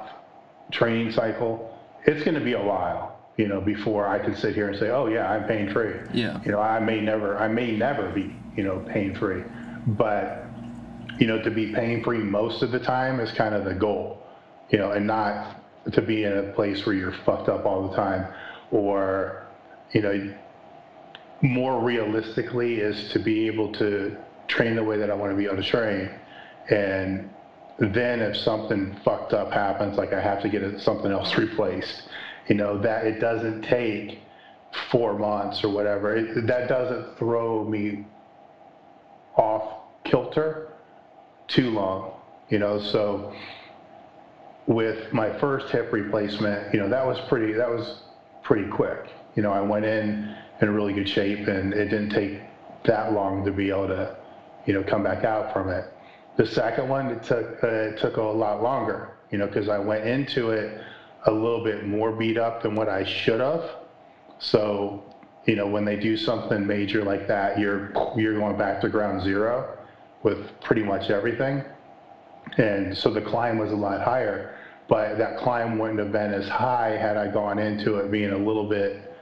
training 0.72 1.12
cycle, 1.12 1.78
it's 2.06 2.24
going 2.24 2.36
to 2.36 2.44
be 2.44 2.54
a 2.54 2.64
while, 2.64 3.20
you 3.38 3.48
know, 3.48 3.62
before 3.62 4.08
I 4.08 4.20
can 4.20 4.36
sit 4.36 4.56
here 4.56 4.70
and 4.70 4.78
say, 4.78 4.90
oh 4.90 5.08
yeah, 5.08 5.32
I'm 5.32 5.48
pain 5.48 5.72
free. 5.72 5.96
Yeah. 6.14 6.42
You 6.44 6.52
know, 6.52 6.60
I 6.60 6.80
may 6.80 7.02
never, 7.02 7.38
I 7.38 7.48
may 7.48 7.76
never 7.76 8.10
be, 8.12 8.36
you 8.56 8.64
know, 8.64 8.80
pain 8.90 9.16
free, 9.16 9.44
but 9.88 10.46
you 11.20 11.28
know, 11.28 11.42
to 11.42 11.52
be 11.52 11.74
pain 11.74 12.04
free 12.04 12.18
most 12.18 12.64
of 12.64 12.72
the 12.72 12.80
time 12.80 13.20
is 13.20 13.32
kind 13.32 13.54
of 13.54 13.66
the 13.66 13.74
goal, 13.74 14.22
you 14.70 14.78
know, 14.78 14.92
and 14.92 15.06
not 15.06 15.62
to 15.92 16.02
be 16.02 16.24
in 16.24 16.38
a 16.38 16.44
place 16.54 16.86
where 16.86 16.96
you're 16.96 17.16
fucked 17.26 17.50
up 17.50 17.66
all 17.66 17.88
the 17.88 17.96
time, 17.96 18.34
or 18.72 19.46
you 19.92 20.02
know, 20.02 20.34
more 21.42 21.82
realistically 21.84 22.76
is 22.76 23.12
to 23.12 23.20
be 23.20 23.48
able 23.48 23.72
to 23.74 24.18
train 24.48 24.76
the 24.76 24.84
way 24.84 24.98
that 24.98 25.12
I 25.12 25.14
want 25.14 25.32
to 25.32 25.38
be 25.38 25.46
able 25.46 25.58
to 25.58 25.64
train, 25.64 26.10
and 26.70 27.30
then 27.80 28.22
if 28.22 28.36
something 28.38 28.96
fucked 29.04 29.34
up 29.34 29.52
happens, 29.52 29.98
like 29.98 30.14
I 30.14 30.22
have 30.22 30.42
to 30.44 30.50
get 30.50 30.80
something 30.80 31.12
else 31.12 31.38
replaced, 31.38 32.04
you 32.48 32.56
know, 32.56 32.78
that 32.80 33.06
it 33.06 33.20
doesn't 33.20 33.64
take 33.64 34.20
four 34.92 35.18
months 35.18 35.64
or 35.64 35.70
whatever. 35.70 36.16
It, 36.16 36.48
that 36.48 36.68
doesn't 36.68 37.18
throw 37.18 37.64
me 37.64 38.06
off 39.36 39.84
kilter 40.04 40.70
too 41.48 41.72
long, 41.72 42.14
you 42.50 42.60
know. 42.60 42.80
So 42.80 43.34
with 44.68 45.12
my 45.12 45.38
first 45.40 45.72
hip 45.72 45.92
replacement, 45.92 46.74
you 46.74 46.80
know, 46.80 46.90
that 46.90 47.06
was 47.06 47.20
pretty. 47.28 47.54
That 47.54 47.70
was 47.70 48.02
pretty 48.44 48.70
quick. 48.70 49.08
You 49.36 49.42
know, 49.42 49.52
I 49.52 49.62
went 49.62 49.86
in 49.86 50.36
in 50.62 50.70
really 50.74 50.94
good 50.94 51.10
shape, 51.10 51.48
and 51.48 51.74
it 51.74 51.86
didn't 51.86 52.12
take 52.12 52.40
that 52.86 53.14
long 53.14 53.46
to 53.46 53.52
be 53.52 53.70
able 53.70 53.88
to, 53.88 54.16
you 54.66 54.74
know, 54.74 54.84
come 54.84 55.04
back 55.04 55.24
out 55.24 55.54
from 55.54 55.70
it. 55.70 55.86
The 56.36 56.48
second 56.48 56.90
one, 56.90 57.08
it 57.08 57.24
took, 57.24 57.64
uh, 57.64 57.68
it 57.68 58.00
took 58.00 58.18
a 58.18 58.22
lot 58.22 58.64
longer, 58.64 59.12
you 59.32 59.38
know, 59.38 59.48
because 59.48 59.70
I 59.70 59.78
went 59.78 60.08
into 60.08 60.50
it 60.50 60.82
a 61.26 61.32
little 61.32 61.64
bit 61.64 61.86
more 61.86 62.12
beat 62.12 62.38
up 62.38 62.64
than 62.64 62.76
what 62.76 62.90
I 62.90 63.04
should 63.04 63.40
have. 63.40 63.70
So, 64.40 65.04
you 65.46 65.56
know, 65.56 65.68
when 65.68 65.86
they 65.86 65.96
do 65.96 66.18
something 66.18 66.66
major 66.66 67.04
like 67.04 67.28
that, 67.28 67.60
you're 67.60 67.92
you're 68.18 68.38
going 68.38 68.58
back 68.58 68.82
to 68.82 68.90
ground 68.90 69.22
zero 69.22 69.78
with 70.24 70.60
pretty 70.62 70.84
much 70.84 71.10
everything. 71.10 71.64
And 72.58 72.98
so 72.98 73.12
the 73.12 73.22
climb 73.22 73.58
was 73.58 73.72
a 73.72 73.76
lot 73.76 74.02
higher, 74.02 74.56
but 74.88 75.18
that 75.18 75.38
climb 75.38 75.78
wouldn't 75.78 76.00
have 76.00 76.12
been 76.12 76.34
as 76.34 76.48
high 76.48 76.98
had 76.98 77.16
I 77.16 77.32
gone 77.32 77.60
into 77.60 77.98
it 77.98 78.12
being 78.12 78.32
a 78.32 78.38
little 78.38 78.68
bit 78.68 79.14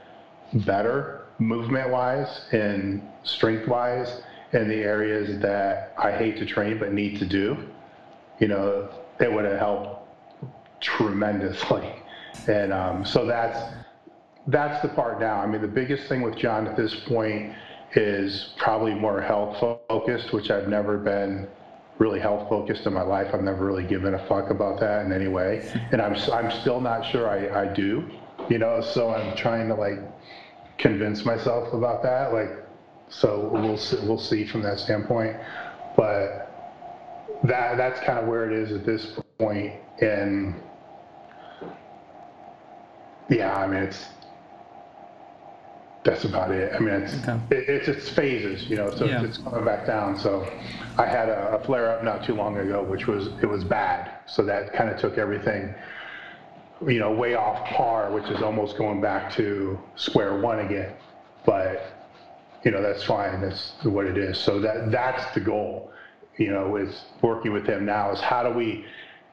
better 0.54 1.26
movement 1.38 1.90
wise 1.90 2.42
and 2.52 3.02
strength 3.22 3.68
wise 3.68 4.22
in 4.52 4.68
the 4.68 4.82
areas 4.82 5.40
that 5.40 5.94
I 5.98 6.12
hate 6.12 6.36
to 6.38 6.46
train 6.46 6.78
but 6.78 6.92
need 6.92 7.18
to 7.18 7.26
do, 7.26 7.56
you 8.38 8.48
know, 8.48 8.88
it 9.20 9.32
would 9.32 9.44
have 9.44 9.58
helped 9.58 10.08
tremendously. 10.80 11.88
And 12.48 12.72
um, 12.72 13.04
so 13.04 13.26
that's 13.26 13.74
that's 14.46 14.80
the 14.82 14.88
part 14.88 15.20
now. 15.20 15.40
I 15.40 15.46
mean, 15.46 15.60
the 15.60 15.68
biggest 15.68 16.08
thing 16.08 16.22
with 16.22 16.34
John 16.36 16.66
at 16.66 16.76
this 16.76 16.94
point 17.06 17.52
is 17.94 18.54
probably 18.56 18.94
more 18.94 19.20
health 19.20 19.60
focused, 19.88 20.32
which 20.32 20.50
I've 20.50 20.66
never 20.66 20.96
been 20.96 21.46
really 21.98 22.18
health 22.18 22.48
focused 22.48 22.86
in 22.86 22.94
my 22.94 23.02
life. 23.02 23.28
I've 23.34 23.42
never 23.42 23.64
really 23.64 23.84
given 23.84 24.14
a 24.14 24.26
fuck 24.26 24.50
about 24.50 24.80
that 24.80 25.04
in 25.04 25.12
any 25.12 25.28
way, 25.28 25.70
and 25.92 26.00
I'm 26.00 26.14
I'm 26.32 26.50
still 26.50 26.80
not 26.80 27.04
sure 27.04 27.28
I, 27.28 27.64
I 27.64 27.72
do, 27.72 28.10
you 28.48 28.58
know. 28.58 28.80
So 28.80 29.10
I'm 29.10 29.36
trying 29.36 29.68
to 29.68 29.74
like 29.74 29.98
convince 30.78 31.24
myself 31.24 31.72
about 31.74 32.02
that, 32.02 32.32
like 32.32 32.61
so 33.12 33.50
we'll 33.52 33.76
see, 33.76 33.98
we'll 34.02 34.18
see 34.18 34.46
from 34.46 34.62
that 34.62 34.80
standpoint. 34.80 35.36
But 35.96 36.48
that 37.44 37.76
that's 37.76 38.00
kind 38.00 38.18
of 38.18 38.26
where 38.26 38.50
it 38.50 38.58
is 38.58 38.72
at 38.72 38.86
this 38.86 39.18
point. 39.38 39.74
And 40.00 40.54
yeah, 43.28 43.54
I 43.54 43.66
mean 43.66 43.82
it's 43.82 44.06
that's 46.04 46.24
about 46.24 46.50
it. 46.50 46.72
I 46.74 46.78
mean 46.78 46.94
it's 46.94 47.14
okay. 47.14 47.38
it, 47.50 47.68
it's 47.68 47.88
it's 47.88 48.08
phases, 48.08 48.68
you 48.68 48.76
know. 48.76 48.90
So 48.90 49.04
yeah. 49.04 49.22
it's 49.22 49.38
coming 49.38 49.64
back 49.64 49.86
down. 49.86 50.18
So 50.18 50.50
I 50.98 51.04
had 51.04 51.28
a, 51.28 51.58
a 51.58 51.64
flare 51.64 51.90
up 51.90 52.02
not 52.02 52.24
too 52.24 52.34
long 52.34 52.56
ago, 52.56 52.82
which 52.82 53.06
was 53.06 53.28
it 53.42 53.46
was 53.46 53.62
bad. 53.62 54.10
So 54.26 54.42
that 54.44 54.72
kind 54.72 54.88
of 54.88 54.98
took 54.98 55.18
everything 55.18 55.74
you 56.86 56.98
know, 56.98 57.12
way 57.12 57.34
off 57.34 57.64
par, 57.66 58.10
which 58.10 58.24
is 58.24 58.42
almost 58.42 58.76
going 58.76 59.00
back 59.00 59.32
to 59.34 59.78
square 59.94 60.40
one 60.40 60.60
again. 60.60 60.92
But 61.44 61.91
you 62.64 62.70
know, 62.70 62.82
that's 62.82 63.02
fine. 63.02 63.40
That's 63.40 63.72
what 63.82 64.06
it 64.06 64.16
is. 64.16 64.38
So 64.38 64.60
that 64.60 64.90
that's 64.90 65.34
the 65.34 65.40
goal. 65.40 65.90
You 66.36 66.50
know, 66.50 66.68
with 66.68 66.94
working 67.20 67.52
with 67.52 67.66
him 67.66 67.84
now 67.84 68.10
is 68.10 68.20
how 68.20 68.42
do 68.42 68.50
we 68.56 68.86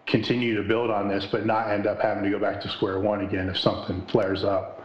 continue 0.06 0.56
to 0.56 0.64
build 0.64 0.90
on 0.90 1.08
this, 1.08 1.26
but 1.26 1.46
not 1.46 1.70
end 1.70 1.88
up 1.88 2.02
having 2.02 2.24
to 2.24 2.30
go 2.30 2.40
back 2.40 2.60
to 2.62 2.70
square 2.70 3.00
one 3.00 3.22
again 3.22 3.48
if 3.48 3.58
something 3.58 4.06
flares 4.08 4.44
up. 4.44 4.84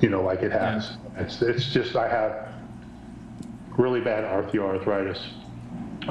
You 0.00 0.10
know, 0.10 0.22
like 0.22 0.42
it 0.42 0.52
has. 0.52 0.96
Yeah. 1.14 1.22
It's 1.22 1.42
it's 1.42 1.72
just 1.72 1.96
I 1.96 2.08
have 2.08 2.48
really 3.76 4.00
bad 4.00 4.24
osteoarthritis, 4.24 5.20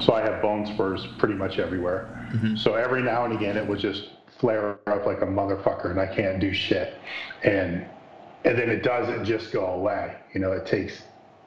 so 0.02 0.14
I 0.14 0.22
have 0.22 0.42
bone 0.42 0.66
spurs 0.66 1.08
pretty 1.18 1.36
much 1.36 1.60
everywhere. 1.60 2.30
Mm-hmm. 2.34 2.56
So 2.58 2.76
every 2.76 3.02
now 3.02 3.26
and 3.26 3.34
again, 3.34 3.58
it 3.58 3.66
would 3.66 3.80
just 3.80 4.10
flare 4.40 4.78
up 4.88 5.06
like 5.06 5.22
a 5.22 5.26
motherfucker, 5.26 5.92
and 5.92 6.00
I 6.00 6.08
can't 6.08 6.40
do 6.40 6.54
shit. 6.54 6.96
And 7.44 7.86
and 8.46 8.58
then 8.58 8.70
it 8.70 8.84
doesn't 8.84 9.26
just 9.26 9.52
go 9.52 9.66
away. 9.66 10.16
You 10.34 10.40
know, 10.40 10.52
it 10.52 10.66
takes 10.66 11.02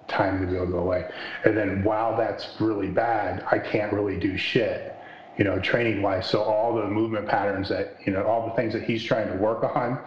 time 0.08 0.40
to 0.40 0.46
to 0.46 0.66
go 0.66 0.78
away. 0.78 1.08
And 1.44 1.56
then 1.56 1.84
while 1.84 2.16
that's 2.16 2.60
really 2.60 2.88
bad, 2.88 3.44
I 3.50 3.58
can't 3.58 3.92
really 3.92 4.18
do 4.18 4.36
shit, 4.36 4.94
you 5.36 5.44
know, 5.44 5.60
training 5.60 6.02
wise. 6.02 6.28
So 6.28 6.42
all 6.42 6.74
the 6.74 6.86
movement 6.86 7.28
patterns 7.28 7.68
that, 7.68 7.96
you 8.04 8.12
know, 8.12 8.24
all 8.24 8.48
the 8.48 8.54
things 8.54 8.72
that 8.72 8.82
he's 8.82 9.04
trying 9.04 9.28
to 9.28 9.36
work 9.36 9.62
on 9.62 10.00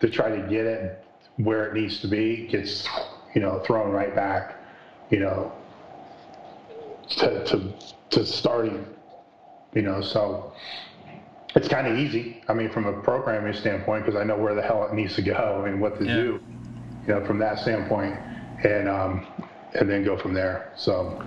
to 0.00 0.08
try 0.08 0.30
to 0.30 0.48
get 0.48 0.64
it 0.64 1.04
where 1.36 1.66
it 1.66 1.74
needs 1.74 2.00
to 2.00 2.08
be 2.08 2.46
gets, 2.46 2.88
you 3.34 3.40
know, 3.40 3.60
thrown 3.60 3.92
right 3.92 4.14
back, 4.14 4.56
you 5.10 5.20
know, 5.20 5.52
to, 7.10 7.44
to, 7.44 7.74
to 8.10 8.24
starting, 8.24 8.86
you 9.74 9.82
know, 9.82 10.00
so 10.00 10.52
it's 11.58 11.66
kind 11.66 11.88
of 11.88 11.98
easy. 11.98 12.40
I 12.46 12.54
mean, 12.54 12.70
from 12.70 12.86
a 12.86 12.92
programming 12.92 13.52
standpoint, 13.52 14.06
because 14.06 14.18
I 14.18 14.22
know 14.22 14.36
where 14.36 14.54
the 14.54 14.62
hell 14.62 14.86
it 14.86 14.94
needs 14.94 15.16
to 15.16 15.22
go 15.22 15.64
and 15.66 15.80
what 15.80 15.98
to 15.98 16.04
yeah. 16.04 16.14
do, 16.14 16.40
you 17.06 17.14
know, 17.14 17.24
from 17.26 17.38
that 17.40 17.58
standpoint, 17.58 18.16
and 18.62 18.88
um, 18.88 19.26
and 19.74 19.90
then 19.90 20.04
go 20.04 20.16
from 20.16 20.34
there. 20.34 20.72
So. 20.76 21.20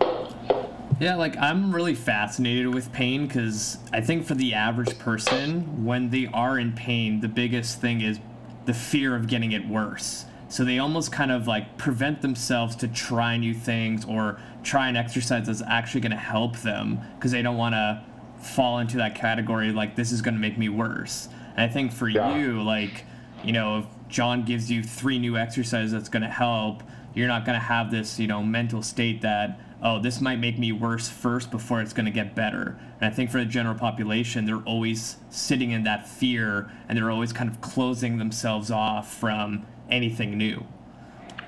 Yeah, 1.01 1.15
like 1.15 1.35
I'm 1.37 1.73
really 1.75 1.95
fascinated 1.95 2.73
with 2.73 2.93
pain 2.93 3.27
because 3.27 3.79
I 3.91 4.01
think 4.01 4.25
for 4.25 4.35
the 4.35 4.53
average 4.53 4.97
person, 4.99 5.83
when 5.83 6.11
they 6.11 6.27
are 6.27 6.59
in 6.59 6.73
pain, 6.73 7.19
the 7.19 7.27
biggest 7.27 7.81
thing 7.81 8.01
is 8.01 8.19
the 8.65 8.73
fear 8.73 9.15
of 9.15 9.27
getting 9.27 9.51
it 9.51 9.67
worse. 9.67 10.25
So 10.47 10.63
they 10.63 10.79
almost 10.79 11.11
kind 11.11 11.31
of 11.31 11.47
like 11.47 11.77
prevent 11.77 12.21
themselves 12.21 12.75
to 12.77 12.87
try 12.87 13.35
new 13.35 13.53
things 13.53 14.05
or 14.05 14.39
try 14.63 14.89
an 14.89 14.95
exercise 14.95 15.47
that's 15.47 15.63
actually 15.63 16.01
going 16.01 16.11
to 16.11 16.17
help 16.17 16.57
them 16.57 16.99
because 17.15 17.31
they 17.31 17.41
don't 17.41 17.57
want 17.57 17.73
to 17.73 18.03
fall 18.41 18.79
into 18.79 18.97
that 18.97 19.15
category 19.15 19.71
like 19.71 19.95
this 19.95 20.11
is 20.11 20.21
going 20.21 20.33
to 20.33 20.39
make 20.39 20.57
me 20.57 20.69
worse. 20.69 21.29
And 21.55 21.61
I 21.61 21.67
think 21.67 21.91
for 21.91 22.07
yeah. 22.07 22.35
you, 22.35 22.61
like, 22.61 23.05
you 23.43 23.53
know, 23.53 23.79
if 23.79 23.85
John 24.07 24.43
gives 24.43 24.69
you 24.69 24.83
three 24.83 25.19
new 25.19 25.37
exercises 25.37 25.91
that's 25.91 26.09
going 26.09 26.23
to 26.23 26.29
help, 26.29 26.83
you're 27.13 27.27
not 27.27 27.45
going 27.45 27.59
to 27.59 27.65
have 27.65 27.91
this, 27.91 28.19
you 28.19 28.27
know, 28.27 28.41
mental 28.41 28.81
state 28.81 29.21
that, 29.21 29.59
oh, 29.83 29.99
this 29.99 30.21
might 30.21 30.39
make 30.39 30.57
me 30.57 30.71
worse 30.71 31.09
first 31.09 31.51
before 31.51 31.81
it's 31.81 31.93
going 31.93 32.05
to 32.05 32.11
get 32.11 32.35
better. 32.35 32.79
And 32.99 33.11
I 33.11 33.15
think 33.15 33.29
for 33.31 33.39
the 33.39 33.45
general 33.45 33.75
population, 33.75 34.45
they're 34.45 34.63
always 34.63 35.17
sitting 35.29 35.71
in 35.71 35.83
that 35.83 36.07
fear 36.07 36.71
and 36.87 36.97
they're 36.97 37.11
always 37.11 37.33
kind 37.33 37.49
of 37.49 37.59
closing 37.61 38.17
themselves 38.17 38.71
off 38.71 39.13
from 39.13 39.65
anything 39.89 40.37
new. 40.37 40.65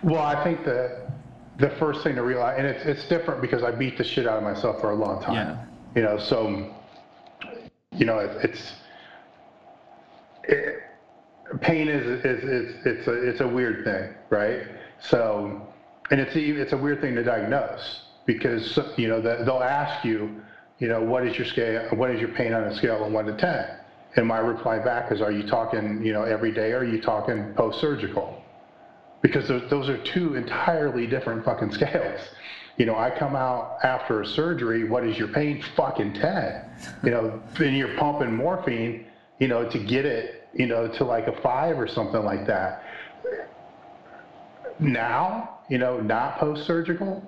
Well, 0.02 0.22
I 0.22 0.44
think 0.44 0.66
that 0.66 1.12
the 1.58 1.70
first 1.70 2.04
thing 2.04 2.16
to 2.16 2.24
realize, 2.24 2.56
and 2.58 2.68
it's, 2.68 2.86
it's 2.86 3.08
different 3.08 3.40
because 3.42 3.64
I 3.64 3.72
beat 3.72 3.98
the 3.98 4.04
shit 4.04 4.28
out 4.28 4.38
of 4.38 4.44
myself 4.44 4.82
for 4.82 4.92
a 4.92 4.96
long 4.96 5.22
time. 5.22 5.36
Yeah. 5.36 5.66
You 5.96 6.02
know, 6.02 6.18
so 6.18 6.74
you 7.96 8.06
know, 8.06 8.20
it, 8.20 8.50
it's 8.50 8.74
it, 10.44 10.80
pain 11.62 11.88
is, 11.88 12.06
is, 12.26 12.44
is 12.44 12.76
it's 12.86 13.08
a 13.08 13.30
it's 13.30 13.42
a 13.42 13.48
weird 13.48 13.84
thing, 13.84 14.14
right? 14.30 14.68
So, 15.00 15.68
and 16.12 16.20
it's 16.20 16.36
a, 16.36 16.40
it's 16.40 16.74
a 16.74 16.78
weird 16.78 17.02
thing 17.02 17.16
to 17.16 17.24
diagnose 17.24 18.02
because 18.26 18.78
you 18.98 19.08
know 19.08 19.22
the, 19.22 19.44
they'll 19.46 19.64
ask 19.64 20.06
you, 20.06 20.42
you 20.80 20.88
know, 20.88 21.02
what 21.02 21.26
is 21.26 21.38
your 21.38 21.46
scale? 21.48 21.90
What 21.96 22.10
is 22.12 22.20
your 22.20 22.30
pain 22.30 22.54
on 22.54 22.64
a 22.64 22.76
scale 22.76 23.04
of 23.04 23.12
one 23.12 23.26
to 23.26 23.38
ten? 23.38 23.80
And 24.16 24.28
my 24.28 24.38
reply 24.38 24.78
back 24.78 25.12
is, 25.12 25.22
are 25.22 25.32
you 25.32 25.48
talking, 25.48 26.06
you 26.06 26.14
know, 26.14 26.24
every 26.24 26.52
day? 26.52 26.72
Or 26.72 26.80
are 26.80 26.86
you 26.86 27.02
talking 27.02 27.52
post-surgical? 27.56 28.44
Because 29.24 29.48
those, 29.48 29.68
those 29.72 29.90
are 29.90 29.98
two 30.04 30.36
entirely 30.36 31.08
different 31.08 31.44
fucking 31.44 31.72
scales. 31.72 32.22
You 32.78 32.86
know, 32.88 32.98
I 32.98 33.12
come 33.12 33.36
out 33.36 33.78
after 33.84 34.22
a 34.22 34.28
surgery, 34.28 34.84
what 34.90 35.06
is 35.06 35.18
your 35.18 35.28
pain? 35.28 35.64
Fucking 35.76 36.14
10. 36.14 36.66
You 37.04 37.12
know, 37.12 37.42
and 37.60 37.78
you're 37.78 37.96
pumping 37.98 38.36
morphine, 38.36 39.06
you 39.40 39.48
know, 39.48 39.70
to 39.70 39.78
get 39.78 40.06
it, 40.06 40.48
you 40.54 40.66
know, 40.66 40.88
to 40.88 41.04
like 41.04 41.28
a 41.28 41.40
five 41.42 41.80
or 41.80 41.88
something 41.88 42.24
like 42.24 42.48
that. 42.48 42.84
Now, 44.80 45.60
you 45.70 45.78
know, 45.78 46.00
not 46.02 46.40
post-surgical, 46.40 47.24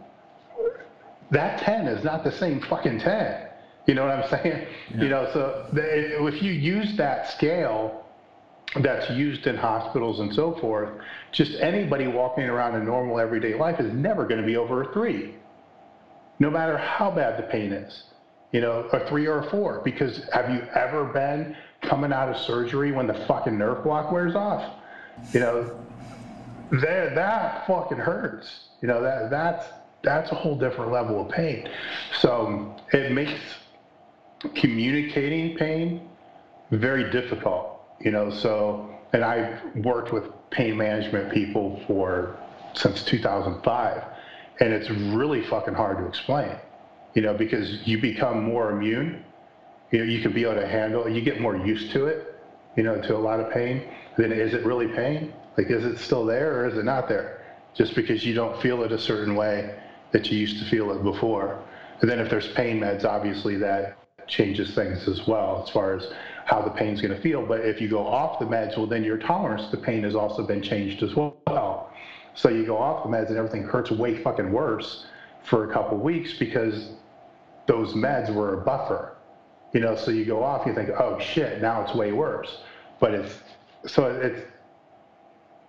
that 1.31 1.61
10 1.61 1.87
is 1.87 2.03
not 2.03 2.23
the 2.23 2.31
same 2.31 2.59
fucking 2.61 2.99
10. 2.99 3.47
You 3.87 3.93
know 3.93 4.05
what 4.05 4.17
I'm 4.17 4.29
saying? 4.29 4.67
Yeah. 4.95 5.03
You 5.03 5.09
know, 5.09 5.29
so 5.31 5.67
the, 5.73 6.25
if 6.25 6.41
you 6.41 6.51
use 6.51 6.97
that 6.97 7.31
scale 7.31 8.04
that's 8.82 9.09
used 9.11 9.47
in 9.47 9.55
hospitals 9.55 10.20
and 10.20 10.34
so 10.34 10.55
forth, 10.55 10.89
just 11.32 11.59
anybody 11.61 12.07
walking 12.07 12.45
around 12.45 12.76
in 12.76 12.86
normal 12.86 13.20
everyday 13.20 13.53
life 13.53 13.80
is 13.80 13.93
never 13.93 14.26
going 14.26 14.41
to 14.41 14.45
be 14.45 14.57
over 14.57 14.84
a 14.84 14.93
three, 14.93 15.36
no 16.39 16.49
matter 16.49 16.78
how 16.78 17.09
bad 17.11 17.38
the 17.38 17.43
pain 17.43 17.72
is. 17.72 18.03
You 18.51 18.61
know, 18.61 18.82
a 18.93 19.07
three 19.07 19.28
or 19.28 19.39
a 19.39 19.49
four. 19.49 19.82
Because 19.84 20.28
have 20.32 20.49
you 20.49 20.61
ever 20.74 21.05
been 21.05 21.55
coming 21.82 22.13
out 22.13 22.30
of 22.30 22.38
surgery 22.38 22.91
when 22.91 23.07
the 23.07 23.13
fucking 23.28 23.57
nerve 23.57 23.84
block 23.84 24.11
wears 24.11 24.36
off? 24.36 24.76
You 25.34 25.41
know, 25.41 25.86
that 26.72 27.16
that 27.16 27.68
fucking 27.68 27.97
hurts. 27.97 28.70
You 28.82 28.88
know 28.88 29.01
that 29.01 29.30
that's 29.30 29.66
that's 30.03 30.32
a 30.32 30.36
whole 30.36 30.57
different 30.57 30.91
level 30.91 31.26
of 31.26 31.32
pain. 31.32 31.68
So 32.20 32.76
it 32.93 33.11
makes 33.11 33.39
communicating 34.55 35.57
pain 35.57 36.07
very 36.72 37.11
difficult, 37.11 37.74
you 37.99 38.11
know. 38.11 38.29
So, 38.29 38.89
and 39.13 39.23
I've 39.23 39.59
worked 39.75 40.13
with 40.13 40.25
pain 40.49 40.77
management 40.77 41.33
people 41.33 41.81
for 41.87 42.37
since 42.73 43.03
2005, 43.03 44.03
and 44.59 44.73
it's 44.73 44.89
really 44.89 45.41
fucking 45.43 45.73
hard 45.73 45.97
to 45.97 46.07
explain, 46.07 46.51
you 47.13 47.21
know, 47.21 47.33
because 47.33 47.85
you 47.87 47.99
become 47.99 48.43
more 48.43 48.71
immune. 48.71 49.23
You 49.91 49.99
know, 49.99 50.05
you 50.05 50.21
can 50.21 50.33
be 50.33 50.43
able 50.43 50.55
to 50.55 50.67
handle. 50.67 51.07
You 51.07 51.21
get 51.21 51.39
more 51.39 51.55
used 51.55 51.91
to 51.91 52.05
it, 52.07 52.35
you 52.75 52.83
know, 52.83 52.99
to 53.01 53.15
a 53.15 53.17
lot 53.17 53.39
of 53.39 53.51
pain. 53.51 53.83
Then 54.17 54.31
is 54.31 54.53
it 54.53 54.65
really 54.65 54.87
pain? 54.87 55.33
Like, 55.57 55.69
is 55.69 55.85
it 55.85 55.99
still 55.99 56.25
there 56.25 56.59
or 56.59 56.67
is 56.67 56.77
it 56.77 56.83
not 56.83 57.07
there? 57.07 57.41
Just 57.73 57.95
because 57.95 58.25
you 58.25 58.33
don't 58.33 58.59
feel 58.61 58.83
it 58.83 58.91
a 58.91 58.99
certain 58.99 59.35
way 59.35 59.75
that 60.11 60.31
you 60.31 60.37
used 60.37 60.59
to 60.59 60.69
feel 60.69 60.91
it 60.91 61.03
before. 61.03 61.61
And 62.01 62.09
then 62.09 62.19
if 62.19 62.29
there's 62.29 62.47
pain 62.53 62.79
meds, 62.79 63.05
obviously 63.05 63.57
that 63.57 63.97
changes 64.27 64.73
things 64.73 65.07
as 65.07 65.27
well 65.27 65.63
as 65.63 65.69
far 65.69 65.93
as 65.93 66.07
how 66.45 66.61
the 66.61 66.69
pain's 66.69 67.01
going 67.01 67.13
to 67.13 67.19
feel. 67.21 67.45
But 67.45 67.61
if 67.65 67.81
you 67.81 67.89
go 67.89 68.05
off 68.05 68.39
the 68.39 68.45
meds, 68.45 68.77
well, 68.77 68.85
then 68.85 69.03
your 69.03 69.17
tolerance 69.17 69.69
to 69.71 69.77
pain 69.77 70.03
has 70.03 70.15
also 70.15 70.43
been 70.43 70.61
changed 70.61 71.03
as 71.03 71.15
well. 71.15 71.91
So 72.35 72.49
you 72.49 72.65
go 72.65 72.77
off 72.77 73.03
the 73.03 73.09
meds 73.09 73.29
and 73.29 73.37
everything 73.37 73.63
hurts 73.63 73.91
way 73.91 74.21
fucking 74.21 74.51
worse 74.51 75.05
for 75.43 75.69
a 75.69 75.73
couple 75.73 75.97
weeks 75.97 76.37
because 76.37 76.91
those 77.65 77.93
meds 77.93 78.33
were 78.33 78.53
a 78.53 78.57
buffer. 78.63 79.15
You 79.73 79.79
know, 79.79 79.95
so 79.95 80.11
you 80.11 80.23
go 80.23 80.43
off, 80.43 80.65
you 80.65 80.73
think, 80.73 80.89
oh 80.89 81.19
shit, 81.19 81.61
now 81.61 81.81
it's 81.81 81.95
way 81.95 82.11
worse. 82.11 82.59
But 82.99 83.13
it's 83.13 83.39
so 83.87 84.05
it's. 84.07 84.41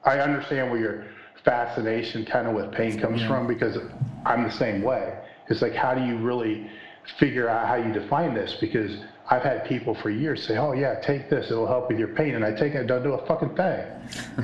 I 0.04 0.20
understand 0.20 0.70
where 0.70 0.80
your 0.80 1.04
fascination 1.42 2.24
kind 2.24 2.46
of 2.46 2.54
with 2.54 2.70
pain 2.70 3.00
comes 3.00 3.22
yeah. 3.22 3.28
from 3.28 3.46
because 3.46 3.78
I'm 4.24 4.44
the 4.44 4.50
same 4.50 4.82
way. 4.82 5.18
It's 5.48 5.62
like, 5.62 5.74
how 5.74 5.94
do 5.94 6.04
you 6.04 6.18
really 6.18 6.70
figure 7.18 7.48
out 7.48 7.66
how 7.66 7.76
you 7.76 7.92
define 7.92 8.34
this 8.34 8.56
because 8.60 8.98
I've 9.28 9.42
had 9.42 9.64
people 9.64 9.94
for 9.94 10.10
years 10.10 10.46
say, 10.46 10.56
"Oh 10.56 10.72
yeah, 10.72 11.00
take 11.00 11.28
this; 11.28 11.50
it'll 11.50 11.66
help 11.66 11.88
with 11.88 11.98
your 11.98 12.08
pain," 12.08 12.34
and 12.36 12.44
I 12.44 12.52
take 12.52 12.74
it, 12.74 12.86
doesn't 12.86 13.02
do 13.02 13.14
a 13.14 13.26
fucking 13.26 13.56
thing. 13.56 13.84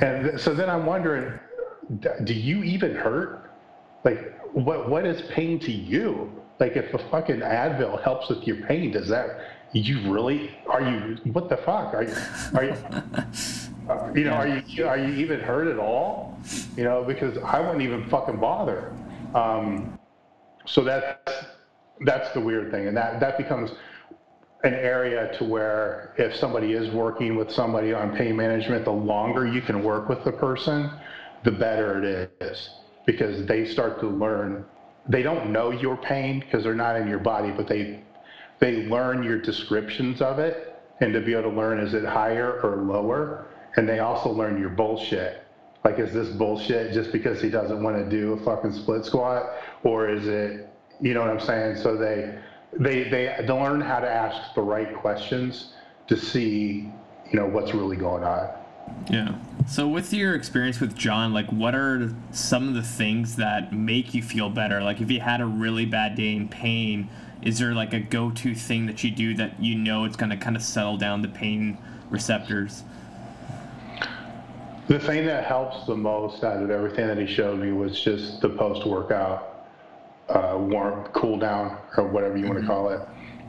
and 0.01 0.39
so 0.39 0.53
then 0.53 0.69
I'm 0.69 0.85
wondering, 0.85 1.39
do 2.23 2.33
you 2.33 2.63
even 2.63 2.95
hurt? 2.95 3.51
Like, 4.03 4.39
what 4.53 4.89
what 4.89 5.05
is 5.05 5.21
pain 5.31 5.59
to 5.59 5.71
you? 5.71 6.31
Like, 6.59 6.75
if 6.75 6.93
a 6.93 6.97
fucking 7.09 7.39
Advil 7.39 8.01
helps 8.03 8.29
with 8.29 8.45
your 8.45 8.57
pain, 8.67 8.91
does 8.91 9.07
that? 9.09 9.39
You 9.71 10.11
really 10.11 10.51
are 10.67 10.81
you? 10.81 11.17
What 11.31 11.49
the 11.49 11.57
fuck 11.57 11.93
are 11.93 12.03
you? 12.03 12.15
Are 12.55 12.63
you? 12.65 12.75
Uh, 13.89 14.09
you 14.15 14.23
know, 14.23 14.31
are 14.31 14.47
you 14.47 14.87
are 14.87 14.97
you 14.97 15.13
even 15.15 15.41
hurt 15.41 15.67
at 15.67 15.77
all? 15.77 16.39
You 16.77 16.83
know, 16.85 17.03
because 17.03 17.37
I 17.39 17.59
wouldn't 17.59 17.81
even 17.81 18.07
fucking 18.09 18.37
bother. 18.37 18.93
Um, 19.33 19.99
so 20.65 20.83
that's 20.83 21.45
that's 22.05 22.31
the 22.33 22.39
weird 22.39 22.71
thing, 22.71 22.87
and 22.87 22.95
that 22.95 23.19
that 23.19 23.37
becomes 23.37 23.71
an 24.63 24.73
area 24.73 25.35
to 25.37 25.43
where 25.43 26.13
if 26.17 26.35
somebody 26.35 26.73
is 26.73 26.89
working 26.91 27.35
with 27.35 27.51
somebody 27.51 27.93
on 27.93 28.15
pain 28.15 28.35
management, 28.35 28.85
the 28.85 28.91
longer 28.91 29.45
you 29.45 29.61
can 29.61 29.83
work 29.83 30.07
with 30.07 30.23
the 30.23 30.31
person, 30.31 30.89
the 31.43 31.51
better 31.51 32.01
it 32.03 32.31
is 32.39 32.69
because 33.05 33.45
they 33.45 33.65
start 33.65 33.99
to 33.99 34.07
learn. 34.07 34.65
They 35.07 35.21
don't 35.21 35.51
know 35.51 35.71
your 35.71 35.97
pain 35.97 36.39
because 36.39 36.63
they're 36.63 36.75
not 36.75 36.95
in 36.95 37.07
your 37.07 37.19
body, 37.19 37.51
but 37.51 37.67
they 37.67 38.01
they 38.59 38.85
learn 38.85 39.23
your 39.23 39.39
descriptions 39.39 40.21
of 40.21 40.39
it, 40.39 40.79
and 41.01 41.11
to 41.11 41.19
be 41.19 41.33
able 41.33 41.51
to 41.51 41.57
learn 41.57 41.79
is 41.79 41.93
it 41.93 42.05
higher 42.05 42.61
or 42.61 42.77
lower, 42.77 43.47
and 43.75 43.89
they 43.89 43.99
also 43.99 44.29
learn 44.29 44.57
your 44.57 44.69
bullshit. 44.69 45.43
Like, 45.83 45.99
is 45.99 46.13
this 46.13 46.29
bullshit 46.29 46.93
just 46.93 47.11
because 47.11 47.41
he 47.41 47.49
doesn't 47.49 47.83
want 47.83 47.97
to 47.97 48.09
do 48.09 48.33
a 48.33 48.45
fucking 48.45 48.71
split 48.71 49.03
squat, 49.03 49.43
or 49.83 50.07
is 50.07 50.25
it 50.27 50.69
you 51.01 51.13
know 51.13 51.19
what 51.19 51.29
I'm 51.29 51.41
saying? 51.41 51.75
So 51.77 51.97
they 51.97 52.39
they 52.79 53.03
they 53.03 53.35
they 53.39 53.53
learn 53.53 53.81
how 53.81 53.99
to 53.99 54.09
ask 54.09 54.53
the 54.55 54.61
right 54.61 54.95
questions 54.95 55.73
to 56.07 56.17
see 56.17 56.91
you 57.31 57.39
know 57.39 57.47
what's 57.47 57.73
really 57.73 57.97
going 57.97 58.23
on. 58.23 58.49
Yeah. 59.09 59.35
So 59.67 59.87
with 59.87 60.13
your 60.13 60.35
experience 60.35 60.79
with 60.79 60.95
John, 60.95 61.33
like 61.33 61.47
what 61.47 61.73
are 61.73 62.13
some 62.31 62.67
of 62.67 62.73
the 62.73 62.83
things 62.83 63.37
that 63.37 63.73
make 63.73 64.13
you 64.13 64.21
feel 64.21 64.49
better? 64.49 64.81
Like 64.81 65.01
if 65.01 65.09
you 65.09 65.21
had 65.21 65.41
a 65.41 65.45
really 65.45 65.85
bad 65.85 66.15
day 66.15 66.35
in 66.35 66.49
pain, 66.49 67.09
is 67.41 67.59
there 67.59 67.73
like 67.73 67.93
a 67.93 67.99
go-to 67.99 68.53
thing 68.53 68.85
that 68.87 69.03
you 69.03 69.11
do 69.11 69.35
that 69.35 69.61
you 69.61 69.75
know 69.75 70.05
it's 70.05 70.17
going 70.17 70.31
to 70.31 70.37
kind 70.37 70.55
of 70.55 70.61
settle 70.61 70.97
down 70.97 71.21
the 71.21 71.29
pain 71.29 71.77
receptors? 72.09 72.83
The 74.87 74.99
thing 74.99 75.25
that 75.27 75.45
helps 75.45 75.85
the 75.87 75.95
most 75.95 76.43
out 76.43 76.61
of 76.61 76.69
everything 76.69 77.07
that 77.07 77.17
he 77.17 77.25
showed 77.25 77.59
me 77.59 77.71
was 77.71 78.01
just 78.01 78.41
the 78.41 78.49
post-workout 78.49 79.52
uh, 80.29 80.57
warm 80.59 81.05
cool 81.13 81.37
down 81.37 81.77
or 81.97 82.07
whatever 82.07 82.37
you 82.37 82.45
mm-hmm. 82.45 82.53
want 82.53 82.61
to 82.61 82.67
call 82.67 82.89
it. 82.89 83.01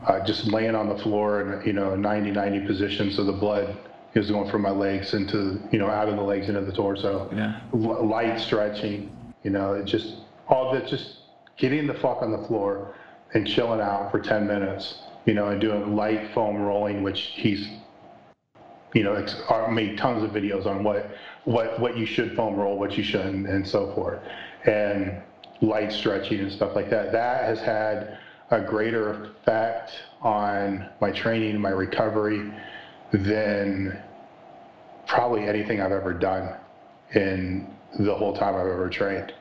Uh, 0.07 0.23
just 0.25 0.45
laying 0.45 0.75
on 0.75 0.87
the 0.87 0.97
floor 0.99 1.41
in 1.41 1.65
you 1.65 1.73
know 1.73 1.95
90 1.95 2.31
90 2.31 2.67
position 2.67 3.11
so 3.11 3.23
the 3.23 3.31
blood 3.31 3.75
is 4.13 4.29
going 4.29 4.49
from 4.49 4.61
my 4.61 4.69
legs 4.69 5.13
into 5.13 5.59
you 5.71 5.79
know 5.79 5.87
out 5.87 6.07
of 6.07 6.15
the 6.15 6.21
legs 6.21 6.47
into 6.47 6.61
the 6.61 6.71
torso. 6.71 7.29
Yeah. 7.33 7.61
L- 7.73 8.07
light 8.07 8.39
stretching, 8.39 9.15
you 9.43 9.51
know, 9.51 9.73
it 9.73 9.85
just 9.85 10.15
all 10.47 10.73
that 10.73 10.87
just 10.87 11.17
getting 11.57 11.87
the 11.87 11.93
fuck 11.95 12.21
on 12.21 12.31
the 12.31 12.47
floor 12.47 12.95
and 13.33 13.47
chilling 13.47 13.81
out 13.81 14.11
for 14.11 14.19
10 14.19 14.47
minutes, 14.47 14.99
you 15.25 15.33
know, 15.33 15.47
and 15.47 15.59
doing 15.59 15.95
light 15.95 16.33
foam 16.33 16.57
rolling, 16.57 17.03
which 17.03 17.31
he's 17.33 17.67
you 18.93 19.03
know, 19.03 19.13
ex- 19.13 19.35
made 19.69 19.97
tons 19.97 20.23
of 20.23 20.31
videos 20.31 20.65
on 20.65 20.83
what 20.83 21.11
what 21.43 21.79
what 21.79 21.97
you 21.97 22.05
should 22.05 22.35
foam 22.35 22.55
roll, 22.55 22.79
what 22.79 22.97
you 22.97 23.03
shouldn't, 23.03 23.45
and 23.47 23.67
so 23.67 23.93
forth. 23.93 24.19
And 24.65 25.21
light 25.61 25.91
stretching 25.91 26.39
and 26.39 26.51
stuff 26.51 26.75
like 26.75 26.89
that. 26.89 27.11
That 27.11 27.45
has 27.45 27.59
had 27.59 28.17
a 28.51 28.61
greater 28.61 29.25
effect 29.25 29.91
on 30.21 30.89
my 31.01 31.11
training 31.11 31.59
my 31.59 31.69
recovery 31.69 32.51
than 33.11 33.97
probably 35.07 35.43
anything 35.43 35.81
I've 35.81 35.91
ever 35.91 36.13
done 36.13 36.55
in 37.13 37.67
the 37.99 38.13
whole 38.13 38.35
time 38.35 38.55
I've 38.55 38.67
ever 38.67 38.89
trained. 38.89 39.33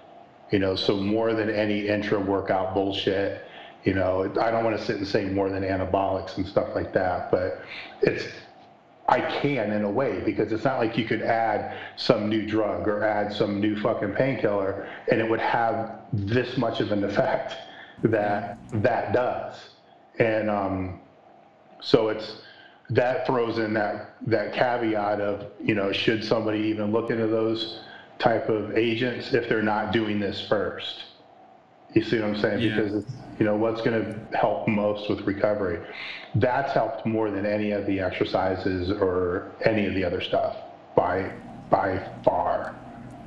You 0.50 0.58
know, 0.58 0.76
so 0.76 0.96
more 0.96 1.34
than 1.34 1.50
any 1.50 1.88
intra 1.88 2.20
workout 2.20 2.74
bullshit, 2.74 3.44
you 3.84 3.94
know, 3.94 4.30
I 4.40 4.50
don't 4.50 4.64
want 4.64 4.78
to 4.78 4.84
sit 4.84 4.96
and 4.96 5.06
say 5.06 5.24
more 5.24 5.50
than 5.50 5.62
anabolics 5.62 6.36
and 6.36 6.46
stuff 6.46 6.68
like 6.74 6.92
that, 6.94 7.30
but 7.30 7.62
it's 8.02 8.24
I 9.06 9.20
can 9.20 9.70
in 9.72 9.84
a 9.84 9.90
way 9.90 10.20
because 10.24 10.50
it's 10.50 10.64
not 10.64 10.78
like 10.78 10.96
you 10.96 11.04
could 11.04 11.22
add 11.22 11.76
some 11.96 12.28
new 12.28 12.46
drug 12.46 12.88
or 12.88 13.04
add 13.04 13.32
some 13.32 13.60
new 13.60 13.78
fucking 13.80 14.14
painkiller 14.14 14.88
and 15.10 15.20
it 15.20 15.28
would 15.28 15.40
have 15.40 16.00
this 16.12 16.56
much 16.56 16.80
of 16.80 16.90
an 16.90 17.04
effect 17.04 17.54
that 18.02 18.58
that 18.72 19.12
does. 19.12 19.70
And 20.18 20.48
um, 20.48 21.00
so 21.80 22.08
it's 22.08 22.38
that 22.90 23.26
throws 23.26 23.58
in 23.58 23.74
that 23.74 24.14
that 24.26 24.52
caveat 24.52 25.20
of 25.20 25.50
you 25.62 25.74
know 25.74 25.92
should 25.92 26.24
somebody 26.24 26.60
even 26.60 26.92
look 26.92 27.10
into 27.10 27.26
those 27.26 27.80
type 28.18 28.48
of 28.48 28.76
agents 28.76 29.32
if 29.34 29.48
they're 29.48 29.62
not 29.62 29.92
doing 29.92 30.20
this 30.20 30.46
first 30.46 31.04
You 31.94 32.02
see 32.02 32.20
what 32.20 32.30
I'm 32.30 32.40
saying? 32.40 32.60
Yeah. 32.60 32.76
Because 32.76 32.94
it's, 32.94 33.12
you 33.38 33.46
know, 33.46 33.56
what's 33.56 33.80
going 33.82 34.04
to 34.04 34.36
help 34.36 34.68
most 34.68 35.08
with 35.08 35.22
recovery. 35.22 35.80
That's 36.36 36.72
helped 36.72 37.06
more 37.06 37.30
than 37.30 37.46
any 37.46 37.70
of 37.70 37.86
the 37.86 38.00
exercises 38.00 38.90
or 38.90 39.52
any 39.64 39.86
of 39.86 39.94
the 39.94 40.04
other 40.04 40.20
stuff 40.20 40.56
by 40.96 41.32
by 41.70 42.08
far. 42.24 42.74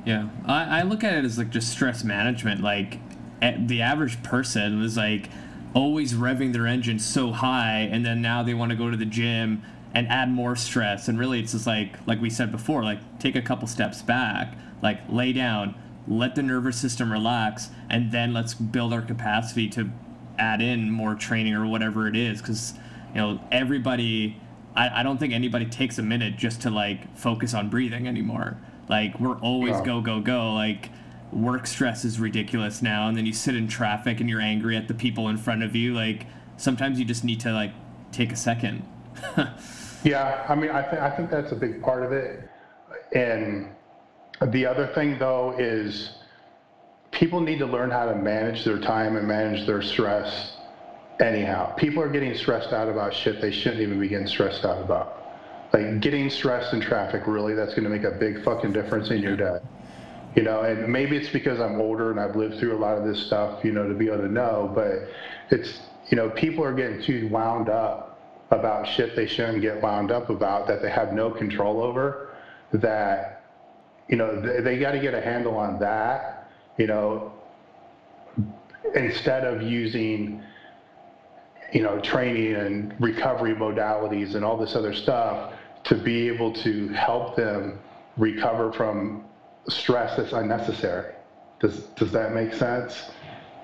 Yeah, 0.04 0.28
I, 0.46 0.80
I 0.80 0.82
look 0.82 1.04
at 1.04 1.14
it 1.14 1.24
as 1.24 1.38
like 1.38 1.50
just 1.50 1.70
stress 1.70 2.04
management. 2.04 2.62
Like 2.62 2.98
the 3.40 3.82
average 3.82 4.22
person 4.22 4.80
was 4.80 4.96
like 4.96 5.28
always 5.74 6.14
revving 6.14 6.52
their 6.52 6.66
engine 6.66 6.98
so 6.98 7.32
high, 7.32 7.88
and 7.90 8.04
then 8.04 8.22
now 8.22 8.42
they 8.42 8.54
want 8.54 8.70
to 8.70 8.76
go 8.76 8.90
to 8.90 8.96
the 8.96 9.04
gym 9.04 9.62
and 9.94 10.08
add 10.08 10.30
more 10.30 10.56
stress. 10.56 11.08
And 11.08 11.18
really, 11.18 11.40
it's 11.40 11.52
just 11.52 11.66
like 11.66 11.96
like 12.06 12.20
we 12.20 12.30
said 12.30 12.52
before, 12.52 12.82
like 12.82 13.18
take 13.18 13.36
a 13.36 13.42
couple 13.42 13.68
steps 13.68 14.02
back, 14.02 14.54
like 14.82 15.00
lay 15.08 15.32
down, 15.32 15.74
let 16.08 16.34
the 16.34 16.42
nervous 16.42 16.76
system 16.76 17.12
relax, 17.12 17.70
and 17.90 18.10
then 18.10 18.32
let's 18.32 18.54
build 18.54 18.92
our 18.92 19.02
capacity 19.02 19.68
to 19.70 19.90
add 20.38 20.60
in 20.62 20.90
more 20.90 21.14
training 21.14 21.54
or 21.54 21.66
whatever 21.66 22.08
it 22.08 22.16
is. 22.16 22.40
Because 22.40 22.74
you 23.14 23.20
know 23.20 23.40
everybody. 23.52 24.40
I, 24.74 25.00
I 25.00 25.02
don't 25.02 25.18
think 25.18 25.32
anybody 25.32 25.66
takes 25.66 25.98
a 25.98 26.02
minute 26.02 26.36
just 26.36 26.62
to 26.62 26.70
like 26.70 27.16
focus 27.16 27.54
on 27.54 27.68
breathing 27.68 28.06
anymore. 28.06 28.58
Like 28.88 29.18
we're 29.20 29.38
always 29.40 29.76
No. 29.78 29.84
go 29.84 30.00
go 30.00 30.20
go. 30.20 30.52
Like 30.54 30.90
work 31.32 31.66
stress 31.66 32.04
is 32.04 32.18
ridiculous 32.18 32.80
now, 32.82 33.08
and 33.08 33.16
then 33.16 33.26
you 33.26 33.32
sit 33.32 33.54
in 33.54 33.68
traffic 33.68 34.20
and 34.20 34.28
you're 34.30 34.40
angry 34.40 34.76
at 34.76 34.88
the 34.88 34.94
people 34.94 35.28
in 35.28 35.36
front 35.36 35.62
of 35.62 35.76
you. 35.76 35.94
Like 35.94 36.26
sometimes 36.56 36.98
you 36.98 37.04
just 37.04 37.24
need 37.24 37.40
to 37.40 37.52
like 37.52 37.72
take 38.12 38.32
a 38.32 38.36
second. 38.36 38.82
Yeah, 40.04 40.46
I 40.48 40.54
mean, 40.54 40.70
I, 40.70 40.82
th- 40.82 41.02
I 41.02 41.10
think 41.10 41.28
that's 41.28 41.50
a 41.50 41.56
big 41.56 41.82
part 41.82 42.04
of 42.04 42.12
it. 42.12 42.48
And 43.16 43.68
the 44.46 44.66
other 44.66 44.86
thing, 44.94 45.18
though, 45.18 45.54
is 45.58 46.10
people 47.10 47.40
need 47.40 47.58
to 47.58 47.66
learn 47.66 47.90
how 47.90 48.06
to 48.06 48.14
manage 48.14 48.64
their 48.64 48.78
time 48.78 49.16
and 49.16 49.26
manage 49.26 49.66
their 49.66 49.82
stress 49.82 50.56
anyhow. 51.20 51.74
People 51.74 52.02
are 52.02 52.08
getting 52.08 52.34
stressed 52.36 52.72
out 52.72 52.88
about 52.88 53.12
shit 53.12 53.40
they 53.40 53.50
shouldn't 53.50 53.80
even 53.80 53.98
be 53.98 54.08
getting 54.08 54.26
stressed 54.26 54.64
out 54.64 54.80
about. 54.80 55.24
Like 55.72 56.00
getting 56.00 56.30
stressed 56.30 56.72
in 56.72 56.80
traffic, 56.80 57.26
really, 57.26 57.54
that's 57.54 57.74
going 57.74 57.84
to 57.84 57.90
make 57.90 58.04
a 58.04 58.12
big 58.12 58.42
fucking 58.44 58.72
difference 58.72 59.10
in 59.10 59.22
your 59.22 59.36
day. 59.36 59.58
You 60.36 60.42
know, 60.42 60.62
and 60.62 60.90
maybe 60.90 61.16
it's 61.16 61.30
because 61.30 61.60
I'm 61.60 61.80
older 61.80 62.10
and 62.10 62.20
I've 62.20 62.36
lived 62.36 62.58
through 62.58 62.76
a 62.76 62.78
lot 62.78 62.96
of 62.96 63.04
this 63.04 63.26
stuff, 63.26 63.64
you 63.64 63.72
know, 63.72 63.88
to 63.88 63.94
be 63.94 64.06
able 64.06 64.18
to 64.18 64.28
know, 64.28 64.70
but 64.74 65.08
it's, 65.50 65.80
you 66.10 66.16
know, 66.16 66.30
people 66.30 66.64
are 66.64 66.72
getting 66.72 67.02
too 67.02 67.28
wound 67.28 67.68
up 67.68 68.20
about 68.50 68.86
shit 68.86 69.14
they 69.14 69.26
shouldn't 69.26 69.60
get 69.60 69.82
wound 69.82 70.10
up 70.10 70.30
about 70.30 70.66
that 70.66 70.80
they 70.80 70.90
have 70.90 71.12
no 71.12 71.30
control 71.30 71.82
over 71.82 72.30
that 72.72 73.37
you 74.08 74.16
know 74.16 74.40
they, 74.40 74.60
they 74.60 74.78
got 74.78 74.92
to 74.92 75.00
get 75.00 75.14
a 75.14 75.20
handle 75.20 75.56
on 75.56 75.78
that 75.78 76.50
you 76.76 76.86
know 76.86 77.32
instead 78.94 79.44
of 79.44 79.62
using 79.62 80.42
you 81.72 81.82
know 81.82 82.00
training 82.00 82.54
and 82.54 82.94
recovery 83.00 83.54
modalities 83.54 84.34
and 84.34 84.44
all 84.44 84.56
this 84.56 84.74
other 84.74 84.94
stuff 84.94 85.52
to 85.84 85.94
be 85.94 86.28
able 86.28 86.52
to 86.52 86.88
help 86.88 87.36
them 87.36 87.78
recover 88.16 88.72
from 88.72 89.24
stress 89.68 90.16
that's 90.16 90.32
unnecessary. 90.32 91.14
Does 91.60 91.80
does 91.96 92.12
that 92.12 92.32
make 92.32 92.54
sense? 92.54 93.10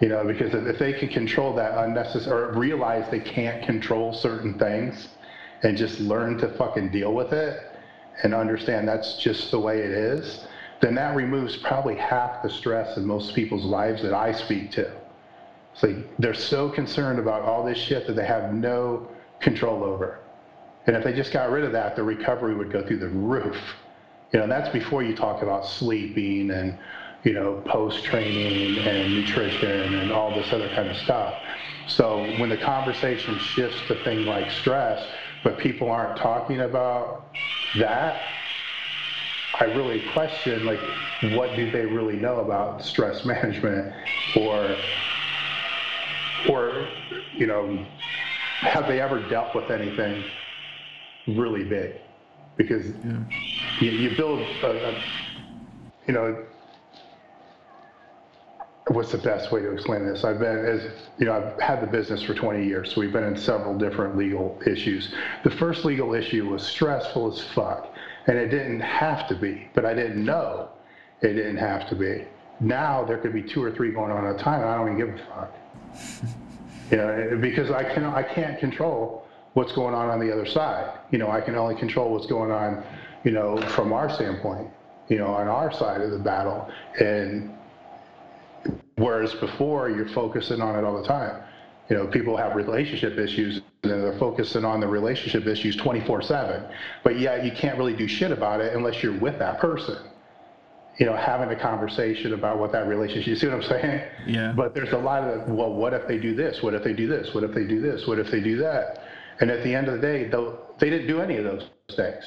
You 0.01 0.09
know, 0.09 0.25
because 0.25 0.55
if 0.55 0.79
they 0.79 0.93
can 0.93 1.09
control 1.09 1.55
that 1.55 1.79
unnecessary, 1.79 2.43
or 2.43 2.53
realize 2.53 3.09
they 3.11 3.21
can't 3.21 3.65
control 3.65 4.13
certain 4.13 4.59
things 4.59 5.09
and 5.63 5.77
just 5.77 6.01
learn 6.01 6.37
to 6.39 6.49
fucking 6.49 6.91
deal 6.91 7.15
with 7.15 7.33
it 7.33 7.74
and 8.23 8.35
understand 8.35 8.87
that's 8.89 9.17
just 9.17 9.51
the 9.51 9.59
way 9.59 9.79
it 9.81 9.91
is, 9.91 10.47
then 10.81 10.95
that 10.95 11.17
removes 11.17 11.57
probably 11.57 11.97
half 11.97 12.43
the 12.43 12.51
stress 12.51 12.97
in 12.97 13.05
most 13.07 13.35
people's 13.35 13.65
lives 13.65 14.03
that 14.03 14.15
I 14.15 14.33
speak 14.33 14.71
to. 14.73 14.91
Like 15.83 16.17
they're 16.19 16.35
so 16.35 16.69
concerned 16.69 17.19
about 17.19 17.43
all 17.43 17.65
this 17.65 17.79
shit 17.79 18.07
that 18.07 18.15
they 18.15 18.27
have 18.27 18.55
no 18.55 19.09
control 19.41 19.83
over. 19.83 20.21
And 20.87 20.95
if 20.95 21.03
they 21.03 21.13
just 21.13 21.33
got 21.33 21.51
rid 21.51 21.65
of 21.65 21.73
that, 21.73 21.97
the 21.97 22.03
recovery 22.03 22.55
would 22.55 22.71
go 22.71 22.87
through 22.87 22.99
the 22.99 23.09
roof. 23.09 23.57
You 24.33 24.41
know, 24.41 24.47
that's 24.47 24.69
before 24.69 25.03
you 25.03 25.17
talk 25.17 25.43
about 25.43 25.67
sleeping 25.67 26.51
and 26.51 26.79
you 27.25 27.33
know, 27.33 27.63
post 27.65 28.05
training 28.05 28.79
and 28.87 29.15
nutrition 29.15 29.95
and 29.95 30.13
all 30.13 30.35
this 30.35 30.53
other 30.53 30.69
kind 30.69 30.91
of 30.91 30.97
stuff. 30.99 31.35
So 31.87 32.23
when 32.39 32.51
the 32.51 32.57
conversation 32.59 33.39
shifts 33.39 33.81
to 33.89 33.95
things 34.05 34.27
like 34.27 34.51
stress, 34.51 35.07
but 35.45 35.59
people 35.59 35.91
aren't 35.91 36.17
talking 36.17 36.61
about 36.61 37.27
that, 37.77 38.23
I 39.61 39.65
really 39.65 40.01
question 40.01 40.65
like 40.67 40.81
what 41.35 41.55
do 41.55 41.71
they 41.71 41.87
really 41.87 42.17
know 42.17 42.41
about 42.41 42.83
stress 42.85 43.25
management 43.25 43.93
or 44.35 44.77
or 46.49 46.89
you 47.37 47.47
know 47.47 47.87
have 48.61 48.89
they 48.89 49.01
ever 49.01 49.21
dealt 49.29 49.55
with 49.55 49.71
anything 49.71 50.25
really 51.27 51.65
big? 51.65 52.01
Because 52.57 52.87
you, 53.81 53.91
you 53.91 54.17
build 54.17 54.41
a, 54.63 54.89
a 54.89 55.03
you 56.09 56.15
know 56.15 56.45
what's 58.89 59.13
the 59.13 59.19
best 59.19 59.51
way 59.51 59.61
to 59.61 59.73
explain 59.73 60.07
this? 60.07 60.25
I've 60.25 60.39
been 60.39 60.65
as 60.65 60.83
you 61.19 61.27
know, 61.27 61.33
I've 61.35 61.61
had 61.61 61.81
the 61.81 61.87
business 61.87 62.23
for 62.23 62.35
20 62.35 62.65
years, 62.65 62.95
so 62.95 63.01
we've 63.01 63.13
been 63.13 63.25
in 63.25 63.37
several 63.37 63.77
different 63.77 64.17
legal 64.17 64.61
issues. 64.67 65.15
The 65.43 65.51
first 65.51 65.85
legal 65.85 66.15
issue 66.15 66.49
was 66.49 66.63
stressful 66.63 67.33
as 67.33 67.41
fuck, 67.41 67.95
and 68.27 68.37
it 68.37 68.49
didn't 68.49 68.81
have 68.81 69.27
to 69.29 69.35
be, 69.35 69.69
but 69.75 69.85
I 69.85 69.95
didn't 69.95 70.23
know 70.23 70.69
it 71.23 71.35
didn't 71.35 71.57
have 71.57 71.89
to 71.89 71.95
be. 71.95 72.25
Now 72.61 73.05
there 73.05 73.19
could 73.19 73.33
be 73.33 73.43
two 73.43 73.63
or 73.63 73.73
three 73.73 73.91
going 73.91 74.11
on 74.11 74.27
at 74.27 74.37
a 74.37 74.39
time, 74.39 74.61
and 74.61 74.69
I 74.69 74.77
don't 74.77 74.95
even 74.95 74.99
give 74.99 75.15
a 75.15 75.27
fuck. 75.29 76.31
you 76.91 76.97
know, 76.99 77.39
because 77.41 77.71
I 77.71 77.85
can 77.85 78.05
I 78.05 78.23
can't 78.23 78.59
control 78.59 79.27
what's 79.55 79.73
going 79.73 79.95
on 79.95 80.11
on 80.11 80.21
the 80.21 80.33
other 80.33 80.47
side. 80.47 80.99
You 81.11 81.19
know, 81.19 81.31
I 81.31 81.41
can 81.41 81.55
only 81.55 81.75
control 81.77 82.13
what's 82.13 82.27
going 82.27 82.51
on, 82.51 82.85
you 83.25 83.31
know, 83.31 83.57
from 83.69 83.93
our 83.93 84.11
standpoint. 84.11 84.69
You 85.09 85.19
know, 85.19 85.27
on 85.27 85.49
our 85.49 85.73
side 85.73 86.01
of 86.01 86.11
the 86.11 86.19
battle, 86.19 86.71
and 86.99 87.55
Whereas 88.97 89.35
before, 89.35 89.91
you're 89.91 90.09
focusing 90.11 90.61
on 90.61 90.79
it 90.79 90.85
all 90.85 91.01
the 91.01 91.07
time. 91.07 91.43
You 91.91 91.97
know, 91.97 92.07
people 92.07 92.37
have 92.37 92.57
relationship 92.57 93.19
issues 93.19 93.61
and 93.83 93.93
they're 94.03 94.19
focusing 94.19 94.65
on 94.65 94.81
the 94.81 94.89
relationship 94.89 95.47
issues 95.47 95.77
24 95.77 96.23
7. 96.23 96.65
But 97.03 97.19
yet, 97.19 97.45
you 97.45 97.53
can't 97.53 97.77
really 97.77 97.97
do 97.97 98.09
shit 98.09 98.31
about 98.31 98.61
it 98.61 98.75
unless 98.75 99.03
you're 99.03 99.19
with 99.19 99.39
that 99.39 99.61
person. 99.61 99.97
You 100.99 101.07
know, 101.07 101.17
having 101.17 101.51
a 101.51 101.61
conversation 101.61 102.35
about 102.35 102.59
what 102.59 102.71
that 102.73 102.87
relationship, 102.87 103.27
you 103.27 103.37
see 103.37 103.49
what 103.49 103.57
I'm 103.57 103.63
saying? 103.63 104.05
Yeah. 104.27 104.53
But 104.57 104.75
there's 104.75 104.93
a 104.93 104.99
lot 104.99 105.25
of, 105.25 105.49
well, 105.49 105.75
what 105.75 105.93
if 105.93 106.07
they 106.07 106.19
do 106.19 106.35
this? 106.37 106.63
What 106.63 106.73
if 106.73 106.85
they 106.85 106.93
do 106.93 107.09
this? 107.09 107.35
What 107.35 107.43
if 107.43 107.53
they 107.53 107.65
do 107.65 107.81
this? 107.81 108.07
What 108.07 108.21
if 108.21 108.31
they 108.31 108.41
do 108.41 108.57
that? 108.59 109.03
And 109.41 109.51
at 109.51 109.65
the 109.65 109.75
end 109.75 109.89
of 109.89 109.95
the 109.95 110.01
day, 110.01 110.29
though, 110.29 110.61
they 110.79 110.89
didn't 110.89 111.09
do 111.09 111.21
any 111.21 111.37
of 111.37 111.45
those 111.45 111.69
things 111.97 112.25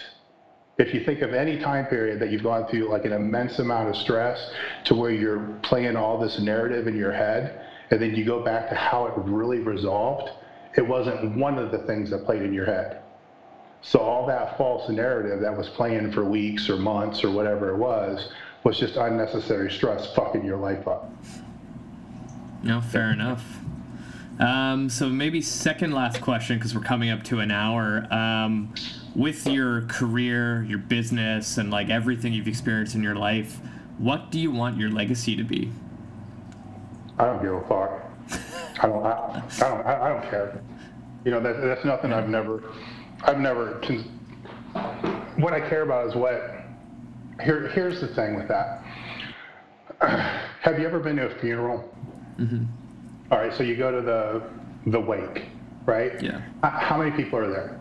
if 0.78 0.94
you 0.94 1.04
think 1.04 1.22
of 1.22 1.34
any 1.34 1.58
time 1.58 1.86
period 1.88 2.20
that 2.20 2.30
you've 2.30 2.44
gone 2.44 2.68
through 2.68 2.90
like 2.90 3.06
an 3.06 3.14
immense 3.14 3.60
amount 3.60 3.90
of 3.90 3.96
stress 3.96 4.52
to 4.86 4.94
where 4.94 5.12
you're 5.12 5.58
playing 5.64 5.96
all 5.96 6.20
this 6.20 6.40
narrative 6.40 6.88
in 6.88 6.96
your 6.96 7.12
head 7.12 7.62
and 7.90 8.02
then 8.02 8.14
you 8.14 8.24
go 8.24 8.44
back 8.44 8.70
to 8.70 8.76
how 8.76 9.08
it 9.08 9.14
really 9.18 9.60
resolved 9.60 10.32
it 10.76 10.88
wasn't 10.88 11.36
one 11.36 11.58
of 11.58 11.72
the 11.72 11.80
things 11.80 12.10
that 12.10 12.26
played 12.26 12.44
in 12.44 12.54
your 12.54 12.66
head 12.66 13.02
so 13.82 14.00
all 14.00 14.26
that 14.28 14.58
false 14.58 14.90
narrative 14.90 15.40
that 15.40 15.56
was 15.56 15.70
playing 15.70 16.12
for 16.12 16.24
weeks 16.24 16.70
or 16.70 16.78
months 16.78 17.24
or 17.24 17.32
whatever 17.32 17.70
it 17.70 17.78
was 17.78 18.32
was 18.64 18.78
just 18.78 18.96
unnecessary 18.98 19.72
stress 19.72 20.14
fucking 20.14 20.46
your 20.46 20.58
life 20.58 20.88
up 20.88 21.12
No, 22.64 22.82
fair 22.82 23.12
enough. 23.12 23.57
Um, 24.40 24.90
so 24.90 25.10
maybe 25.10 25.42
second 25.42 25.94
last 25.94 26.22
question 26.22 26.58
because 26.58 26.76
we're 26.76 26.82
coming 26.82 27.10
up 27.10 27.24
to 27.24 27.40
an 27.40 27.52
hour. 27.52 28.08
Um, 28.14 28.74
with 29.16 29.48
your 29.48 29.82
career, 29.84 30.64
your 30.64 30.78
business, 30.78 31.58
and 31.58 31.72
like 31.72 31.90
everything 31.90 32.34
you've 32.34 32.48
experienced 32.48 32.94
in 32.94 33.02
your 33.02 33.16
life, 33.16 33.60
what 33.98 34.30
do 34.30 34.40
you 34.40 34.52
want 34.52 34.78
your 34.78 34.92
legacy 34.92 35.36
to 35.36 35.44
be? 35.44 35.72
I 37.18 37.26
don't 37.26 37.42
give 37.42 37.54
a 37.54 37.62
fuck. 37.62 38.04
I 38.80 38.88
don't. 38.88 39.04
I, 39.04 39.44
I 39.48 39.60
don't. 39.60 39.86
I, 39.88 40.06
I 40.06 40.10
don't 40.10 40.30
care. 40.30 40.62
You 41.26 41.32
know, 41.32 41.40
that, 41.40 41.60
that's 41.62 41.84
nothing 41.84 42.14
I've 42.14 42.30
never. 42.30 42.64
I've 43.24 43.40
never. 43.40 43.82
What 45.38 45.54
I 45.54 45.68
care 45.68 45.82
about 45.82 46.08
is 46.08 46.16
what. 46.16 46.64
Here, 47.44 47.70
here's 47.70 48.02
the 48.02 48.08
thing 48.08 48.36
with 48.36 48.48
that. 48.48 48.84
Have 50.62 50.80
you 50.80 50.86
ever 50.86 51.00
been 51.00 51.16
to 51.16 51.28
a 51.28 51.40
funeral? 51.40 51.92
All 53.32 53.38
right, 53.38 53.54
so 53.54 53.64
you 53.64 53.76
go 53.76 53.92
to 53.92 54.02
the 54.02 54.42
the 54.90 55.00
wake, 55.00 55.48
right? 55.86 56.22
Yeah. 56.22 56.42
How 56.64 56.98
many 56.98 57.12
people 57.12 57.40
are 57.40 57.50
there 57.50 57.80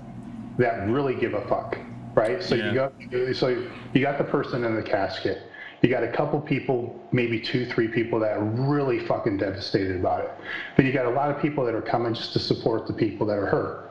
that 0.59 0.89
really 0.89 1.15
give 1.15 1.35
a 1.35 1.47
fuck, 1.49 1.79
right? 2.15 2.43
So 2.43 2.55
Yeah. 2.57 2.73
you 2.73 3.09
go, 3.11 3.33
so 3.33 3.49
you 3.93 4.01
got 4.03 4.19
the 4.19 4.25
person 4.25 4.65
in 4.65 4.75
the 4.75 4.83
casket. 4.83 5.43
You 5.83 5.91
got 5.91 6.03
a 6.03 6.11
couple 6.11 6.41
people, 6.41 6.99
maybe 7.13 7.39
two, 7.39 7.67
three 7.67 7.87
people 7.87 8.19
that 8.21 8.33
are 8.37 8.43
really 8.43 8.99
fucking 9.01 9.37
devastated 9.37 9.97
about 9.97 10.25
it. 10.25 10.31
Then 10.77 10.87
you 10.87 10.93
got 10.93 11.07
a 11.07 11.11
lot 11.11 11.31
of 11.31 11.41
people 11.41 11.65
that 11.67 11.75
are 11.75 11.83
coming 11.83 12.15
just 12.15 12.33
to 12.33 12.39
support 12.41 12.87
the 12.87 12.93
people 12.95 13.27
that 13.27 13.39
are 13.39 13.47
hurt. 13.47 13.91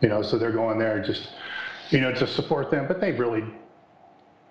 You 0.00 0.08
know, 0.08 0.22
so 0.22 0.38
they're 0.38 0.52
going 0.52 0.78
there 0.78 1.00
just, 1.02 1.28
you 1.90 2.00
know, 2.00 2.12
to 2.12 2.26
support 2.26 2.70
them, 2.70 2.86
but 2.88 3.00
they 3.00 3.12
really, 3.12 3.44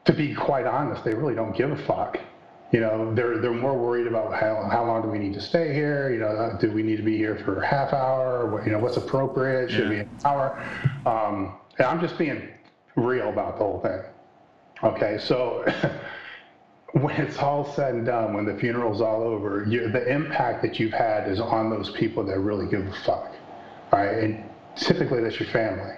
to 0.05 0.13
be 0.13 0.33
quite 0.33 0.65
honest, 0.65 1.03
they 1.03 1.13
really 1.13 1.35
don't 1.35 1.55
give 1.55 1.71
a 1.71 1.77
fuck. 1.83 2.19
You 2.72 2.82
know, 2.82 3.13
they're 3.15 3.38
they're 3.38 3.53
more 3.53 3.78
worried 3.78 4.07
about 4.07 4.34
how, 4.34 4.68
how 4.70 4.86
long 4.86 5.01
do 5.01 5.07
we 5.07 5.20
need 5.20 5.34
to 5.36 5.41
stay 5.41 5.74
here. 5.74 6.11
You 6.11 6.20
know, 6.20 6.28
uh, 6.28 6.57
do 6.57 6.72
we 6.72 6.84
need 6.84 6.97
to 6.97 7.03
be 7.03 7.18
here 7.18 7.38
for 7.45 7.61
a 7.61 7.68
half 7.68 7.93
hour? 7.93 8.61
You 8.65 8.74
know, 8.74 8.80
what's 8.80 8.97
appropriate? 8.97 9.72
Should 9.72 9.84
yeah. 9.86 9.89
be 9.89 9.99
an 9.99 10.09
hour? 10.26 10.61
Um, 11.05 11.57
I'm 11.80 12.01
just 12.01 12.18
being 12.18 12.49
real 12.95 13.30
about 13.30 13.57
the 13.57 13.63
whole 13.63 13.80
thing. 13.82 14.01
Okay, 14.84 15.18
so 15.20 15.65
when 16.93 17.15
it's 17.15 17.38
all 17.38 17.74
said 17.74 17.93
and 17.93 18.05
done, 18.05 18.34
when 18.34 18.45
the 18.45 18.55
funeral's 18.55 19.01
all 19.01 19.24
over, 19.24 19.65
the 19.65 20.07
impact 20.11 20.61
that 20.63 20.80
you've 20.80 20.93
had 20.93 21.30
is 21.30 21.39
on 21.39 21.70
those 21.70 21.91
people 21.91 22.24
that 22.26 22.39
really 22.39 22.68
give 22.70 22.86
a 22.86 22.93
fuck. 23.05 23.32
All 23.91 23.99
right, 23.99 24.18
and 24.24 24.43
typically 24.76 25.22
that's 25.22 25.39
your 25.39 25.49
family, 25.49 25.95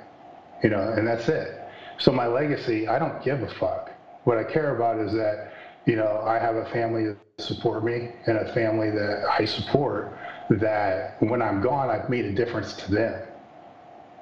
you 0.64 0.70
know, 0.70 0.94
and 0.94 1.08
that's 1.08 1.28
it. 1.28 1.60
So 1.98 2.12
my 2.12 2.28
legacy, 2.28 2.88
I 2.88 3.00
don't 3.00 3.24
give 3.24 3.42
a 3.42 3.54
fuck. 3.56 3.92
What 4.24 4.38
I 4.38 4.44
care 4.44 4.76
about 4.76 5.00
is 5.00 5.12
that, 5.14 5.54
you 5.90 5.96
know, 5.96 6.22
I 6.24 6.38
have 6.38 6.56
a 6.56 6.66
family 6.66 7.04
that 7.08 7.18
support 7.40 7.84
me 7.84 8.10
and 8.28 8.38
a 8.38 8.54
family 8.54 8.92
that 8.92 9.26
I 9.28 9.44
support 9.44 10.16
that 10.52 11.18
when 11.20 11.42
I'm 11.42 11.64
gone, 11.64 11.90
I've 11.90 12.12
made 12.12 12.26
a 12.26 12.32
difference 12.32 12.74
to 12.74 12.92
them. 12.92 13.28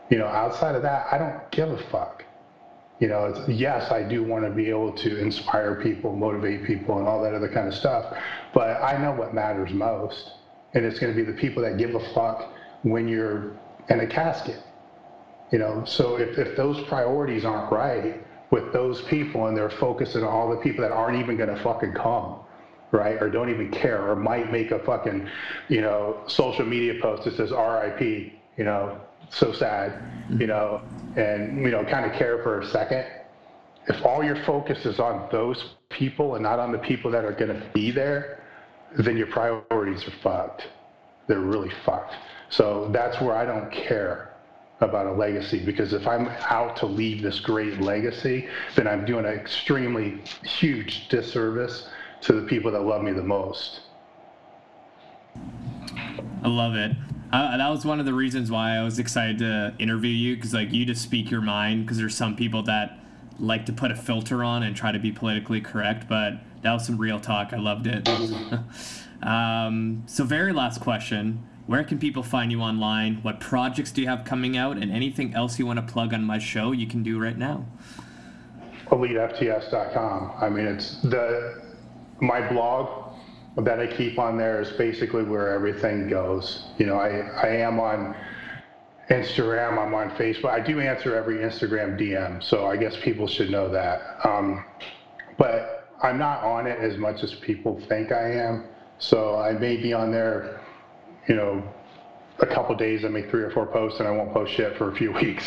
You 0.09 0.17
know, 0.17 0.27
outside 0.27 0.75
of 0.75 0.81
that, 0.83 1.07
I 1.11 1.17
don't 1.17 1.51
give 1.51 1.69
a 1.69 1.77
fuck. 1.91 2.23
You 3.01 3.09
know, 3.09 3.45
yes, 3.49 3.91
I 3.91 4.01
do 4.01 4.23
want 4.23 4.45
to 4.45 4.49
be 4.49 4.69
able 4.69 4.93
to 4.93 5.19
inspire 5.19 5.75
people, 5.83 6.15
motivate 6.15 6.63
people, 6.63 6.99
and 6.99 7.05
all 7.05 7.21
that 7.23 7.33
other 7.33 7.49
kind 7.49 7.67
of 7.67 7.73
stuff. 7.73 8.15
But 8.53 8.81
I 8.81 8.97
know 8.97 9.11
what 9.11 9.33
matters 9.33 9.73
most, 9.73 10.31
and 10.73 10.85
it's 10.85 10.99
going 10.99 11.13
to 11.13 11.17
be 11.17 11.29
the 11.29 11.37
people 11.37 11.61
that 11.63 11.77
give 11.77 11.95
a 11.95 12.13
fuck 12.13 12.49
when 12.83 13.09
you're 13.09 13.51
in 13.89 13.99
a 13.99 14.07
casket. 14.07 14.63
You 15.51 15.59
know, 15.59 15.83
so 15.83 16.15
if, 16.15 16.37
if 16.37 16.55
those 16.55 16.81
priorities 16.87 17.43
aren't 17.43 17.69
right 17.73 18.23
with 18.51 18.71
those 18.73 19.01
people 19.03 19.47
and 19.47 19.57
they're 19.57 19.69
focusing 19.69 20.23
on 20.23 20.29
all 20.29 20.49
the 20.49 20.57
people 20.57 20.81
that 20.81 20.91
aren't 20.91 21.19
even 21.19 21.37
going 21.37 21.49
to 21.49 21.61
fucking 21.63 21.93
come, 21.93 22.39
right, 22.91 23.21
or 23.21 23.29
don't 23.29 23.49
even 23.49 23.69
care, 23.71 24.09
or 24.09 24.15
might 24.15 24.51
make 24.51 24.71
a 24.71 24.79
fucking, 24.79 25.27
you 25.67 25.81
know, 25.81 26.21
social 26.27 26.65
media 26.65 26.99
post 27.01 27.25
that 27.25 27.35
says 27.35 27.51
RIP, 27.51 28.31
you 28.57 28.63
know, 28.63 28.99
so 29.29 29.51
sad, 29.51 30.01
you 30.29 30.37
mm-hmm. 30.37 30.47
know, 30.47 30.81
and, 31.15 31.61
you 31.61 31.71
know, 31.71 31.83
kind 31.83 32.09
of 32.09 32.17
care 32.17 32.41
for 32.43 32.61
a 32.61 32.67
second. 32.67 33.05
If 33.87 34.05
all 34.05 34.23
your 34.23 34.41
focus 34.43 34.85
is 34.85 34.99
on 34.99 35.27
those 35.31 35.75
people 35.89 36.35
and 36.35 36.43
not 36.43 36.59
on 36.59 36.71
the 36.71 36.77
people 36.77 37.11
that 37.11 37.25
are 37.25 37.31
going 37.31 37.49
to 37.49 37.67
be 37.73 37.91
there, 37.91 38.43
then 38.97 39.17
your 39.17 39.27
priorities 39.27 40.05
are 40.07 40.13
fucked. 40.23 40.63
They're 41.27 41.39
really 41.39 41.71
fucked. 41.85 42.13
So 42.49 42.89
that's 42.93 43.19
where 43.21 43.35
I 43.35 43.45
don't 43.45 43.71
care 43.71 44.26
about 44.79 45.07
a 45.07 45.11
legacy 45.11 45.63
because 45.63 45.93
if 45.93 46.07
I'm 46.07 46.27
out 46.49 46.75
to 46.77 46.85
leave 46.85 47.21
this 47.21 47.39
great 47.39 47.81
legacy, 47.81 48.47
then 48.75 48.87
I'm 48.87 49.05
doing 49.05 49.25
an 49.25 49.33
extremely 49.33 50.21
huge 50.43 51.09
disservice 51.09 51.87
to 52.21 52.33
the 52.33 52.43
people 52.43 52.71
that 52.71 52.81
love 52.81 53.01
me 53.01 53.11
the 53.11 53.23
most. 53.23 53.81
I 55.35 56.47
love 56.47 56.75
it. 56.75 56.91
Uh, 57.33 57.57
that 57.57 57.69
was 57.69 57.85
one 57.85 57.99
of 57.99 58.05
the 58.05 58.13
reasons 58.13 58.49
why 58.49 58.77
I 58.77 58.83
was 58.83 58.99
excited 58.99 59.39
to 59.39 59.73
interview 59.79 60.11
you 60.11 60.35
because 60.35 60.53
like 60.53 60.71
you 60.71 60.85
just 60.85 61.01
speak 61.01 61.29
your 61.29 61.41
mind 61.41 61.85
because 61.85 61.97
there's 61.97 62.15
some 62.15 62.35
people 62.35 62.63
that 62.63 62.99
like 63.39 63.65
to 63.65 63.73
put 63.73 63.91
a 63.91 63.95
filter 63.95 64.43
on 64.43 64.63
and 64.63 64.75
try 64.75 64.91
to 64.91 64.99
be 64.99 65.11
politically 65.11 65.61
correct, 65.61 66.07
but 66.07 66.39
that 66.61 66.73
was 66.73 66.85
some 66.85 66.97
real 66.97 67.19
talk. 67.19 67.51
I 67.51 67.57
loved 67.57 67.87
it. 67.87 68.07
um, 69.23 70.03
so 70.05 70.23
very 70.23 70.53
last 70.53 70.81
question 70.81 71.45
where 71.67 71.83
can 71.83 71.99
people 71.99 72.23
find 72.23 72.51
you 72.51 72.61
online? 72.61 73.17
What 73.21 73.39
projects 73.39 73.91
do 73.91 74.01
you 74.01 74.07
have 74.07 74.23
coming 74.23 74.57
out? 74.57 74.77
And 74.77 74.91
anything 74.91 75.35
else 75.35 75.59
you 75.59 75.65
want 75.65 75.85
to 75.85 75.93
plug 75.93 76.13
on 76.13 76.23
my 76.23 76.39
show, 76.39 76.71
you 76.71 76.87
can 76.87 77.03
do 77.03 77.19
right 77.19 77.37
now. 77.37 77.65
EliteFTS.com. 78.87 80.31
I 80.41 80.49
mean, 80.49 80.65
it's 80.65 81.01
the 81.01 81.61
my 82.21 82.47
blog 82.47 83.13
that 83.57 83.79
I 83.79 83.87
keep 83.87 84.17
on 84.17 84.37
there 84.37 84.61
is 84.61 84.71
basically 84.71 85.23
where 85.23 85.53
everything 85.53 86.07
goes. 86.07 86.63
You 86.77 86.85
know, 86.85 86.97
I, 86.97 87.19
I 87.43 87.47
am 87.49 87.79
on 87.79 88.15
Instagram, 89.09 89.77
I'm 89.77 89.93
on 89.93 90.11
Facebook. 90.11 90.49
I 90.49 90.59
do 90.59 90.79
answer 90.79 91.15
every 91.15 91.37
Instagram 91.37 91.99
DM, 91.99 92.41
so 92.43 92.65
I 92.65 92.77
guess 92.77 92.95
people 93.01 93.27
should 93.27 93.49
know 93.49 93.69
that. 93.69 94.19
Um, 94.25 94.63
but 95.37 95.89
I'm 96.01 96.17
not 96.17 96.43
on 96.43 96.65
it 96.65 96.79
as 96.79 96.97
much 96.97 97.23
as 97.23 97.33
people 97.35 97.79
think 97.89 98.11
I 98.11 98.31
am. 98.31 98.65
So 98.99 99.37
I 99.39 99.53
may 99.53 99.77
be 99.77 99.93
on 99.93 100.11
there 100.11 100.56
you 101.27 101.35
know, 101.35 101.63
a 102.39 102.45
couple 102.45 102.75
days 102.75 103.03
I 103.03 103.09
make 103.09 103.29
three 103.29 103.43
or 103.43 103.51
four 103.51 103.65
posts 103.67 103.99
and 103.99 104.07
I 104.07 104.11
won't 104.11 104.33
post 104.33 104.53
shit 104.53 104.77
for 104.77 104.91
a 104.91 104.95
few 104.95 105.11
weeks, 105.21 105.45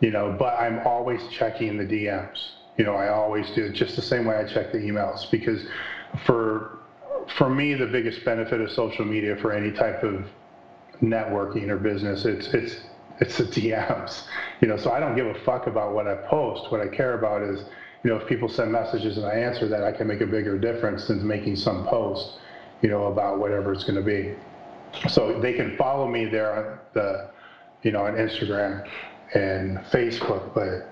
you 0.00 0.10
know, 0.10 0.34
but 0.38 0.58
I'm 0.58 0.86
always 0.86 1.20
checking 1.28 1.76
the 1.76 1.84
DMs. 1.84 2.52
You 2.76 2.84
know, 2.84 2.94
I 2.94 3.08
always 3.08 3.50
do 3.50 3.70
just 3.72 3.96
the 3.96 4.02
same 4.02 4.24
way 4.24 4.36
I 4.36 4.44
check 4.44 4.72
the 4.72 4.78
emails 4.78 5.30
because 5.30 5.66
for 6.24 6.78
for 7.36 7.48
me 7.48 7.74
the 7.74 7.86
biggest 7.86 8.24
benefit 8.24 8.60
of 8.60 8.70
social 8.72 9.04
media 9.04 9.36
for 9.36 9.52
any 9.52 9.70
type 9.70 10.02
of 10.02 10.24
networking 11.02 11.68
or 11.68 11.76
business 11.76 12.24
it's 12.24 12.48
it's 12.48 12.80
it's 13.20 13.38
the 13.38 13.44
DMs. 13.70 14.24
You 14.60 14.68
know, 14.68 14.76
so 14.76 14.90
I 14.90 15.00
don't 15.00 15.14
give 15.14 15.26
a 15.26 15.34
fuck 15.44 15.66
about 15.66 15.94
what 15.94 16.06
I 16.06 16.14
post. 16.28 16.70
What 16.72 16.80
I 16.80 16.88
care 16.88 17.18
about 17.18 17.42
is, 17.42 17.60
you 18.02 18.10
know, 18.10 18.16
if 18.16 18.26
people 18.26 18.48
send 18.48 18.72
messages 18.72 19.18
and 19.18 19.26
I 19.26 19.34
answer 19.34 19.68
that, 19.68 19.84
I 19.84 19.92
can 19.92 20.06
make 20.06 20.20
a 20.20 20.26
bigger 20.26 20.58
difference 20.58 21.06
than 21.06 21.26
making 21.26 21.56
some 21.56 21.86
post, 21.86 22.38
you 22.82 22.88
know, 22.88 23.06
about 23.06 23.38
whatever 23.38 23.72
it's 23.72 23.84
going 23.84 23.96
to 23.96 24.02
be. 24.02 24.34
So 25.08 25.38
they 25.40 25.52
can 25.52 25.76
follow 25.76 26.06
me 26.08 26.26
there 26.26 26.52
on 26.52 26.78
the, 26.94 27.30
you 27.82 27.92
know, 27.92 28.04
on 28.04 28.14
Instagram 28.14 28.86
and 29.34 29.78
Facebook, 29.92 30.54
but 30.54 30.90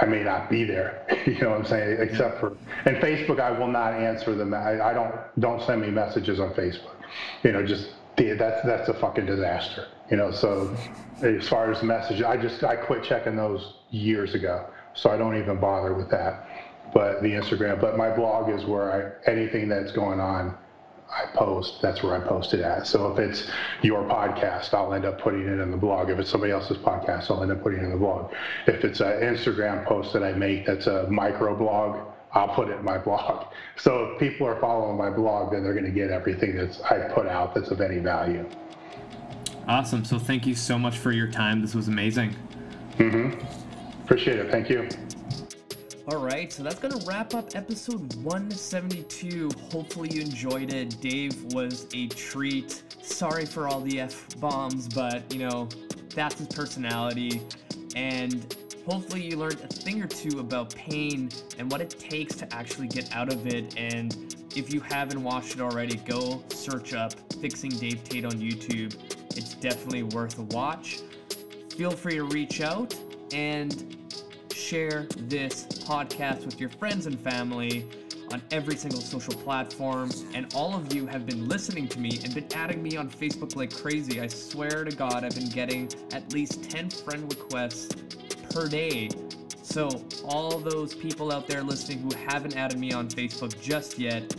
I 0.00 0.06
may 0.06 0.22
not 0.22 0.50
be 0.50 0.64
there. 0.64 1.06
you 1.26 1.38
know 1.40 1.50
what 1.50 1.60
I'm 1.60 1.66
saying? 1.66 1.98
Except 2.00 2.40
for 2.40 2.56
and 2.84 2.96
Facebook, 2.96 3.40
I 3.40 3.50
will 3.50 3.68
not 3.68 3.94
answer 3.94 4.34
them. 4.34 4.54
I, 4.54 4.80
I 4.80 4.92
don't 4.92 5.14
don't 5.40 5.62
send 5.62 5.82
me 5.82 5.90
messages 5.90 6.40
on 6.40 6.52
Facebook. 6.54 6.96
You 7.42 7.52
know, 7.52 7.64
just 7.64 7.88
that's 8.16 8.64
that's 8.66 8.88
a 8.88 8.94
fucking 8.94 9.26
disaster. 9.26 9.88
You 10.10 10.16
know, 10.16 10.30
so 10.30 10.76
as 11.22 11.48
far 11.48 11.72
as 11.72 11.82
messages, 11.82 12.22
I 12.22 12.36
just 12.36 12.64
I 12.64 12.76
quit 12.76 13.04
checking 13.04 13.36
those 13.36 13.74
years 13.90 14.34
ago, 14.34 14.66
so 14.94 15.10
I 15.10 15.16
don't 15.16 15.36
even 15.36 15.60
bother 15.60 15.94
with 15.94 16.10
that. 16.10 16.48
But 16.92 17.22
the 17.22 17.28
Instagram, 17.28 17.80
but 17.80 17.96
my 17.96 18.14
blog 18.14 18.50
is 18.50 18.64
where 18.64 19.18
I 19.26 19.30
anything 19.30 19.68
that's 19.68 19.92
going 19.92 20.20
on 20.20 20.56
I 21.10 21.26
post, 21.34 21.80
that's 21.80 22.02
where 22.02 22.14
I 22.14 22.26
post 22.26 22.54
it 22.54 22.60
at. 22.60 22.86
So 22.86 23.12
if 23.12 23.18
it's 23.18 23.50
your 23.82 24.02
podcast, 24.04 24.74
I'll 24.74 24.92
end 24.94 25.04
up 25.04 25.20
putting 25.20 25.42
it 25.42 25.60
in 25.60 25.70
the 25.70 25.76
blog. 25.76 26.10
If 26.10 26.18
it's 26.18 26.30
somebody 26.30 26.52
else's 26.52 26.78
podcast, 26.78 27.30
I'll 27.30 27.42
end 27.42 27.52
up 27.52 27.62
putting 27.62 27.80
it 27.80 27.84
in 27.84 27.90
the 27.90 27.96
blog. 27.96 28.32
If 28.66 28.84
it's 28.84 29.00
an 29.00 29.20
Instagram 29.20 29.84
post 29.86 30.12
that 30.12 30.24
I 30.24 30.32
make 30.32 30.66
that's 30.66 30.86
a 30.86 31.08
micro 31.08 31.54
blog, 31.56 32.08
I'll 32.32 32.48
put 32.48 32.68
it 32.68 32.78
in 32.78 32.84
my 32.84 32.98
blog. 33.04 33.46
So 33.76 34.06
if 34.06 34.18
people 34.18 34.46
are 34.46 34.60
following 34.60 34.96
my 34.96 35.10
blog, 35.10 35.52
then 35.52 35.62
they're 35.62 35.74
going 35.74 35.84
to 35.84 35.90
get 35.90 36.10
everything 36.10 36.56
that's 36.56 36.80
I 36.82 36.98
put 37.14 37.26
out 37.26 37.54
that's 37.54 37.70
of 37.70 37.80
any 37.80 37.98
value. 37.98 38.48
Awesome. 39.68 40.04
So 40.04 40.18
thank 40.18 40.46
you 40.46 40.54
so 40.54 40.78
much 40.78 40.98
for 40.98 41.12
your 41.12 41.28
time. 41.28 41.62
This 41.62 41.74
was 41.74 41.88
amazing. 41.88 42.36
Mm-hmm. 42.98 43.40
Appreciate 44.04 44.38
it. 44.38 44.50
Thank 44.50 44.68
you. 44.68 44.88
All 46.06 46.18
right, 46.18 46.52
so 46.52 46.62
that's 46.62 46.78
gonna 46.78 47.02
wrap 47.06 47.32
up 47.32 47.56
episode 47.56 48.14
172. 48.16 49.48
Hopefully, 49.70 50.10
you 50.12 50.20
enjoyed 50.20 50.70
it. 50.70 51.00
Dave 51.00 51.42
was 51.54 51.86
a 51.94 52.08
treat. 52.08 52.82
Sorry 53.00 53.46
for 53.46 53.68
all 53.68 53.80
the 53.80 54.00
F 54.00 54.38
bombs, 54.38 54.86
but 54.86 55.32
you 55.32 55.38
know, 55.48 55.66
that's 56.14 56.34
his 56.34 56.48
personality. 56.48 57.40
And 57.96 58.54
hopefully, 58.86 59.22
you 59.22 59.38
learned 59.38 59.60
a 59.62 59.66
thing 59.66 60.02
or 60.02 60.06
two 60.06 60.40
about 60.40 60.74
pain 60.74 61.30
and 61.58 61.72
what 61.72 61.80
it 61.80 61.96
takes 61.98 62.34
to 62.36 62.54
actually 62.54 62.88
get 62.88 63.16
out 63.16 63.32
of 63.32 63.46
it. 63.46 63.74
And 63.78 64.36
if 64.54 64.74
you 64.74 64.80
haven't 64.80 65.22
watched 65.22 65.54
it 65.54 65.62
already, 65.62 65.96
go 65.96 66.44
search 66.50 66.92
up 66.92 67.14
Fixing 67.40 67.70
Dave 67.70 68.04
Tate 68.04 68.26
on 68.26 68.32
YouTube. 68.32 68.94
It's 69.38 69.54
definitely 69.54 70.02
worth 70.02 70.38
a 70.38 70.42
watch. 70.42 71.00
Feel 71.74 71.92
free 71.92 72.16
to 72.16 72.24
reach 72.24 72.60
out 72.60 72.94
and 73.32 73.96
share 74.64 75.06
this 75.16 75.64
podcast 75.64 76.46
with 76.46 76.58
your 76.58 76.70
friends 76.70 77.04
and 77.06 77.20
family 77.20 77.86
on 78.32 78.40
every 78.50 78.76
single 78.76 79.00
social 79.00 79.34
platform. 79.34 80.10
And 80.32 80.52
all 80.54 80.74
of 80.74 80.94
you 80.94 81.06
have 81.06 81.26
been 81.26 81.46
listening 81.46 81.86
to 81.88 82.00
me 82.00 82.18
and 82.24 82.34
been 82.34 82.50
adding 82.54 82.82
me 82.82 82.96
on 82.96 83.10
Facebook 83.10 83.56
like 83.56 83.74
crazy. 83.74 84.22
I 84.22 84.26
swear 84.26 84.84
to 84.84 84.96
God, 84.96 85.22
I've 85.22 85.34
been 85.34 85.50
getting 85.50 85.90
at 86.12 86.32
least 86.32 86.70
10 86.70 86.88
friend 86.88 87.30
requests 87.30 87.94
per 88.50 88.66
day. 88.66 89.10
So, 89.62 89.88
all 90.24 90.58
those 90.58 90.94
people 90.94 91.30
out 91.32 91.46
there 91.46 91.62
listening 91.62 91.98
who 91.98 92.10
haven't 92.26 92.56
added 92.56 92.78
me 92.78 92.92
on 92.92 93.08
Facebook 93.08 93.60
just 93.60 93.98
yet, 93.98 94.34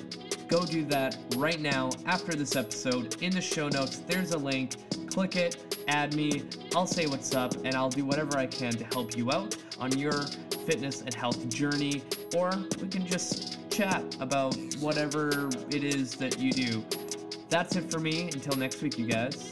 go 0.47 0.65
do 0.65 0.86
that 0.86 1.17
right 1.36 1.59
now 1.59 1.89
after 2.05 2.34
this 2.34 2.55
episode. 2.55 3.21
In 3.21 3.32
the 3.32 3.41
show 3.41 3.69
notes, 3.69 3.99
there's 3.99 4.32
a 4.32 4.38
link. 4.38 4.76
Click 5.09 5.36
it, 5.36 5.74
add 5.88 6.15
me, 6.15 6.43
I'll 6.75 6.88
say 6.88 7.05
what's 7.07 7.36
up, 7.36 7.53
and 7.63 7.75
I'll 7.75 7.89
do 7.89 8.05
whatever 8.05 8.38
I 8.38 8.47
can 8.47 8.73
to 8.73 8.83
help 8.86 9.15
you 9.15 9.31
out 9.31 9.55
on 9.79 9.97
your 9.97 10.23
fitness 10.65 11.01
and 11.01 11.13
health 11.13 11.47
journey, 11.49 12.03
or 12.36 12.51
we 12.81 12.88
can 12.88 13.05
just 13.05 13.69
chat 13.69 14.15
about 14.19 14.55
whatever 14.79 15.49
it 15.69 15.83
is 15.83 16.15
that 16.15 16.39
you 16.39 16.51
do. 16.51 16.83
That's 17.49 17.75
it 17.75 17.91
for 17.91 17.99
me. 17.99 18.23
Until 18.33 18.57
next 18.57 18.81
week, 18.81 18.97
you 18.97 19.05
guys. 19.05 19.51